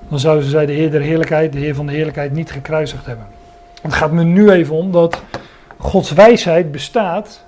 dan 0.07 0.19
zouden 0.19 0.49
zij 0.49 0.65
de 0.65 0.73
Heer 0.73 0.91
der 0.91 1.01
Heerlijkheid, 1.01 1.53
de 1.53 1.59
Heer 1.59 1.75
van 1.75 1.85
de 1.85 1.93
Heerlijkheid, 1.93 2.33
niet 2.33 2.51
gekruisigd 2.51 3.05
hebben. 3.05 3.25
Het 3.81 3.93
gaat 3.93 4.11
me 4.11 4.23
nu 4.23 4.49
even 4.49 4.75
om 4.75 4.91
dat 4.91 5.21
Gods 5.77 6.11
wijsheid 6.11 6.71
bestaat, 6.71 7.45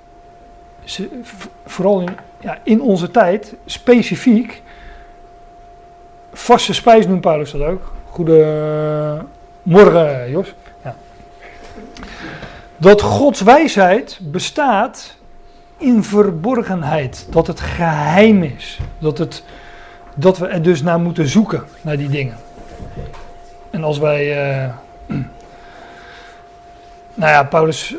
vooral 1.66 2.02
in, 2.02 2.10
ja, 2.40 2.60
in 2.64 2.82
onze 2.82 3.12
tijd, 3.12 3.56
specifiek. 3.66 4.62
Vaste 6.38 6.74
spijs 6.74 7.08
noemt 7.08 7.22
Paulus 7.22 7.52
dat 7.52 7.62
ook. 7.62 7.94
Goedemorgen, 8.10 10.30
Jos 10.30 10.54
dat 12.78 13.02
Gods 13.02 13.42
wijsheid 13.42 14.20
bestaat 14.22 15.16
in 15.78 16.04
verborgenheid. 16.04 17.28
Dat 17.30 17.48
het 17.48 17.60
geheim 17.60 18.44
is. 18.44 18.80
Dat, 19.00 19.18
het, 19.18 19.44
dat 20.16 20.38
we 20.38 20.48
er 20.48 20.62
dus 20.62 20.82
naar 20.82 21.00
moeten 21.00 21.28
zoeken, 21.28 21.64
naar 21.82 21.98
die 21.98 22.10
dingen. 22.10 22.38
En 23.70 23.84
als 23.84 23.98
wij. 23.98 24.56
Uh, 24.66 24.74
nou 27.14 27.32
ja, 27.32 27.44
Paulus, 27.44 27.96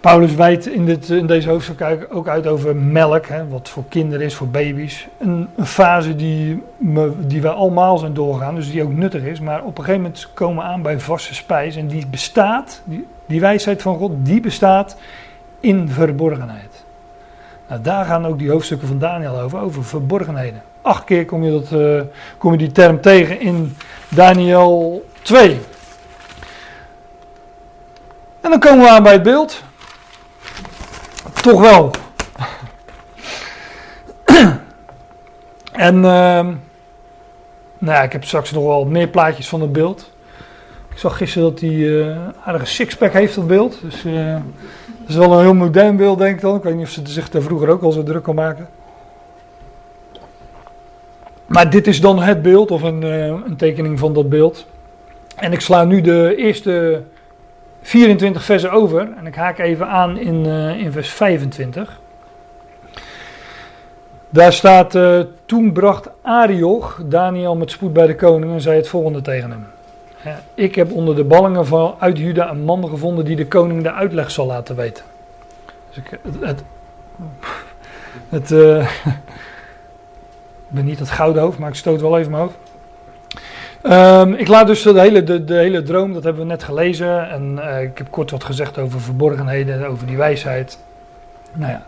Paulus 0.00 0.34
wijdt 0.34 0.68
in, 0.68 1.02
in 1.08 1.26
deze 1.26 1.48
hoofdstuk 1.48 2.06
ook 2.10 2.28
uit 2.28 2.46
over 2.46 2.76
melk, 2.76 3.26
hè, 3.26 3.48
wat 3.48 3.68
voor 3.68 3.84
kinderen 3.88 4.26
is, 4.26 4.34
voor 4.34 4.48
baby's. 4.48 5.08
Een, 5.18 5.48
een 5.56 5.66
fase 5.66 6.16
die, 6.16 6.62
me, 6.76 7.12
die 7.18 7.48
allemaal 7.48 7.98
zijn 7.98 8.14
doorgaan, 8.14 8.54
dus 8.54 8.70
die 8.70 8.82
ook 8.82 8.92
nuttig 8.92 9.22
is. 9.22 9.40
Maar 9.40 9.62
op 9.62 9.78
een 9.78 9.84
gegeven 9.84 10.02
moment 10.02 10.28
komen 10.34 10.64
we 10.64 10.70
aan 10.70 10.82
bij 10.82 11.00
vaste 11.00 11.34
spijs 11.34 11.76
en 11.76 11.86
die 11.86 12.06
bestaat, 12.06 12.82
die, 13.26 13.40
wijsheid 13.40 13.82
van 13.82 13.96
God, 13.96 14.12
die 14.16 14.40
bestaat 14.40 14.96
in 15.60 15.88
verborgenheid. 15.88 16.84
Nou, 17.68 17.82
daar 17.82 18.04
gaan 18.04 18.26
ook 18.26 18.38
die 18.38 18.50
hoofdstukken 18.50 18.88
van 18.88 18.98
Daniel 18.98 19.40
over, 19.40 19.60
over 19.60 19.84
verborgenheden. 19.84 20.62
Acht 20.82 21.04
keer 21.04 21.24
kom 21.24 21.44
je, 21.44 21.50
dat, 21.50 21.70
uh, 21.72 22.00
kom 22.38 22.52
je 22.52 22.58
die 22.58 22.72
term 22.72 23.00
tegen 23.00 23.40
in 23.40 23.76
Daniel 24.08 25.04
2. 25.22 25.60
En 28.40 28.50
dan 28.50 28.58
komen 28.58 28.84
we 28.84 28.90
aan 28.90 29.02
bij 29.02 29.12
het 29.12 29.22
beeld. 29.22 29.62
Toch 31.42 31.60
wel. 31.60 31.90
en 35.72 35.96
uh, 35.96 36.46
nou 37.78 38.04
ik 38.04 38.12
heb 38.12 38.24
straks 38.24 38.50
nog 38.50 38.64
wel 38.64 38.84
meer 38.84 39.08
plaatjes 39.08 39.48
van 39.48 39.60
het 39.60 39.72
beeld. 39.72 40.10
Ik 40.90 40.98
zag 40.98 41.16
gisteren 41.16 41.50
dat 41.50 41.60
hij 41.60 41.70
uh, 41.70 42.16
aardige 42.44 42.66
sixpack 42.66 43.12
heeft, 43.12 43.34
dat 43.34 43.46
beeld. 43.46 43.78
Dus 43.82 44.04
uh, 44.04 44.34
dat 45.00 45.08
is 45.08 45.16
wel 45.16 45.32
een 45.32 45.40
heel 45.40 45.54
modern 45.54 45.96
beeld, 45.96 46.18
denk 46.18 46.34
ik 46.34 46.40
dan. 46.40 46.56
Ik 46.56 46.62
weet 46.62 46.74
niet 46.74 46.86
of 46.86 46.90
ze 46.90 47.00
zich 47.04 47.30
daar 47.30 47.42
vroeger 47.42 47.68
ook 47.68 47.82
al 47.82 47.92
zo 47.92 48.02
druk 48.02 48.22
kon 48.22 48.34
maken. 48.34 48.68
Maar 51.46 51.70
dit 51.70 51.86
is 51.86 52.00
dan 52.00 52.22
het 52.22 52.42
beeld, 52.42 52.70
of 52.70 52.82
een, 52.82 53.02
uh, 53.02 53.26
een 53.26 53.56
tekening 53.56 53.98
van 53.98 54.12
dat 54.12 54.28
beeld. 54.28 54.66
En 55.36 55.52
ik 55.52 55.60
sla 55.60 55.84
nu 55.84 56.00
de 56.00 56.34
eerste 56.36 57.02
24 57.82 58.44
versen 58.44 58.70
over 58.70 59.08
en 59.16 59.26
ik 59.26 59.34
haak 59.34 59.58
even 59.58 59.88
aan 59.88 60.18
in, 60.18 60.46
eh, 60.46 60.80
in 60.80 60.92
vers 60.92 61.10
25. 61.10 62.00
Daar 64.28 64.52
staat, 64.52 64.94
eh, 64.94 65.20
toen 65.46 65.72
bracht 65.72 66.08
Arioch 66.22 67.00
Daniel 67.04 67.56
met 67.56 67.70
spoed 67.70 67.92
bij 67.92 68.06
de 68.06 68.14
koning 68.14 68.52
en 68.52 68.60
zei 68.60 68.76
het 68.76 68.88
volgende 68.88 69.20
tegen 69.20 69.50
hem. 69.50 69.66
Ik 70.54 70.74
heb 70.74 70.92
onder 70.92 71.16
de 71.16 71.24
ballingen 71.24 71.66
van 71.66 71.94
uit 71.98 72.18
Juda 72.18 72.50
een 72.50 72.64
man 72.64 72.88
gevonden 72.88 73.24
die 73.24 73.36
de 73.36 73.46
koning 73.46 73.82
de 73.82 73.92
uitleg 73.92 74.30
zal 74.30 74.46
laten 74.46 74.76
weten. 74.76 75.04
Dus 75.88 75.96
ik, 75.96 76.18
het, 76.40 76.62
het, 78.28 78.50
eh, 78.50 78.90
ben 80.68 80.84
niet 80.84 80.98
het 80.98 81.10
gouden 81.10 81.42
hoofd, 81.42 81.58
maar 81.58 81.68
ik 81.68 81.74
stoot 81.74 82.00
wel 82.00 82.18
even 82.18 82.30
mijn 82.30 82.42
hoofd. 82.42 82.56
Ehm, 83.82 84.32
ik 84.32 84.48
laat 84.48 84.66
dus 84.66 84.82
de 84.82 85.00
hele, 85.00 85.44
de, 85.44 85.54
hele 85.54 85.82
droom, 85.82 86.12
dat 86.12 86.24
hebben 86.24 86.42
we 86.42 86.48
net 86.48 86.62
gelezen. 86.62 87.30
En 87.30 87.58
eh, 87.58 87.82
ik 87.82 87.98
heb 87.98 88.10
kort 88.10 88.30
wat 88.30 88.44
gezegd 88.44 88.78
over 88.78 89.00
verborgenheden, 89.00 89.86
over 89.86 90.06
die 90.06 90.16
wijsheid. 90.16 90.78
Nou 91.52 91.70
ja, 91.70 91.86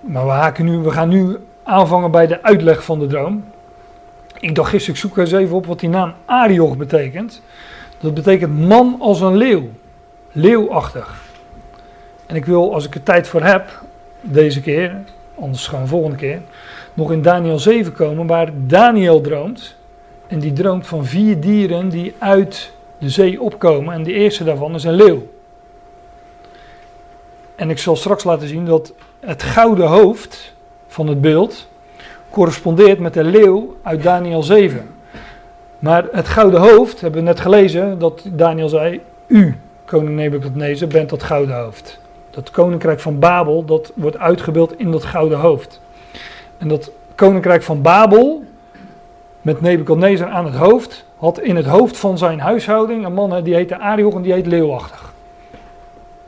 maar 0.00 0.24
we, 0.24 0.30
haken 0.30 0.64
nu, 0.64 0.78
we 0.78 0.90
gaan 0.90 1.08
nu 1.08 1.36
aanvangen 1.62 2.10
bij 2.10 2.26
de 2.26 2.42
uitleg 2.42 2.84
van 2.84 2.98
de 2.98 3.06
droom. 3.06 3.44
Ik 4.38 4.54
dacht 4.54 4.70
gisteren, 4.70 4.94
ik 4.94 5.00
zoek 5.00 5.16
eens 5.16 5.32
even 5.32 5.56
op 5.56 5.66
wat 5.66 5.80
die 5.80 5.88
naam 5.88 6.12
Arioch 6.24 6.76
betekent. 6.76 7.42
Dat 8.00 8.14
betekent 8.14 8.58
man 8.58 8.96
als 9.00 9.20
een 9.20 9.36
leeuw. 9.36 9.68
Leeuwachtig. 10.32 11.22
En 12.26 12.36
ik 12.36 12.44
wil, 12.44 12.74
als 12.74 12.86
ik 12.86 12.94
er 12.94 13.02
tijd 13.02 13.28
voor 13.28 13.42
heb, 13.42 13.82
deze 14.20 14.60
keer, 14.60 14.96
anders 15.34 15.66
gewoon 15.66 15.88
volgende 15.88 16.16
keer, 16.16 16.40
nog 16.94 17.12
in 17.12 17.22
Daniel 17.22 17.58
7 17.58 17.92
komen, 17.92 18.26
waar 18.26 18.50
Daniel 18.66 19.20
droomt. 19.20 19.75
En 20.26 20.38
die 20.38 20.52
droomt 20.52 20.86
van 20.86 21.04
vier 21.04 21.40
dieren 21.40 21.88
die 21.88 22.14
uit 22.18 22.72
de 22.98 23.10
zee 23.10 23.40
opkomen. 23.40 23.94
En 23.94 24.02
de 24.02 24.12
eerste 24.12 24.44
daarvan 24.44 24.74
is 24.74 24.84
een 24.84 24.94
leeuw. 24.94 25.26
En 27.54 27.70
ik 27.70 27.78
zal 27.78 27.96
straks 27.96 28.24
laten 28.24 28.48
zien 28.48 28.64
dat 28.64 28.92
het 29.20 29.42
gouden 29.42 29.86
hoofd 29.86 30.54
van 30.86 31.06
het 31.06 31.20
beeld 31.20 31.68
correspondeert 32.30 32.98
met 32.98 33.14
de 33.14 33.24
leeuw 33.24 33.76
uit 33.82 34.02
Daniel 34.02 34.42
7. 34.42 34.88
Maar 35.78 36.04
het 36.12 36.28
gouden 36.28 36.60
hoofd, 36.60 37.00
hebben 37.00 37.20
we 37.20 37.26
net 37.26 37.40
gelezen, 37.40 37.98
dat 37.98 38.22
Daniel 38.32 38.68
zei, 38.68 39.00
u, 39.26 39.56
koning 39.84 40.16
Nebukadnezar, 40.16 40.88
bent 40.88 41.08
dat 41.08 41.22
gouden 41.22 41.56
hoofd. 41.56 41.98
Dat 42.30 42.50
koninkrijk 42.50 43.00
van 43.00 43.18
Babel, 43.18 43.64
dat 43.64 43.92
wordt 43.94 44.18
uitgebeeld 44.18 44.78
in 44.78 44.90
dat 44.90 45.04
gouden 45.04 45.38
hoofd. 45.38 45.80
En 46.58 46.68
dat 46.68 46.90
koninkrijk 47.14 47.62
van 47.62 47.82
Babel, 47.82 48.44
met 49.46 49.60
Nebukadnezar 49.60 50.28
aan 50.28 50.44
het 50.44 50.54
hoofd, 50.54 51.04
had 51.16 51.40
in 51.40 51.56
het 51.56 51.66
hoofd 51.66 51.96
van 51.96 52.18
zijn 52.18 52.40
huishouding 52.40 53.04
een 53.04 53.12
man 53.12 53.42
die 53.42 53.54
heette 53.54 53.78
Arioch 53.78 54.14
en 54.14 54.22
die 54.22 54.32
heet 54.32 54.46
Leeuwachtig. 54.46 55.12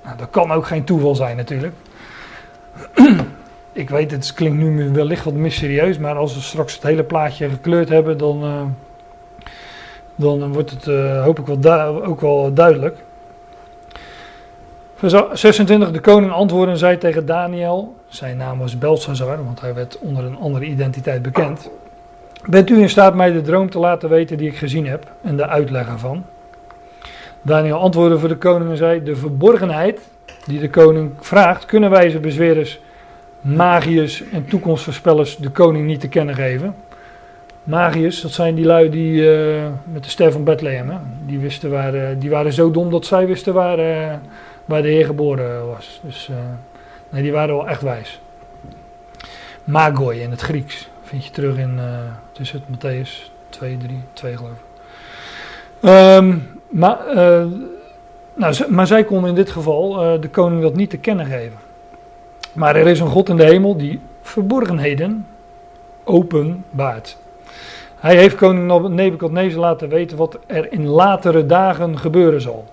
Nou, 0.04 0.16
dat 0.16 0.30
kan 0.30 0.52
ook 0.52 0.66
geen 0.66 0.84
toeval 0.84 1.14
zijn 1.14 1.36
natuurlijk. 1.36 1.74
Ik 3.72 3.90
weet, 3.90 4.10
het 4.10 4.34
klinkt 4.34 4.58
nu 4.58 4.92
wellicht 4.92 5.24
wat 5.24 5.34
mysterieus, 5.34 5.98
maar 5.98 6.16
als 6.16 6.34
we 6.34 6.40
straks 6.40 6.74
het 6.74 6.82
hele 6.82 7.04
plaatje 7.04 7.48
gekleurd 7.48 7.88
hebben, 7.88 8.18
dan, 8.18 8.44
uh, 8.44 8.62
dan 10.14 10.52
wordt 10.52 10.70
het 10.70 10.86
uh, 10.86 11.24
hoop 11.24 11.38
ik 11.38 11.46
wel 11.46 12.04
ook 12.04 12.20
wel 12.20 12.52
duidelijk. 12.52 12.96
Vers 14.94 15.14
26, 15.32 15.90
de 15.90 16.00
koning 16.00 16.32
antwoordde 16.32 16.72
en 16.72 16.78
zei 16.78 16.98
tegen 16.98 17.26
Daniel, 17.26 17.94
zijn 18.08 18.36
naam 18.36 18.58
was 18.58 18.78
Belshazzar, 18.78 19.44
want 19.44 19.60
hij 19.60 19.74
werd 19.74 19.98
onder 19.98 20.24
een 20.24 20.36
andere 20.36 20.64
identiteit 20.64 21.22
bekend. 21.22 21.70
Bent 22.50 22.70
u 22.70 22.80
in 22.80 22.88
staat 22.88 23.14
mij 23.14 23.32
de 23.32 23.40
droom 23.40 23.70
te 23.70 23.78
laten 23.78 24.08
weten 24.08 24.36
die 24.36 24.48
ik 24.48 24.56
gezien 24.56 24.86
heb 24.86 25.12
en 25.22 25.36
de 25.36 25.46
uitleg 25.46 25.88
ervan? 25.88 26.24
Daniel 27.42 27.78
antwoordde 27.78 28.18
voor 28.18 28.28
de 28.28 28.36
koning 28.36 28.70
en 28.70 28.76
zei, 28.76 29.02
de 29.02 29.16
verborgenheid 29.16 30.00
die 30.46 30.60
de 30.60 30.70
koning 30.70 31.12
vraagt, 31.20 31.64
kunnen 31.64 31.90
wij 31.90 32.10
ze 32.10 32.18
bezwerers, 32.18 32.80
magiërs 33.40 34.22
en 34.32 34.44
toekomstvoorspellers 34.44 35.36
de 35.36 35.50
koning 35.50 35.86
niet 35.86 36.00
te 36.00 36.08
kennen 36.08 36.34
geven. 36.34 36.74
Magiërs, 37.62 38.20
dat 38.20 38.30
zijn 38.30 38.54
die 38.54 38.64
lui 38.64 38.90
die 38.90 39.12
uh, 39.22 39.66
met 39.92 40.04
de 40.04 40.10
ster 40.10 40.32
van 40.32 40.44
Bethlehem, 40.44 40.90
hè? 40.90 40.96
Die, 41.26 41.38
wisten 41.38 41.70
waar, 41.70 41.94
uh, 41.94 42.08
die 42.18 42.30
waren 42.30 42.52
zo 42.52 42.70
dom 42.70 42.90
dat 42.90 43.06
zij 43.06 43.26
wisten 43.26 43.54
waar, 43.54 43.78
uh, 43.78 44.14
waar 44.64 44.82
de 44.82 44.88
Heer 44.88 45.04
geboren 45.04 45.66
was. 45.66 46.00
Dus 46.04 46.30
nee, 47.10 47.22
die 47.22 47.32
waren 47.32 47.54
wel 47.54 47.68
echt 47.68 47.82
wijs. 47.82 48.20
Magoi 49.64 50.20
in 50.20 50.30
het 50.30 50.40
Grieks. 50.40 50.88
Vind 51.08 51.24
je 51.24 51.30
terug 51.30 51.56
in 51.56 51.80
tussen 52.32 52.62
het 52.66 52.76
Matthäus 52.76 53.30
2, 53.48 53.76
3, 53.76 54.00
2 54.12 54.36
geloof 54.36 54.52
ik. 54.52 55.88
Um, 55.88 56.60
maar, 56.68 56.98
nou, 58.34 58.54
maar 58.68 58.86
zij 58.86 59.04
konden 59.04 59.28
in 59.28 59.34
dit 59.34 59.50
geval 59.50 59.92
de 60.20 60.28
koning 60.28 60.62
dat 60.62 60.74
niet 60.74 60.90
te 60.90 60.96
kennen 60.96 61.26
geven. 61.26 61.58
Maar 62.52 62.76
er 62.76 62.86
is 62.86 63.00
een 63.00 63.08
God 63.08 63.28
in 63.28 63.36
de 63.36 63.44
hemel 63.44 63.76
die 63.76 64.00
verborgenheden 64.22 65.26
openbaart. 66.04 67.16
Hij 67.96 68.16
heeft 68.16 68.36
koning 68.36 68.88
Nebukadnezar 68.88 69.60
laten 69.60 69.88
weten 69.88 70.16
wat 70.16 70.38
er 70.46 70.72
in 70.72 70.86
latere 70.86 71.46
dagen 71.46 71.98
gebeuren 71.98 72.40
zal. 72.40 72.64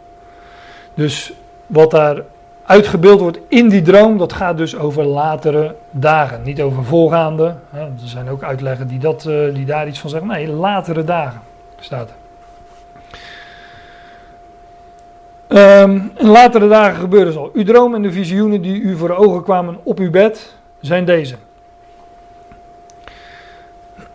Dus 0.94 1.34
wat 1.66 1.92
daar 1.92 2.24
uitgebeeld 2.66 3.20
wordt 3.20 3.40
in 3.48 3.70
die 3.70 3.82
droom, 3.82 4.18
dat 4.18 4.34
gaat 4.34 4.58
dus 4.58 4.78
over 4.78 5.04
latere 5.04 5.76
dagen. 5.92 6.42
Niet 6.44 6.62
over 6.62 6.84
voorgaande. 6.84 7.56
Hè, 7.70 7.80
er 7.80 7.92
zijn 8.04 8.30
ook 8.30 8.44
uitleggen 8.44 8.88
die, 8.88 9.00
dat, 9.00 9.26
uh, 9.26 9.54
die 9.54 9.66
daar 9.66 9.88
iets 9.88 10.00
van 10.00 10.10
zeggen. 10.10 10.30
Nee, 10.30 10.48
latere 10.48 11.04
dagen 11.04 11.42
staat 11.80 12.12
in 15.48 16.12
latere 16.18 16.68
dagen 16.68 17.00
gebeurde 17.00 17.32
zal. 17.32 17.50
Uw 17.54 17.64
droom 17.64 17.96
en 17.96 18.02
de 18.02 18.12
visioenen 18.12 18.62
die 18.62 18.82
u 18.82 18.98
voor 18.98 19.10
ogen 19.10 19.44
kwamen 19.44 19.78
op 19.84 20.00
uw 20.00 20.10
bed 20.10 20.56
zijn 20.80 21.06
deze. 21.06 21.36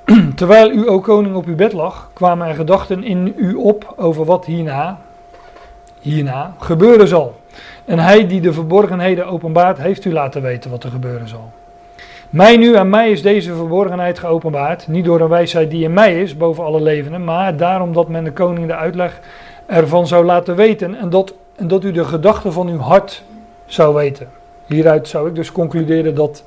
Terwijl 0.35 0.71
u, 0.71 0.89
o 0.89 1.01
koning, 1.01 1.35
op 1.35 1.47
uw 1.47 1.55
bed 1.55 1.73
lag, 1.73 2.11
kwamen 2.13 2.49
er 2.49 2.55
gedachten 2.55 3.05
in 3.05 3.35
u 3.37 3.55
op 3.55 3.95
over 3.97 4.25
wat 4.25 4.45
hierna, 4.45 4.99
hierna 6.01 6.55
gebeuren 6.59 7.09
zal. 7.09 7.40
En 7.91 7.99
hij 7.99 8.27
die 8.27 8.41
de 8.41 8.53
verborgenheden 8.53 9.27
openbaart, 9.27 9.79
heeft 9.79 10.05
u 10.05 10.13
laten 10.13 10.43
weten 10.43 10.71
wat 10.71 10.85
er 10.85 10.91
gebeuren 10.91 11.29
zal. 11.29 11.51
Mij 12.31 12.57
nu, 12.57 12.77
aan 12.77 12.89
mij 12.89 13.11
is 13.11 13.23
deze 13.23 13.55
verborgenheid 13.55 14.19
geopenbaard, 14.19 14.89
niet 14.89 15.05
door 15.05 15.21
een 15.21 15.29
wijsheid 15.29 15.71
die 15.71 15.85
in 15.85 15.93
mij 15.93 16.21
is, 16.21 16.37
boven 16.37 16.65
alle 16.65 16.81
levenden, 16.81 17.25
maar 17.25 17.57
daarom 17.57 17.93
dat 17.93 18.09
men 18.09 18.25
de 18.25 18.33
koning 18.33 18.67
de 18.67 18.75
uitleg 18.75 19.21
ervan 19.67 20.07
zou 20.07 20.25
laten 20.25 20.57
weten 20.57 20.95
en 20.95 21.11
dat, 21.11 21.35
en 21.57 21.69
dat 21.69 21.85
u 21.85 21.93
de 21.93 22.05
gedachten 22.05 22.53
van 22.53 22.69
uw 22.69 22.79
hart 22.79 23.23
zou 23.67 23.95
weten. 23.95 24.29
Hieruit 24.67 25.09
zou 25.09 25.29
ik 25.29 25.35
dus 25.35 25.53
concluderen 25.53 26.15
dat 26.15 26.45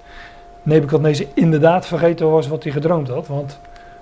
Nebukadnezar 0.61 1.25
inderdaad 1.33 1.85
vergeten 1.85 2.31
was 2.31 2.47
wat 2.47 2.63
hij 2.63 2.71
gedroomd 2.71 3.07
had, 3.07 3.27
want 3.27 3.59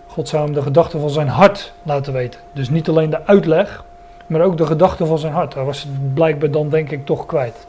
God 0.08 0.28
zou 0.28 0.44
hem 0.44 0.54
de 0.54 0.62
gedachten 0.62 1.00
van 1.00 1.10
zijn 1.10 1.28
hart 1.28 1.74
laten 1.84 2.14
weten. 2.14 2.40
Dus 2.54 2.70
niet 2.70 2.90
alleen 2.90 3.10
de 3.10 3.26
uitleg, 3.26 3.84
maar 4.32 4.42
ook 4.42 4.58
de 4.58 4.66
gedachten 4.66 5.08
van 5.08 5.20
zijn 5.20 5.34
hart. 5.34 5.54
Hij 5.54 5.64
was 5.64 5.82
het 5.82 6.14
blijkbaar 6.14 6.52
dan 6.52 6.70
denk 6.70 6.92
ik 6.92 7.06
toch 7.06 7.26
kwijt. 7.26 7.68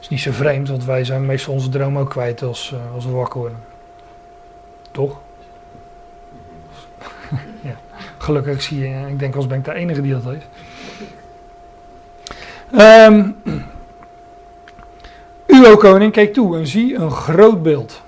Is 0.00 0.08
niet 0.08 0.20
zo 0.20 0.32
vreemd, 0.32 0.68
want 0.68 0.84
wij 0.84 1.04
zijn 1.04 1.26
meestal 1.26 1.52
onze 1.52 1.68
droom 1.68 1.98
ook 1.98 2.10
kwijt 2.10 2.42
als, 2.42 2.72
uh, 2.74 2.94
als 2.94 3.04
we 3.04 3.10
wakker 3.10 3.40
worden. 3.40 3.58
Toch? 4.90 5.18
ja. 7.68 7.76
Gelukkig 8.18 8.62
zie 8.62 8.78
je, 8.78 9.08
ik 9.08 9.18
denk 9.18 9.36
als 9.36 9.46
ben 9.46 9.58
ik 9.58 9.64
de 9.64 9.74
enige 9.74 10.02
die 10.02 10.12
dat 10.12 10.24
heeft. 10.24 10.46
Um, 13.08 13.36
u, 15.56 15.66
o 15.66 15.76
koning, 15.76 16.12
keek 16.12 16.32
toe 16.32 16.58
en 16.58 16.66
zie 16.66 16.94
een 16.94 17.10
groot 17.10 17.62
beeld. 17.62 18.02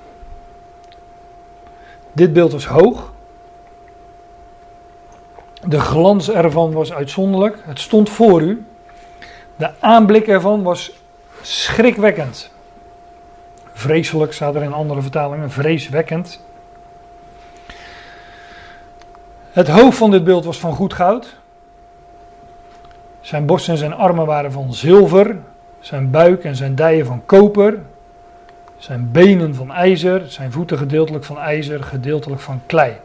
Dit 2.12 2.32
beeld 2.32 2.52
was 2.52 2.66
hoog. 2.66 3.12
De 5.66 5.80
glans 5.80 6.30
ervan 6.30 6.72
was 6.72 6.92
uitzonderlijk. 6.92 7.58
Het 7.64 7.80
stond 7.80 8.10
voor 8.10 8.40
u. 8.42 8.66
De 9.56 9.70
aanblik 9.78 10.26
ervan 10.26 10.62
was 10.62 10.92
schrikwekkend. 11.40 12.50
Vreselijk 13.72 14.32
staat 14.32 14.54
er 14.54 14.62
in 14.62 14.72
andere 14.72 15.02
vertalingen, 15.02 15.50
vreeswekkend. 15.50 16.40
Het 19.50 19.68
hoofd 19.68 19.98
van 19.98 20.10
dit 20.10 20.24
beeld 20.24 20.44
was 20.44 20.58
van 20.58 20.74
goed 20.74 20.92
goud. 20.92 21.36
Zijn 23.20 23.46
borst 23.46 23.68
en 23.68 23.76
zijn 23.76 23.94
armen 23.94 24.26
waren 24.26 24.52
van 24.52 24.74
zilver. 24.74 25.36
Zijn 25.80 26.10
buik 26.10 26.44
en 26.44 26.56
zijn 26.56 26.74
dijen 26.74 27.06
van 27.06 27.22
koper. 27.26 27.78
Zijn 28.76 29.10
benen 29.12 29.54
van 29.54 29.72
ijzer. 29.72 30.30
Zijn 30.30 30.52
voeten 30.52 30.78
gedeeltelijk 30.78 31.24
van 31.24 31.38
ijzer, 31.38 31.82
gedeeltelijk 31.82 32.40
van 32.40 32.60
klei. 32.66 32.96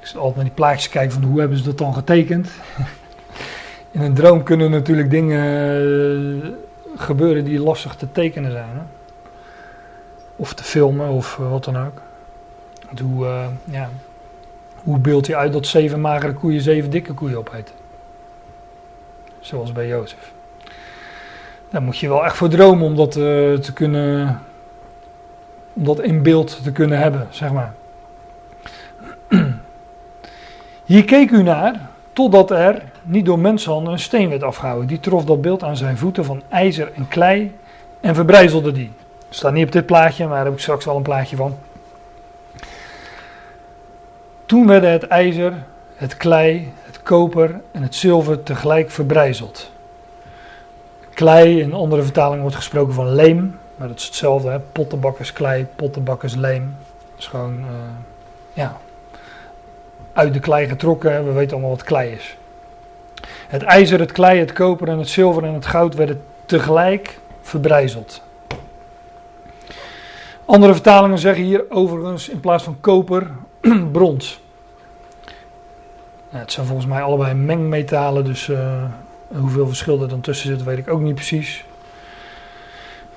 Ik 0.00 0.06
zit 0.06 0.16
altijd 0.16 0.34
naar 0.34 0.44
die 0.44 0.54
plaatjes 0.54 0.88
kijken 0.88 1.12
van 1.12 1.22
hoe 1.22 1.40
hebben 1.40 1.58
ze 1.58 1.64
dat 1.64 1.78
dan 1.78 1.94
getekend. 1.94 2.48
In 3.90 4.00
een 4.00 4.14
droom 4.14 4.42
kunnen 4.42 4.70
natuurlijk 4.70 5.10
dingen 5.10 5.44
eh, 6.42 6.50
gebeuren 6.96 7.44
die 7.44 7.60
lastig 7.60 7.94
te 7.94 8.12
tekenen 8.12 8.50
zijn. 8.50 8.68
Hè? 8.72 8.82
Of 10.36 10.54
te 10.54 10.64
filmen 10.64 11.08
of 11.08 11.36
wat 11.36 11.64
dan 11.64 11.78
ook. 11.78 12.02
Hoe, 13.00 13.24
uh, 13.24 13.46
ja, 13.64 13.90
Hoe 14.82 14.98
beeld 14.98 15.26
je 15.26 15.36
uit 15.36 15.52
dat 15.52 15.66
zeven 15.66 16.00
magere 16.00 16.32
koeien 16.32 16.60
zeven 16.60 16.90
dikke 16.90 17.12
koeien 17.12 17.38
opeten? 17.38 17.74
Zoals 19.40 19.72
bij 19.72 19.86
Jozef. 19.86 20.32
Daar 21.70 21.82
moet 21.82 21.98
je 21.98 22.08
wel 22.08 22.24
echt 22.24 22.36
voor 22.36 22.48
dromen 22.48 22.86
om 22.86 22.96
dat 22.96 23.16
eh, 23.16 23.22
te 23.52 23.72
kunnen. 23.74 24.40
om 25.72 25.84
dat 25.84 26.00
in 26.00 26.22
beeld 26.22 26.62
te 26.62 26.72
kunnen 26.72 26.98
hebben, 26.98 27.26
zeg 27.30 27.52
maar. 27.52 27.74
Hier 30.90 31.04
keek 31.04 31.30
u 31.30 31.42
naar, 31.42 31.80
totdat 32.12 32.50
er 32.50 32.82
niet 33.02 33.24
door 33.24 33.38
mensenhanden 33.38 33.92
een 33.92 33.98
steen 33.98 34.28
werd 34.28 34.42
afgehouden. 34.42 34.86
Die 34.86 35.00
trof 35.00 35.24
dat 35.24 35.40
beeld 35.40 35.62
aan 35.62 35.76
zijn 35.76 35.98
voeten 35.98 36.24
van 36.24 36.42
ijzer 36.48 36.92
en 36.94 37.08
klei 37.08 37.56
en 38.00 38.14
verbrijzelde 38.14 38.72
die. 38.72 38.90
Staat 39.28 39.52
niet 39.52 39.66
op 39.66 39.72
dit 39.72 39.86
plaatje, 39.86 40.26
maar 40.26 40.36
daar 40.36 40.44
heb 40.44 40.54
ik 40.54 40.60
straks 40.60 40.84
wel 40.84 40.96
een 40.96 41.02
plaatje 41.02 41.36
van. 41.36 41.56
Toen 44.46 44.66
werden 44.66 44.90
het 44.90 45.06
ijzer, 45.06 45.52
het 45.94 46.16
klei, 46.16 46.72
het 46.82 47.02
koper 47.02 47.60
en 47.70 47.82
het 47.82 47.94
zilver 47.94 48.42
tegelijk 48.42 48.90
verbrijzeld. 48.90 49.70
Klei, 51.14 51.60
in 51.60 51.74
andere 51.74 52.02
vertalingen 52.02 52.40
wordt 52.40 52.56
gesproken 52.56 52.94
van 52.94 53.14
leem, 53.14 53.58
maar 53.76 53.88
dat 53.88 53.98
is 53.98 54.04
hetzelfde. 54.04 54.50
Hè? 54.50 54.60
Pottenbakkersklei, 54.60 55.66
pottenbakkersleem. 55.76 56.76
Dat 57.10 57.18
is 57.18 57.26
gewoon, 57.26 57.58
uh, 57.58 57.66
ja, 58.52 58.80
uit 60.12 60.32
de 60.32 60.40
klei 60.40 60.68
getrokken. 60.68 61.24
We 61.24 61.32
weten 61.32 61.52
allemaal 61.52 61.70
wat 61.70 61.82
klei 61.82 62.12
is. 62.12 62.36
Het 63.48 63.62
ijzer, 63.62 64.00
het 64.00 64.12
klei, 64.12 64.38
het 64.38 64.52
koper 64.52 64.88
en 64.88 64.98
het 64.98 65.08
zilver 65.08 65.44
en 65.44 65.54
het 65.54 65.66
goud 65.66 65.94
werden 65.94 66.22
tegelijk 66.46 67.18
verbrijzeld. 67.40 68.22
Andere 70.44 70.72
vertalingen 70.72 71.18
zeggen 71.18 71.44
hier 71.44 71.64
overigens 71.68 72.28
in 72.28 72.40
plaats 72.40 72.64
van 72.64 72.76
koper 72.80 73.30
brons. 73.92 74.40
het 76.30 76.52
zijn 76.52 76.66
volgens 76.66 76.86
mij 76.86 77.02
allebei 77.02 77.34
mengmetalen, 77.34 78.24
dus 78.24 78.48
uh, 78.48 78.84
hoeveel 79.28 79.66
verschil 79.66 80.02
er 80.02 80.08
dan 80.08 80.20
tussen 80.20 80.48
zit, 80.48 80.64
weet 80.64 80.78
ik 80.78 80.88
ook 80.88 81.00
niet 81.00 81.14
precies. 81.14 81.64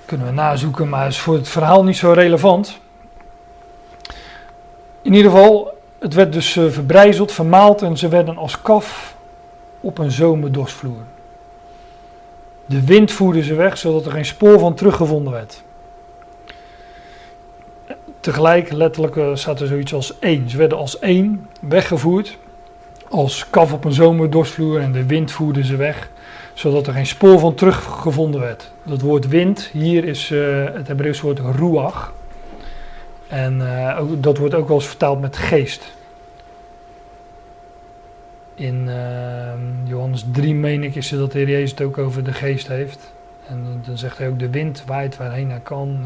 Kunnen 0.06 0.28
we 0.28 0.34
nazoeken, 0.34 0.90
maar 0.90 1.08
is 1.08 1.20
voor 1.20 1.36
het 1.36 1.50
verhaal 1.50 1.84
niet 1.84 1.98
zo 1.98 2.12
relevant. 2.12 2.80
In 5.02 5.14
ieder 5.14 5.32
geval, 5.32 5.78
het 6.04 6.14
werd 6.14 6.34
dus 6.34 6.56
uh, 6.56 6.70
verbrijzeld, 6.70 7.32
vermaald 7.32 7.82
en 7.82 7.98
ze 7.98 8.08
werden 8.08 8.38
als 8.38 8.62
kaf 8.62 9.16
op 9.80 9.98
een 9.98 10.12
zomerdorsvloer. 10.12 11.02
De 12.66 12.86
wind 12.86 13.12
voerde 13.12 13.44
ze 13.44 13.56
weg, 13.56 13.78
zodat 13.78 14.06
er 14.06 14.12
geen 14.12 14.26
spoor 14.26 14.60
van 14.60 14.74
teruggevonden 14.74 15.34
werd. 15.34 15.64
Tegelijk, 18.20 18.72
letterlijk, 18.72 19.16
uh, 19.16 19.36
staat 19.36 19.60
er 19.60 19.68
zoiets 19.68 19.94
als 19.94 20.20
één. 20.20 20.50
Ze 20.50 20.58
werden 20.58 20.78
als 20.78 21.00
één 21.00 21.48
weggevoerd, 21.62 22.38
als 23.10 23.50
kaf 23.50 23.74
op 23.74 23.86
een 23.86 23.94
zomerdorsvloer 23.94 24.80
en 24.80 24.92
de 24.92 25.06
wind 25.06 25.32
voerde 25.32 25.64
ze 25.64 25.76
weg, 25.76 26.10
zodat 26.54 26.88
er 26.88 26.94
geen 26.94 27.06
spoor 27.06 27.40
van 27.40 27.56
teruggevonden 27.56 28.42
werd. 28.42 28.72
Dat 28.84 29.02
woord 29.02 29.28
wind, 29.28 29.70
hier 29.72 30.06
is 30.06 30.30
uh, 30.30 30.66
het 30.74 30.88
Hebreeuws 30.88 31.22
woord 31.22 31.40
ruach. 31.40 32.14
En 33.28 33.62
ook, 33.98 34.24
dat 34.24 34.38
wordt 34.38 34.56
ook 34.56 34.68
wel 34.68 34.78
eens 34.78 34.88
vertaald 34.88 35.22
met 35.22 35.38
geest. 35.38 35.94
In 38.56 38.86
uh, 38.88 39.54
Johannes 39.84 40.26
3 40.32 40.56
meen 40.56 40.84
ik 40.84 40.96
is 40.96 41.10
dat 41.10 41.32
de 41.32 41.38
Heer 41.38 41.50
Jezus 41.50 41.72
het 41.72 41.82
ook 41.82 41.98
over 41.98 42.24
de 42.24 42.34
geest 42.34 42.68
heeft. 42.68 43.14
En 43.48 43.82
dan 43.86 43.98
zegt 43.98 44.18
hij 44.18 44.28
ook 44.28 44.40
de 44.40 44.50
wind 44.50 44.84
waait 44.86 45.18
waarheen 45.18 45.50
hij 45.50 45.60
kan. 45.60 46.06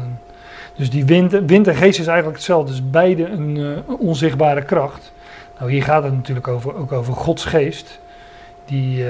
Dus 0.74 0.90
die 0.90 1.04
wind, 1.04 1.32
wind 1.46 1.66
en 1.66 1.74
geest 1.74 1.98
is 1.98 2.06
eigenlijk 2.06 2.36
hetzelfde. 2.36 2.70
Dus 2.70 2.90
beide 2.90 3.26
een 3.26 3.56
uh, 3.56 3.78
onzichtbare 3.98 4.62
kracht. 4.62 5.12
Nou, 5.58 5.70
hier 5.70 5.82
gaat 5.82 6.02
het 6.02 6.12
natuurlijk 6.12 6.48
over, 6.48 6.76
ook 6.76 6.92
over 6.92 7.14
Gods 7.14 7.44
geest. 7.44 8.00
Die, 8.64 9.04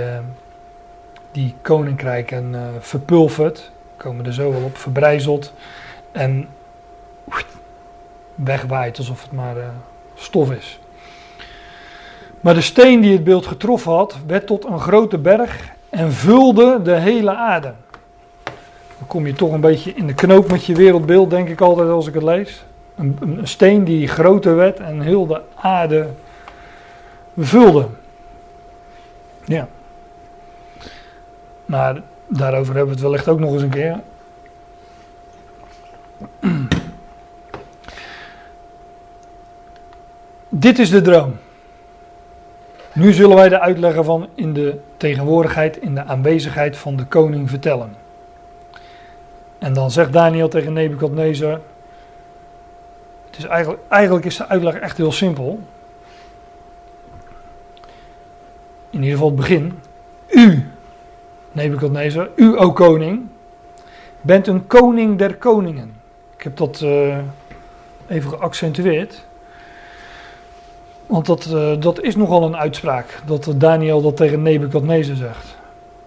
die 1.32 1.54
koninkrijken 1.62 2.54
verpulvert. 2.80 3.70
Komen 3.96 4.26
er 4.26 4.32
zo 4.32 4.50
wel 4.50 4.62
op. 4.62 4.76
Verbrijzelt. 4.76 5.52
En 6.12 6.48
wegwaait 8.44 8.98
alsof 8.98 9.22
het 9.22 9.32
maar 9.32 9.56
stof 10.14 10.50
is. 10.50 10.80
Maar 12.40 12.54
de 12.54 12.60
steen 12.60 13.00
die 13.00 13.12
het 13.12 13.24
beeld 13.24 13.46
getroffen 13.46 13.92
had, 13.92 14.16
werd 14.26 14.46
tot 14.46 14.64
een 14.64 14.80
grote 14.80 15.18
berg 15.18 15.68
en 15.88 16.12
vulde 16.12 16.80
de 16.82 16.94
hele 16.94 17.34
aarde. 17.34 17.72
Dan 18.98 19.06
kom 19.06 19.26
je 19.26 19.32
toch 19.32 19.52
een 19.52 19.60
beetje 19.60 19.92
in 19.94 20.06
de 20.06 20.14
knoop 20.14 20.50
met 20.50 20.64
je 20.64 20.74
wereldbeeld, 20.74 21.30
denk 21.30 21.48
ik 21.48 21.60
altijd 21.60 21.88
als 21.88 22.06
ik 22.06 22.14
het 22.14 22.22
lees. 22.22 22.64
Een, 22.96 23.18
een 23.20 23.48
steen 23.48 23.84
die 23.84 24.08
groter 24.08 24.56
werd 24.56 24.80
en 24.80 25.00
heel 25.00 25.26
de 25.26 25.40
aarde 25.54 26.08
vulde. 27.36 27.86
Ja. 29.44 29.68
Maar 31.66 32.02
daarover 32.26 32.74
hebben 32.74 32.94
we 32.94 33.00
het 33.00 33.10
wellicht 33.10 33.28
ook 33.28 33.38
nog 33.38 33.52
eens 33.52 33.62
een 33.62 33.68
keer. 33.68 34.00
Dit 40.48 40.78
is 40.78 40.90
de 40.90 41.00
droom. 41.00 41.36
Nu 42.94 43.12
zullen 43.12 43.36
wij 43.36 43.48
de 43.48 43.60
uitleggen 43.60 44.04
van 44.04 44.28
in 44.34 44.52
de 44.52 44.78
tegenwoordigheid, 44.96 45.76
in 45.76 45.94
de 45.94 46.04
aanwezigheid 46.04 46.76
van 46.76 46.96
de 46.96 47.04
koning 47.04 47.50
vertellen. 47.50 47.96
En 49.58 49.72
dan 49.72 49.90
zegt 49.90 50.12
Daniel 50.12 50.48
tegen 50.48 50.72
Nebukadnezar. 50.72 51.60
Het 53.26 53.38
is 53.38 53.44
eigenlijk, 53.44 53.82
eigenlijk 53.88 54.24
is 54.24 54.36
de 54.36 54.48
uitleg 54.48 54.74
echt 54.74 54.96
heel 54.96 55.12
simpel. 55.12 55.60
In 58.90 58.98
ieder 58.98 59.10
geval 59.10 59.26
het 59.26 59.36
begin. 59.36 59.78
U, 60.28 60.68
Nebukadnezar, 61.52 62.28
u, 62.34 62.56
o 62.56 62.72
koning, 62.72 63.26
bent 64.20 64.46
een 64.46 64.66
koning 64.66 65.18
der 65.18 65.36
koningen. 65.36 65.94
Ik 66.36 66.42
heb 66.42 66.56
dat 66.56 66.80
uh, 66.80 67.18
even 68.06 68.30
geaccentueerd. 68.30 69.26
Want 71.08 71.26
dat, 71.26 71.48
uh, 71.52 71.72
dat 71.80 72.02
is 72.02 72.16
nogal 72.16 72.42
een 72.42 72.56
uitspraak, 72.56 73.22
dat 73.26 73.54
Daniel 73.56 74.02
dat 74.02 74.16
tegen 74.16 74.42
Nebukadnezar 74.42 75.16
zegt. 75.16 75.56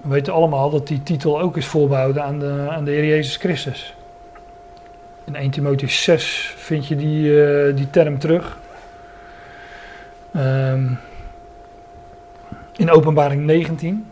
We 0.02 0.10
weten 0.10 0.34
allemaal 0.34 0.70
dat 0.70 0.88
die 0.88 1.04
titel 1.04 1.42
ook 1.42 1.58
is 1.58 1.66
voorbehouden 1.66 2.24
aan 2.24 2.40
de, 2.40 2.68
aan 2.70 2.84
de 2.84 2.92
Heer 2.92 3.06
Jezus 3.06 3.36
Christus. 3.36 3.96
In 5.24 5.36
1 5.36 5.50
Timotheus 5.52 6.04
6 6.04 6.54
vind 6.58 6.88
je 6.88 6.96
die, 6.96 7.24
uh, 7.24 7.76
die 7.76 7.90
term 7.90 8.20
terug. 8.20 8.58
Um, 10.36 11.00
in 12.76 12.92
openbaring 12.92 13.46
19. 13.46 14.06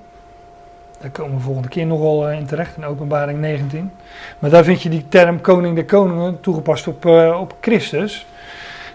Daar 0.99 1.09
komen 1.09 1.37
we 1.37 1.43
volgende 1.43 1.69
keer 1.69 1.85
nogal 1.85 2.29
uh, 2.29 2.37
in 2.37 2.45
terecht, 2.45 2.77
in 2.77 2.85
openbaring 2.85 3.39
19. 3.39 3.91
Maar 4.39 4.49
daar 4.49 4.63
vind 4.63 4.81
je 4.81 4.89
die 4.89 5.05
term 5.07 5.41
koning 5.41 5.75
der 5.75 5.85
koningen 5.85 6.39
toegepast 6.39 6.87
op, 6.87 7.05
op 7.39 7.55
Christus. 7.61 8.25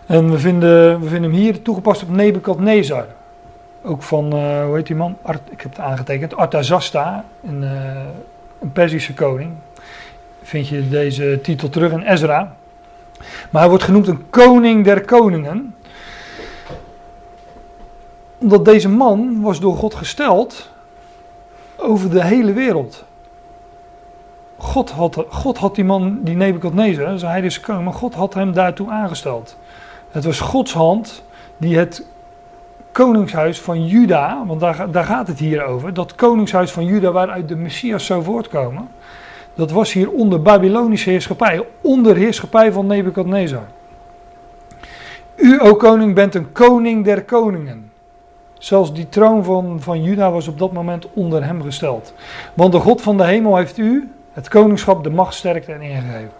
En 0.07 0.31
we 0.31 0.39
vinden, 0.39 1.01
we 1.01 1.09
vinden 1.09 1.31
hem 1.31 1.41
hier 1.41 1.63
toegepast 1.63 2.03
op 2.03 2.09
Nebukadnezar. 2.09 3.07
Ook 3.83 4.03
van, 4.03 4.25
uh, 4.37 4.65
hoe 4.65 4.77
heet 4.77 4.87
die 4.87 4.97
man? 4.97 5.17
Ik 5.51 5.61
heb 5.61 5.71
het 5.71 5.81
aangetekend. 5.81 6.37
Artazasta, 6.37 7.25
een, 7.45 7.63
uh, 7.63 7.71
een 8.61 8.73
Perzische 8.73 9.15
koning. 9.15 9.53
Vind 10.43 10.69
je 10.69 10.89
deze 10.89 11.39
titel 11.43 11.69
terug 11.69 11.93
in 11.93 12.03
Ezra. 12.03 12.55
Maar 13.51 13.61
hij 13.61 13.69
wordt 13.69 13.85
genoemd 13.85 14.09
een 14.09 14.31
koning 14.31 14.85
der 14.85 15.05
koningen. 15.05 15.75
Omdat 18.39 18.65
deze 18.65 18.89
man 18.89 19.41
was 19.41 19.61
door 19.61 19.77
God 19.77 19.95
gesteld 19.95 20.71
over 21.77 22.11
de 22.11 22.25
hele 22.25 22.53
wereld. 22.53 23.05
God 24.57 24.91
had, 24.91 25.25
God 25.29 25.59
had 25.59 25.75
die 25.75 25.85
man, 25.85 26.19
die 26.23 26.37
Nebukadnezar, 26.37 27.19
zijn 27.19 27.31
heidense 27.31 27.61
koning, 27.61 27.85
maar 27.85 27.95
God 27.95 28.15
had 28.15 28.35
hem 28.35 28.53
daartoe 28.53 28.91
aangesteld. 28.91 29.57
Het 30.15 30.25
was 30.25 30.41
Gods 30.41 30.73
hand 30.73 31.23
die 31.57 31.79
het 31.79 32.07
koningshuis 32.93 33.61
van 33.61 33.87
Juda, 33.87 34.45
want 34.47 34.61
daar, 34.61 34.91
daar 34.91 35.05
gaat 35.05 35.27
het 35.27 35.39
hier 35.39 35.65
over, 35.65 35.95
dat 35.95 36.15
koningshuis 36.15 36.71
van 36.71 36.85
Juda 36.85 37.11
waaruit 37.11 37.49
de 37.49 37.57
Messias 37.57 38.07
zou 38.07 38.23
voortkomen, 38.23 38.89
dat 39.55 39.71
was 39.71 39.93
hier 39.93 40.11
onder 40.11 40.43
Babylonische 40.43 41.11
heerschappij, 41.11 41.67
onder 41.81 42.17
heerschappij 42.17 42.73
van 42.73 42.87
Nebukadnezar. 42.87 43.67
U, 45.37 45.61
o 45.61 45.75
koning, 45.75 46.15
bent 46.15 46.35
een 46.35 46.53
koning 46.53 47.05
der 47.05 47.25
koningen. 47.25 47.93
Zelfs 48.59 48.93
die 48.93 49.09
troon 49.09 49.45
van, 49.45 49.81
van 49.81 50.03
Juda 50.03 50.31
was 50.31 50.49
op 50.49 50.59
dat 50.59 50.73
moment 50.73 51.07
onder 51.13 51.45
hem 51.45 51.63
gesteld. 51.63 52.15
Want 52.55 52.73
de 52.73 52.79
God 52.79 53.03
van 53.03 53.17
de 53.17 53.25
hemel 53.25 53.57
heeft 53.57 53.79
u, 53.79 54.13
het 54.33 54.49
koningschap, 54.49 55.05
de 55.05 55.11
macht, 55.11 55.35
sterkte 55.35 55.73
en 55.73 55.83
ingegeven. 55.83 56.33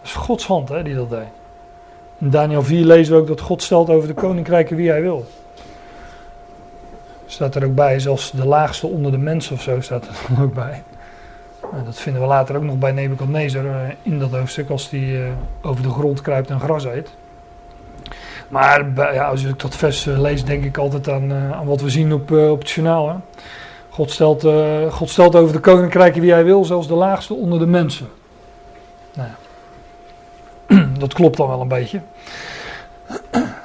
Dat 0.00 0.04
is 0.04 0.12
Gods 0.12 0.46
hand 0.46 0.68
hè, 0.68 0.82
die 0.82 0.94
dat 0.94 1.10
deed. 1.10 1.39
In 2.20 2.30
Daniel 2.30 2.62
4 2.62 2.84
lezen 2.84 3.14
we 3.14 3.20
ook 3.20 3.26
dat 3.26 3.40
God 3.40 3.62
stelt 3.62 3.90
over 3.90 4.08
de 4.08 4.14
koninkrijken 4.14 4.76
wie 4.76 4.90
hij 4.90 5.02
wil. 5.02 5.26
Staat 7.26 7.54
er 7.54 7.64
ook 7.64 7.74
bij, 7.74 7.98
zelfs 7.98 8.30
de 8.30 8.46
laagste 8.46 8.86
onder 8.86 9.10
de 9.10 9.18
mensen 9.18 9.54
of 9.54 9.62
zo 9.62 9.80
staat 9.80 10.06
er 10.06 10.14
dan 10.28 10.44
ook 10.44 10.54
bij. 10.54 10.82
En 11.72 11.84
dat 11.84 11.98
vinden 11.98 12.22
we 12.22 12.28
later 12.28 12.56
ook 12.56 12.62
nog 12.62 12.78
bij 12.78 12.92
Nebuchadnezzar 12.92 13.94
in 14.02 14.18
dat 14.18 14.30
hoofdstuk 14.30 14.70
als 14.70 14.88
die 14.88 15.18
over 15.62 15.82
de 15.82 15.90
grond 15.90 16.20
kruipt 16.20 16.50
en 16.50 16.60
gras 16.60 16.84
eet. 16.84 17.10
Maar 18.48 18.86
ja, 18.94 19.28
als 19.28 19.44
ik 19.44 19.60
dat 19.60 19.76
vers 19.76 20.06
eh, 20.06 20.20
lees, 20.20 20.44
denk 20.44 20.64
ik 20.64 20.78
altijd 20.78 21.08
aan, 21.08 21.32
eh, 21.32 21.52
aan 21.52 21.66
wat 21.66 21.80
we 21.80 21.90
zien 21.90 22.12
op, 22.12 22.32
eh, 22.32 22.50
op 22.50 22.58
het 22.58 22.70
journaal. 22.70 23.20
God, 23.90 24.10
stelt, 24.10 24.44
eh, 24.44 24.92
God 24.92 25.10
stelt 25.10 25.36
over 25.36 25.52
de 25.52 25.60
koninkrijken 25.60 26.20
wie 26.20 26.32
hij 26.32 26.44
wil, 26.44 26.64
zelfs 26.64 26.88
de 26.88 26.94
laagste 26.94 27.34
onder 27.34 27.58
de 27.58 27.66
mensen. 27.66 28.08
Dat 30.98 31.12
klopt 31.12 31.36
dan 31.36 31.48
wel 31.48 31.60
een 31.60 31.68
beetje. 31.68 32.00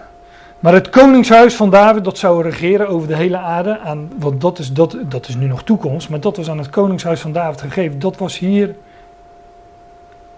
Maar 0.60 0.74
het 0.74 0.90
koningshuis 0.90 1.56
van 1.56 1.70
David, 1.70 2.04
dat 2.04 2.18
zou 2.18 2.44
regeren 2.44 2.88
over 2.88 3.08
de 3.08 3.16
hele 3.16 3.38
aarde. 3.38 3.80
Want 4.20 4.42
dat 4.42 4.60
is, 4.60 4.74
dat, 4.74 4.98
dat 5.10 5.28
is 5.28 5.36
nu 5.36 5.46
nog 5.46 5.64
toekomst, 5.64 6.10
maar 6.10 6.20
dat 6.20 6.38
was 6.38 6.50
aan 6.50 6.58
het 6.58 6.70
koningshuis 6.70 7.20
van 7.20 7.32
David 7.32 7.62
gegeven. 7.62 8.00
Dat 8.00 8.18
was 8.18 8.40
hier 8.40 8.76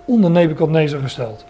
onder 0.05 0.31
Nebukadnezar 0.31 0.99
gesteld. 0.99 1.45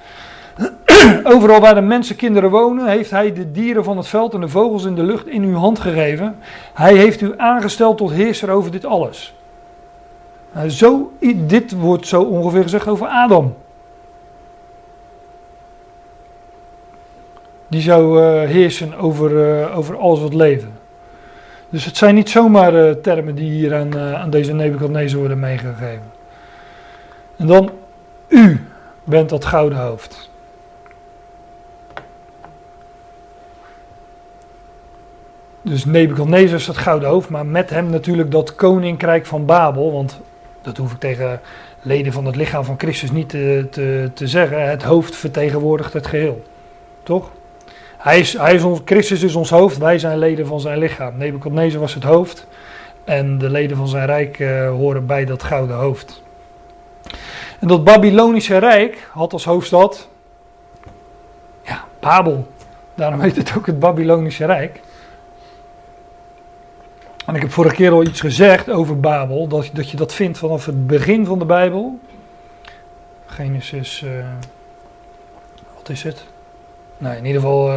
Overal 1.23 1.59
waar 1.59 1.75
de 1.75 1.81
mensenkinderen 1.81 2.49
wonen, 2.49 2.87
heeft 2.87 3.11
hij 3.11 3.33
de 3.33 3.51
dieren 3.51 3.83
van 3.83 3.97
het 3.97 4.07
veld 4.07 4.33
en 4.33 4.41
de 4.41 4.47
vogels 4.47 4.85
in 4.85 4.95
de 4.95 5.03
lucht 5.03 5.27
in 5.27 5.43
uw 5.43 5.55
hand 5.55 5.79
gegeven. 5.79 6.35
Hij 6.73 6.93
heeft 6.93 7.21
u 7.21 7.33
aangesteld 7.37 7.97
tot 7.97 8.11
heerser 8.11 8.49
over 8.49 8.71
dit 8.71 8.85
alles. 8.85 9.35
Nou, 10.53 10.69
zo, 10.69 11.11
dit 11.35 11.71
wordt 11.71 12.07
zo 12.07 12.21
ongeveer 12.21 12.63
gezegd 12.63 12.87
over 12.87 13.07
Adam. 13.07 13.55
Die 17.67 17.81
zou 17.81 18.21
eh, 18.21 18.49
heersen 18.49 18.97
over, 18.97 19.59
eh, 19.61 19.77
over 19.77 19.97
alles 19.97 20.19
wat 20.19 20.33
leven. 20.33 20.71
Dus 21.69 21.85
het 21.85 21.97
zijn 21.97 22.15
niet 22.15 22.29
zomaar 22.29 22.87
eh, 22.87 22.91
termen 22.91 23.35
die 23.35 23.51
hier 23.51 23.75
aan, 23.75 23.99
aan 23.99 24.29
deze 24.29 24.53
Nebukadnezar 24.53 25.19
worden 25.19 25.39
meegegeven. 25.39 26.11
En 27.37 27.47
dan, 27.47 27.71
u 28.27 28.65
bent 29.03 29.29
dat 29.29 29.45
gouden 29.45 29.77
hoofd. 29.77 30.29
Dus 35.61 35.85
Nebukadnezar 35.85 36.57
is 36.57 36.65
dat 36.65 36.77
gouden 36.77 37.09
hoofd, 37.09 37.29
maar 37.29 37.45
met 37.45 37.69
hem 37.69 37.89
natuurlijk 37.89 38.31
dat 38.31 38.55
koninkrijk 38.55 39.25
van 39.25 39.45
Babel. 39.45 39.91
Want 39.91 40.19
dat 40.61 40.77
hoef 40.77 40.91
ik 40.91 40.99
tegen 40.99 41.41
leden 41.81 42.13
van 42.13 42.25
het 42.25 42.35
lichaam 42.35 42.63
van 42.63 42.75
Christus 42.77 43.11
niet 43.11 43.29
te, 43.29 44.09
te 44.13 44.27
zeggen. 44.27 44.69
Het 44.69 44.83
hoofd 44.83 45.15
vertegenwoordigt 45.15 45.93
het 45.93 46.07
geheel. 46.07 46.43
Toch? 47.03 47.29
Hij 48.07 48.19
is, 48.19 48.33
hij 48.33 48.53
is 48.53 48.63
ons, 48.63 48.81
Christus 48.85 49.23
is 49.23 49.35
ons 49.35 49.49
hoofd, 49.49 49.77
wij 49.77 49.99
zijn 49.99 50.17
leden 50.17 50.47
van 50.47 50.59
zijn 50.59 50.77
lichaam. 50.77 51.17
Nebukadnezar 51.17 51.79
was 51.79 51.93
het 51.93 52.03
hoofd 52.03 52.47
en 53.03 53.37
de 53.37 53.49
leden 53.49 53.77
van 53.77 53.87
zijn 53.87 54.05
rijk 54.05 54.39
eh, 54.39 54.69
horen 54.69 55.05
bij 55.05 55.25
dat 55.25 55.43
gouden 55.43 55.75
hoofd. 55.75 56.23
En 57.59 57.67
dat 57.67 57.83
Babylonische 57.83 58.57
rijk 58.57 59.07
had 59.11 59.33
als 59.33 59.45
hoofdstad 59.45 60.09
ja, 61.61 61.83
Babel. 61.99 62.47
Daarom 62.95 63.19
heet 63.19 63.35
het 63.35 63.53
ook 63.57 63.65
het 63.65 63.79
Babylonische 63.79 64.45
rijk. 64.45 64.81
En 67.25 67.35
ik 67.35 67.41
heb 67.41 67.51
vorige 67.51 67.75
keer 67.75 67.91
al 67.91 68.03
iets 68.03 68.19
gezegd 68.19 68.69
over 68.69 68.99
Babel, 68.99 69.47
dat, 69.47 69.69
dat 69.73 69.89
je 69.89 69.97
dat 69.97 70.13
vindt 70.13 70.37
vanaf 70.37 70.65
het 70.65 70.87
begin 70.87 71.25
van 71.25 71.39
de 71.39 71.45
Bijbel. 71.45 71.99
Genesis, 73.25 74.03
eh, 74.03 74.25
wat 75.75 75.89
is 75.89 76.03
het? 76.03 76.25
Nou, 76.97 77.15
in 77.15 77.25
ieder 77.25 77.41
geval, 77.41 77.71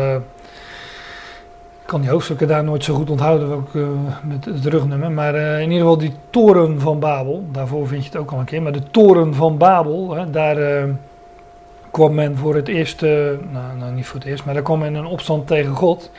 ik 1.80 1.86
kan 1.86 2.00
die 2.00 2.10
hoofdstukken 2.10 2.48
daar 2.48 2.64
nooit 2.64 2.84
zo 2.84 2.94
goed 2.94 3.10
onthouden, 3.10 3.52
ook 3.52 3.74
eh, 3.74 3.82
met 4.22 4.44
het 4.44 4.64
rugnummer. 4.64 5.10
Maar 5.10 5.34
eh, 5.34 5.54
in 5.54 5.70
ieder 5.70 5.78
geval 5.78 5.98
die 5.98 6.12
toren 6.30 6.80
van 6.80 6.98
Babel, 6.98 7.44
daarvoor 7.52 7.88
vind 7.88 8.02
je 8.02 8.10
het 8.10 8.18
ook 8.18 8.30
al 8.30 8.38
een 8.38 8.44
keer. 8.44 8.62
Maar 8.62 8.72
de 8.72 8.90
toren 8.90 9.34
van 9.34 9.58
Babel, 9.58 10.14
hè, 10.14 10.30
daar 10.30 10.88
kwam 11.90 12.14
men 12.14 12.36
voor 12.36 12.54
het 12.54 12.68
eerst, 12.68 13.00
nou, 13.00 13.76
nou 13.78 13.92
niet 13.92 14.06
voor 14.06 14.20
het 14.20 14.28
eerst, 14.28 14.44
maar 14.44 14.54
daar 14.54 14.62
kwam 14.62 14.78
men 14.78 14.94
in 14.94 15.06
opstand 15.06 15.46
tegen 15.46 15.74
God. 15.74 16.10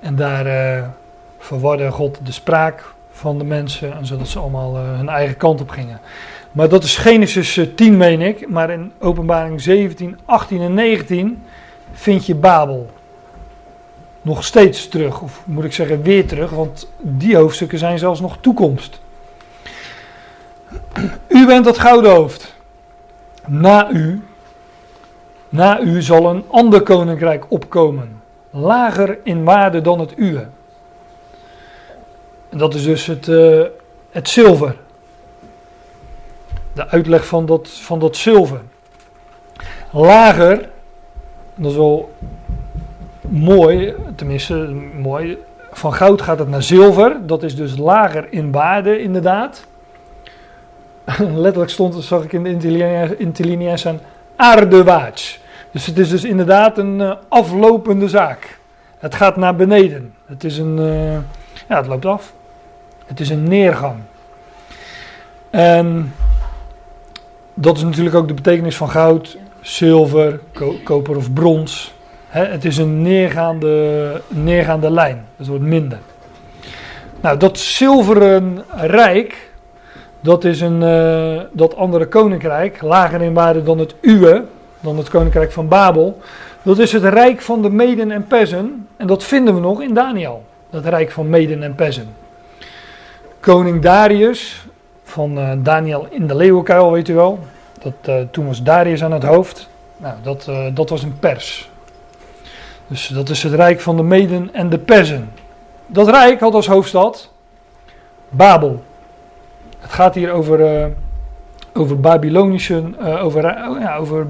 En 0.00 0.16
daar 0.16 0.90
verwarde 1.38 1.90
God 1.90 2.18
de 2.22 2.32
spraak 2.32 2.94
van 3.10 3.38
de 3.38 3.44
mensen, 3.44 3.96
en 3.96 4.06
zodat 4.06 4.28
ze 4.28 4.38
allemaal 4.38 4.76
hun 4.76 5.08
eigen 5.08 5.36
kant 5.36 5.60
op 5.60 5.70
gingen. 5.70 6.00
Maar 6.52 6.68
dat 6.68 6.84
is 6.84 6.96
Genesis 6.96 7.56
eh, 7.56 7.66
10, 7.74 7.96
meen 7.96 8.20
ik. 8.20 8.48
Maar 8.48 8.70
in 8.70 8.92
Openbaring 8.98 9.60
17, 9.60 10.18
18 10.24 10.60
en 10.60 10.74
19 10.74 11.42
vind 11.92 12.26
je 12.26 12.34
Babel 12.34 12.90
nog 14.22 14.44
steeds 14.44 14.88
terug. 14.88 15.20
Of 15.20 15.42
moet 15.44 15.64
ik 15.64 15.72
zeggen 15.72 16.02
weer 16.02 16.26
terug, 16.26 16.50
want 16.50 16.88
die 16.98 17.36
hoofdstukken 17.36 17.78
zijn 17.78 17.98
zelfs 17.98 18.20
nog 18.20 18.36
toekomst. 18.40 19.00
U 21.28 21.46
bent 21.46 21.64
dat 21.64 21.78
gouden 21.78 22.10
hoofd. 22.10 22.54
Na 23.46 23.90
u, 23.90 24.22
na 25.48 25.80
u 25.80 26.02
zal 26.02 26.30
een 26.30 26.44
ander 26.50 26.82
koninkrijk 26.82 27.44
opkomen. 27.48 28.20
Lager 28.50 29.18
in 29.22 29.44
waarde 29.44 29.80
dan 29.80 30.00
het 30.00 30.12
uwe. 30.16 30.46
En 32.48 32.58
dat 32.58 32.74
is 32.74 32.84
dus 32.84 33.06
het, 33.06 33.28
eh, 33.28 33.62
het 34.10 34.28
zilver. 34.28 34.76
De 36.72 36.88
uitleg 36.88 37.26
van 37.26 37.46
dat, 37.46 37.68
van 37.68 37.98
dat 37.98 38.16
zilver. 38.16 38.60
Lager, 39.90 40.68
dat 41.54 41.70
is 41.70 41.76
wel 41.76 42.12
mooi, 43.28 43.94
tenminste 44.14 44.54
mooi. 45.00 45.38
Van 45.72 45.92
goud 45.92 46.22
gaat 46.22 46.38
het 46.38 46.48
naar 46.48 46.62
zilver. 46.62 47.16
Dat 47.26 47.42
is 47.42 47.56
dus 47.56 47.76
lager 47.76 48.26
in 48.30 48.52
waarde, 48.52 49.02
inderdaad. 49.02 49.66
Letterlijk 51.44 51.70
stond, 51.70 52.04
zag 52.04 52.24
ik 52.24 52.32
in 52.32 52.42
de 52.42 53.16
interlinea's 53.18 53.86
aan 53.86 54.00
aardewaarts. 54.36 55.40
Dus 55.70 55.86
het 55.86 55.98
is 55.98 56.08
dus 56.08 56.24
inderdaad 56.24 56.78
een 56.78 57.00
eh, 57.00 57.12
aflopende 57.28 58.08
zaak. 58.08 58.58
Het 58.98 59.14
gaat 59.14 59.36
naar 59.36 59.56
beneden. 59.56 60.14
Het 60.26 60.44
is 60.44 60.58
een, 60.58 60.78
eh, 60.78 61.12
ja, 61.68 61.76
het 61.76 61.86
loopt 61.86 62.06
af. 62.06 62.32
Het 63.06 63.20
is 63.20 63.28
een 63.28 63.42
neergang. 63.42 63.96
En 65.50 66.14
dat 67.54 67.76
is 67.76 67.82
natuurlijk 67.82 68.16
ook 68.16 68.28
de 68.28 68.34
betekenis 68.34 68.76
van 68.76 68.90
goud, 68.90 69.38
zilver, 69.62 70.40
ko- 70.52 70.76
koper 70.84 71.16
of 71.16 71.32
brons. 71.32 71.94
Het 72.26 72.64
is 72.64 72.76
een 72.76 73.02
neergaande, 73.02 74.20
neergaande 74.28 74.90
lijn. 74.90 75.24
Het 75.36 75.46
wordt 75.46 75.64
minder. 75.64 75.98
Nou, 77.20 77.36
dat 77.36 77.58
zilveren 77.58 78.64
rijk, 78.76 79.50
dat 80.20 80.44
is 80.44 80.60
een, 80.60 80.82
eh, 80.82 81.40
dat 81.52 81.76
andere 81.76 82.06
koninkrijk, 82.06 82.82
lager 82.82 83.22
in 83.22 83.34
waarde 83.34 83.62
dan 83.62 83.78
het 83.78 83.94
uwe, 84.00 84.44
dan 84.80 84.96
het 84.98 85.08
koninkrijk 85.08 85.52
van 85.52 85.68
Babel. 85.68 86.20
Dat 86.62 86.78
is 86.78 86.92
het 86.92 87.04
rijk 87.04 87.40
van 87.40 87.62
de 87.62 87.70
Meden 87.70 88.10
en 88.10 88.26
Persen. 88.26 88.86
En 88.96 89.06
dat 89.06 89.24
vinden 89.24 89.54
we 89.54 89.60
nog 89.60 89.82
in 89.82 89.94
Daniel. 89.94 90.44
Dat 90.70 90.84
rijk 90.84 91.10
van 91.10 91.30
Meden 91.30 91.62
en 91.62 91.74
Persen. 91.74 92.14
Koning 93.40 93.82
Darius, 93.82 94.66
van 95.04 95.38
eh, 95.38 95.52
Daniel 95.58 96.06
in 96.10 96.26
de 96.26 96.34
leeuwenkuil, 96.36 96.92
weet 96.92 97.08
u 97.08 97.14
wel. 97.14 97.38
Eh, 97.84 98.20
toen 98.30 98.46
was 98.46 98.62
Darius 98.62 99.04
aan 99.04 99.12
het 99.12 99.22
hoofd. 99.22 99.68
Nou, 99.96 100.14
dat, 100.22 100.46
eh, 100.48 100.66
dat 100.74 100.88
was 100.88 101.02
een 101.02 101.18
pers. 101.18 101.70
Dus 102.86 103.06
dat 103.06 103.28
is 103.28 103.42
het 103.42 103.52
rijk 103.52 103.80
van 103.80 103.96
de 103.96 104.02
Meden 104.02 104.54
en 104.54 104.70
de 104.70 104.78
Persen. 104.78 105.30
Dat 105.86 106.08
rijk 106.08 106.40
had 106.40 106.54
als 106.54 106.66
hoofdstad 106.66 107.30
Babel. 108.28 108.82
Het 109.78 109.92
gaat 109.92 110.14
hier 110.14 110.32
over, 110.32 110.64
eh, 110.64 110.86
over 111.72 112.00
Babylonische, 112.00 112.82
over, 113.20 113.44
oh 113.68 113.80
ja, 113.80 113.96
over, 113.96 114.26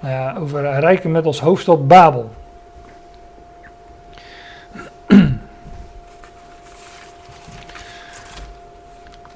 nou 0.00 0.14
ja, 0.14 0.36
over 0.38 0.80
rijken 0.80 1.10
met 1.10 1.26
als 1.26 1.40
hoofdstad 1.40 1.88
Babel. 1.88 2.30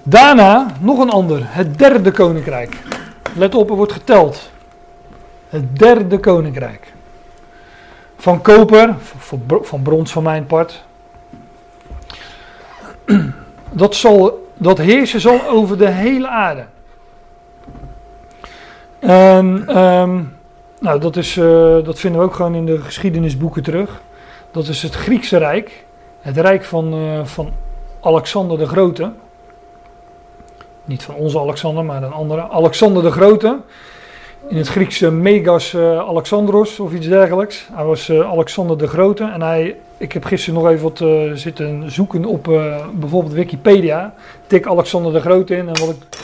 Daarna 0.02 0.66
nog 0.80 0.98
een 0.98 1.10
ander, 1.10 1.40
het 1.42 1.78
derde 1.78 2.10
koninkrijk. 2.10 2.95
Let 3.36 3.54
op, 3.54 3.70
er 3.70 3.76
wordt 3.76 3.92
geteld. 3.92 4.50
Het 5.48 5.78
derde 5.78 6.18
koninkrijk. 6.18 6.92
Van 8.16 8.40
koper, 8.40 8.94
van 8.98 9.42
bro- 9.46 9.62
van 9.62 9.82
brons 9.82 10.12
van 10.12 10.22
mijn 10.22 10.46
part. 10.46 10.84
Dat, 13.70 13.94
zal, 13.94 14.48
dat 14.54 14.78
heersen 14.78 15.20
zal 15.20 15.48
over 15.48 15.78
de 15.78 15.88
hele 15.88 16.28
aarde. 16.28 16.64
En 18.98 19.64
ehm, 19.66 20.22
nou, 20.80 21.00
dat, 21.00 21.16
is, 21.16 21.36
eh, 21.36 21.84
dat 21.84 21.98
vinden 21.98 22.20
we 22.20 22.26
ook 22.26 22.34
gewoon 22.34 22.54
in 22.54 22.66
de 22.66 22.80
geschiedenisboeken 22.80 23.62
terug. 23.62 24.00
Dat 24.50 24.68
is 24.68 24.82
het 24.82 24.94
Griekse 24.94 25.36
Rijk. 25.38 25.84
Het 26.20 26.36
Rijk 26.36 26.64
van, 26.64 26.92
eh, 26.92 27.24
van 27.24 27.50
Alexander 28.00 28.58
de 28.58 28.66
Grote. 28.66 29.12
Niet 30.86 31.02
van 31.02 31.14
onze 31.14 31.38
Alexander, 31.38 31.84
maar 31.84 32.02
een 32.02 32.12
andere. 32.12 32.48
Alexander 32.50 33.02
de 33.02 33.10
Grote. 33.10 33.58
In 34.48 34.56
het 34.56 34.68
Griekse 34.68 35.10
Megas 35.10 35.74
eh, 35.74 35.98
Alexandros 35.98 36.80
of 36.80 36.92
iets 36.92 37.08
dergelijks. 37.08 37.68
Hij 37.72 37.84
was 37.84 38.08
eh, 38.08 38.30
Alexander 38.30 38.78
de 38.78 38.86
Grote. 38.86 39.24
En 39.24 39.42
hij, 39.42 39.76
ik 39.96 40.12
heb 40.12 40.24
gisteren 40.24 40.62
nog 40.62 40.70
even 40.70 40.82
wat 40.82 41.00
eh, 41.00 41.32
zitten 41.32 41.90
zoeken 41.90 42.24
op 42.24 42.44
bijvoorbeeld 42.92 43.34
Wikipedia. 43.34 44.14
Tik 44.46 44.66
Alexander 44.66 45.12
de 45.12 45.20
Grote 45.20 45.56
in. 45.56 45.68
En 45.68 45.80
wat 45.80 45.88
ik, 45.88 46.20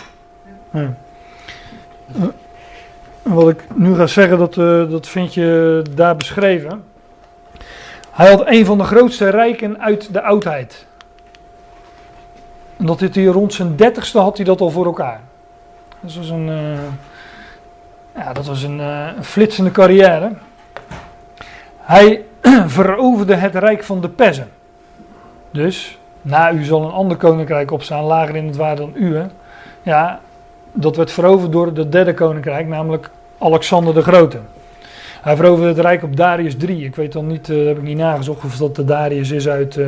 wat 3.22 3.48
ik 3.48 3.64
nu 3.74 3.94
ga 3.94 4.06
zeggen, 4.06 4.38
dat, 4.38 4.54
dat 4.90 5.08
vind 5.08 5.34
je 5.34 5.82
daar 5.94 6.16
beschreven. 6.16 6.84
Hij 8.10 8.30
had 8.30 8.46
een 8.46 8.66
van 8.66 8.78
de 8.78 8.84
grootste 8.84 9.28
rijken 9.28 9.80
uit 9.80 10.12
de 10.12 10.22
oudheid. 10.22 10.86
En 12.82 12.88
dat 12.88 13.00
hij 13.00 13.24
rond 13.24 13.54
zijn 13.54 13.76
dertigste 13.76 14.18
had 14.18 14.36
hij 14.36 14.46
dat 14.46 14.60
al 14.60 14.70
voor 14.70 14.86
elkaar. 14.86 15.20
Dat 16.00 16.14
was 16.14 16.28
een, 16.28 16.48
uh, 16.48 16.78
ja, 18.14 18.32
dat 18.32 18.46
was 18.46 18.62
een, 18.62 18.78
een 18.78 19.24
flitsende 19.24 19.70
carrière. 19.70 20.32
Hij 21.78 22.24
veroverde 22.66 23.34
het 23.34 23.54
rijk 23.54 23.84
van 23.84 24.00
de 24.00 24.08
Perzen. 24.08 24.48
Dus, 25.50 25.98
na 26.22 26.52
u 26.52 26.64
zal 26.64 26.84
een 26.84 26.90
ander 26.90 27.16
koninkrijk 27.16 27.70
opstaan, 27.70 28.04
lager 28.04 28.36
in 28.36 28.46
het 28.46 28.56
waarde 28.56 28.80
dan 28.80 28.92
u. 28.94 29.20
Ja, 29.82 30.20
dat 30.72 30.96
werd 30.96 31.12
veroverd 31.12 31.52
door 31.52 31.66
het 31.66 31.92
derde 31.92 32.14
koninkrijk, 32.14 32.66
namelijk 32.66 33.10
Alexander 33.38 33.94
de 33.94 34.02
Grote. 34.02 34.38
Hij 35.20 35.36
veroverde 35.36 35.68
het 35.68 35.78
rijk 35.78 36.02
op 36.02 36.16
Darius 36.16 36.56
3. 36.56 36.84
Ik 36.84 36.96
weet 36.96 37.12
dan 37.12 37.26
niet, 37.26 37.48
uh, 37.48 37.66
heb 37.66 37.76
ik 37.76 37.82
niet 37.82 37.96
nagezocht 37.96 38.44
of 38.44 38.56
dat 38.56 38.76
de 38.76 38.84
Darius 38.84 39.30
is 39.30 39.48
uit, 39.48 39.78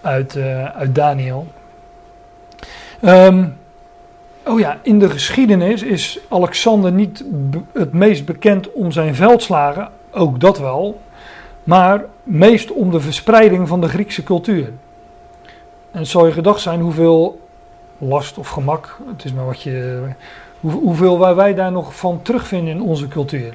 uit, 0.00 0.36
uit 0.74 0.94
Daniel. 0.94 1.46
Um, 3.04 3.56
oh 4.46 4.58
ja, 4.58 4.78
in 4.82 4.98
de 4.98 5.10
geschiedenis 5.10 5.82
is 5.82 6.18
Alexander 6.28 6.92
niet 6.92 7.24
het 7.72 7.92
meest 7.92 8.24
bekend 8.24 8.72
om 8.72 8.92
zijn 8.92 9.14
veldslagen, 9.14 9.88
ook 10.10 10.40
dat 10.40 10.58
wel, 10.58 11.00
maar 11.64 12.04
meest 12.22 12.72
om 12.72 12.90
de 12.90 13.00
verspreiding 13.00 13.68
van 13.68 13.80
de 13.80 13.88
Griekse 13.88 14.22
cultuur. 14.22 14.72
En 15.90 16.06
zal 16.06 16.26
je 16.26 16.32
gedacht 16.32 16.60
zijn 16.60 16.80
hoeveel 16.80 17.40
last 17.98 18.38
of 18.38 18.48
gemak, 18.48 18.98
het 19.10 19.24
is 19.24 19.32
maar 19.32 19.46
wat 19.46 19.62
je, 19.62 20.02
hoe, 20.60 20.72
hoeveel 20.72 21.34
wij 21.34 21.54
daar 21.54 21.72
nog 21.72 21.96
van 21.96 22.22
terugvinden 22.22 22.74
in 22.74 22.82
onze 22.82 23.08
cultuur. 23.08 23.54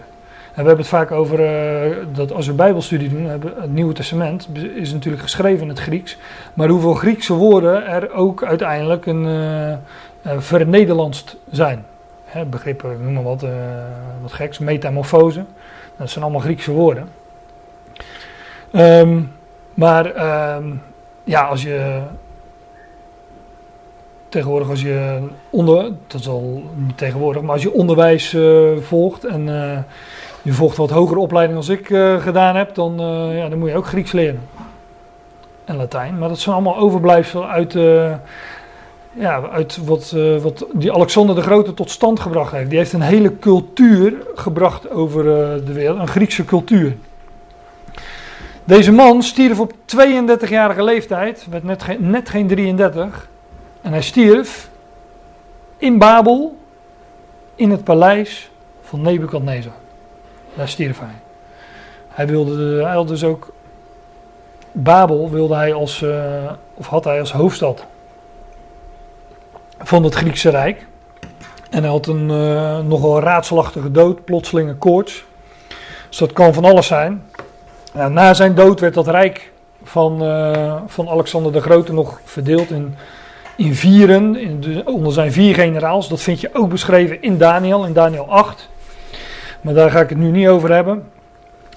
We 0.55 0.61
hebben 0.61 0.77
het 0.77 0.93
vaak 0.93 1.11
over 1.11 1.39
uh, 1.39 1.95
dat 2.13 2.31
als 2.31 2.47
we 2.47 2.53
Bijbelstudie 2.53 3.09
doen, 3.09 3.25
hebben, 3.25 3.53
het 3.61 3.73
Nieuwe 3.73 3.93
Testament 3.93 4.49
is 4.75 4.93
natuurlijk 4.93 5.23
geschreven 5.23 5.61
in 5.61 5.69
het 5.69 5.79
Grieks. 5.79 6.17
Maar 6.53 6.67
hoeveel 6.67 6.93
Griekse 6.93 7.33
woorden 7.33 7.87
er 7.87 8.13
ook 8.13 8.43
uiteindelijk 8.43 9.05
een 9.05 9.25
uh, 9.25 10.37
vernederlandst 10.37 11.37
zijn. 11.51 11.85
Hè, 12.25 12.45
begrippen, 12.45 13.03
noem 13.03 13.13
maar 13.13 13.23
wat, 13.23 13.45
wat 14.21 14.33
geks, 14.33 14.57
metamorfose. 14.57 15.43
Dat 15.97 16.09
zijn 16.09 16.23
allemaal 16.23 16.41
Griekse 16.41 16.71
woorden. 16.71 17.09
Um, 18.71 19.31
maar 19.73 20.05
um, 20.55 20.81
ja, 21.23 21.43
als 21.43 21.63
je 21.63 22.01
tegenwoordig 24.29 24.69
als 24.69 24.81
je 24.81 25.19
onder, 25.49 25.91
dat 26.07 26.19
is 26.19 26.27
al 26.27 26.63
tegenwoordig, 26.95 27.41
maar 27.41 27.53
als 27.53 27.63
je 27.63 27.73
onderwijs 27.73 28.37
volgt 28.81 29.25
en 29.25 29.47
je 30.45 30.53
volgt 30.53 30.77
wat 30.77 30.89
hogere 30.89 31.19
opleiding 31.19 31.57
als 31.57 31.69
ik 31.69 31.89
uh, 31.89 32.21
gedaan 32.21 32.55
heb, 32.55 32.75
dan, 32.75 32.95
ja, 33.35 33.49
dan 33.49 33.59
moet 33.59 33.69
je 33.69 33.75
ook 33.75 33.85
Grieks 33.85 34.11
leren. 34.11 34.41
En 35.65 35.75
Latijn. 35.75 36.17
Maar 36.17 36.29
dat 36.29 36.39
zijn 36.39 36.55
allemaal 36.55 36.77
overblijfselen 36.77 37.47
uit, 37.47 37.73
ja, 39.13 39.49
uit 39.51 39.85
wat, 39.85 40.15
wat 40.41 40.65
die 40.73 40.93
Alexander 40.93 41.35
de 41.35 41.41
Grote 41.41 41.73
tot 41.73 41.91
stand 41.91 42.19
gebracht 42.19 42.51
heeft. 42.51 42.69
Die 42.69 42.77
heeft 42.77 42.93
een 42.93 43.01
hele 43.01 43.39
cultuur 43.39 44.13
gebracht 44.35 44.89
over 44.89 45.23
de 45.65 45.73
wereld, 45.73 45.99
een 45.99 46.07
Griekse 46.07 46.45
cultuur. 46.45 46.95
Deze 48.63 48.91
man 48.91 49.23
stierf 49.23 49.59
op 49.59 49.73
32-jarige 49.73 50.83
leeftijd, 50.83 51.47
werd 51.49 51.63
net 51.63 51.83
geen, 51.83 52.09
net 52.09 52.29
geen 52.29 52.47
33. 52.47 53.29
En 53.81 53.91
hij 53.91 54.01
stierf 54.01 54.69
in 55.77 55.97
Babel, 55.97 56.57
in 57.55 57.71
het 57.71 57.83
paleis 57.83 58.51
van 58.81 59.01
Nebukadnezar. 59.01 59.73
Daar 60.55 60.67
stierf 60.67 60.99
hij. 60.99 61.15
Hij 62.07 62.27
wilde, 62.27 62.83
hij 62.83 62.93
had 62.93 63.07
dus 63.07 63.23
ook, 63.23 63.53
Babel 64.71 65.29
wilde 65.29 65.55
hij 65.55 65.73
als, 65.73 66.01
uh, 66.01 66.51
of 66.73 66.87
had 66.87 67.03
hij 67.03 67.19
als 67.19 67.31
hoofdstad 67.31 67.85
van 69.79 70.03
het 70.03 70.15
Griekse 70.15 70.49
Rijk. 70.49 70.85
En 71.69 71.81
hij 71.81 71.91
had 71.91 72.07
een 72.07 72.29
uh, 72.29 72.79
nogal 72.79 73.19
raadselachtige 73.19 73.91
dood, 73.91 74.25
plotselinge 74.25 74.75
koorts. 74.75 75.23
Dus 76.09 76.17
dat 76.17 76.33
kan 76.33 76.53
van 76.53 76.65
alles 76.65 76.87
zijn. 76.87 77.23
Nou, 77.93 78.11
na 78.11 78.33
zijn 78.33 78.55
dood 78.55 78.79
werd 78.79 78.93
dat 78.93 79.07
rijk 79.07 79.51
van, 79.83 80.23
uh, 80.23 80.75
van 80.87 81.09
Alexander 81.09 81.51
de 81.51 81.61
Grote 81.61 81.93
nog 81.93 82.19
verdeeld 82.23 82.69
in 82.69 82.95
in 83.55 83.75
vieren, 83.75 84.35
in 84.35 84.61
de, 84.61 84.81
onder 84.85 85.13
zijn 85.13 85.31
vier 85.31 85.55
generaals. 85.55 86.07
Dat 86.07 86.21
vind 86.21 86.41
je 86.41 86.49
ook 86.53 86.69
beschreven 86.69 87.21
in 87.21 87.37
Daniel, 87.37 87.85
in 87.85 87.93
Daniel 87.93 88.29
8. 88.29 88.69
Maar 89.65 89.73
daar 89.73 89.91
ga 89.91 89.99
ik 89.99 90.09
het 90.09 90.17
nu 90.17 90.31
niet 90.31 90.47
over 90.47 90.71
hebben. 90.71 91.03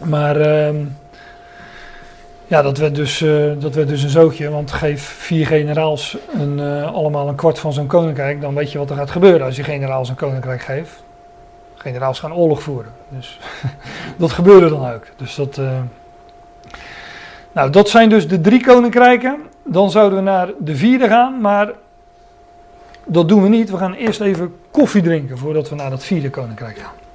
Maar 0.04 0.36
uh, 0.36 0.80
ja, 2.46 2.62
dat 2.62 2.78
werd, 2.78 2.94
dus, 2.94 3.20
uh, 3.20 3.52
dat 3.58 3.74
werd 3.74 3.88
dus 3.88 4.02
een 4.02 4.08
zootje. 4.08 4.50
Want 4.50 4.72
geef 4.72 5.02
vier 5.02 5.46
generaals 5.46 6.16
een, 6.38 6.58
uh, 6.58 6.92
allemaal 6.92 7.28
een 7.28 7.34
kwart 7.34 7.58
van 7.58 7.72
zo'n 7.72 7.86
koninkrijk. 7.86 8.40
Dan 8.40 8.54
weet 8.54 8.72
je 8.72 8.78
wat 8.78 8.90
er 8.90 8.96
gaat 8.96 9.10
gebeuren 9.10 9.46
als 9.46 9.56
je 9.56 9.62
generaals 9.62 10.08
een 10.08 10.14
koninkrijk 10.14 10.60
geeft. 10.60 11.02
Generaals 11.74 12.18
gaan 12.18 12.34
oorlog 12.34 12.62
voeren. 12.62 12.92
Dus 13.08 13.38
dat 14.16 14.32
gebeurde 14.32 14.68
dan 14.68 14.92
ook. 14.92 15.06
Dus 15.16 15.34
dat. 15.34 15.56
Uh, 15.56 15.78
nou, 17.52 17.70
dat 17.70 17.88
zijn 17.88 18.08
dus 18.08 18.28
de 18.28 18.40
drie 18.40 18.64
koninkrijken. 18.64 19.42
Dan 19.64 19.90
zouden 19.90 20.18
we 20.18 20.24
naar 20.24 20.48
de 20.58 20.76
vierde 20.76 21.08
gaan, 21.08 21.40
maar 21.40 21.72
dat 23.04 23.28
doen 23.28 23.42
we 23.42 23.48
niet. 23.48 23.70
We 23.70 23.76
gaan 23.76 23.94
eerst 23.94 24.20
even 24.20 24.54
koffie 24.70 25.02
drinken 25.02 25.38
voordat 25.38 25.68
we 25.68 25.74
naar 25.74 25.90
dat 25.90 26.04
vierde 26.04 26.30
koninkrijk 26.30 26.78
gaan. 26.78 27.06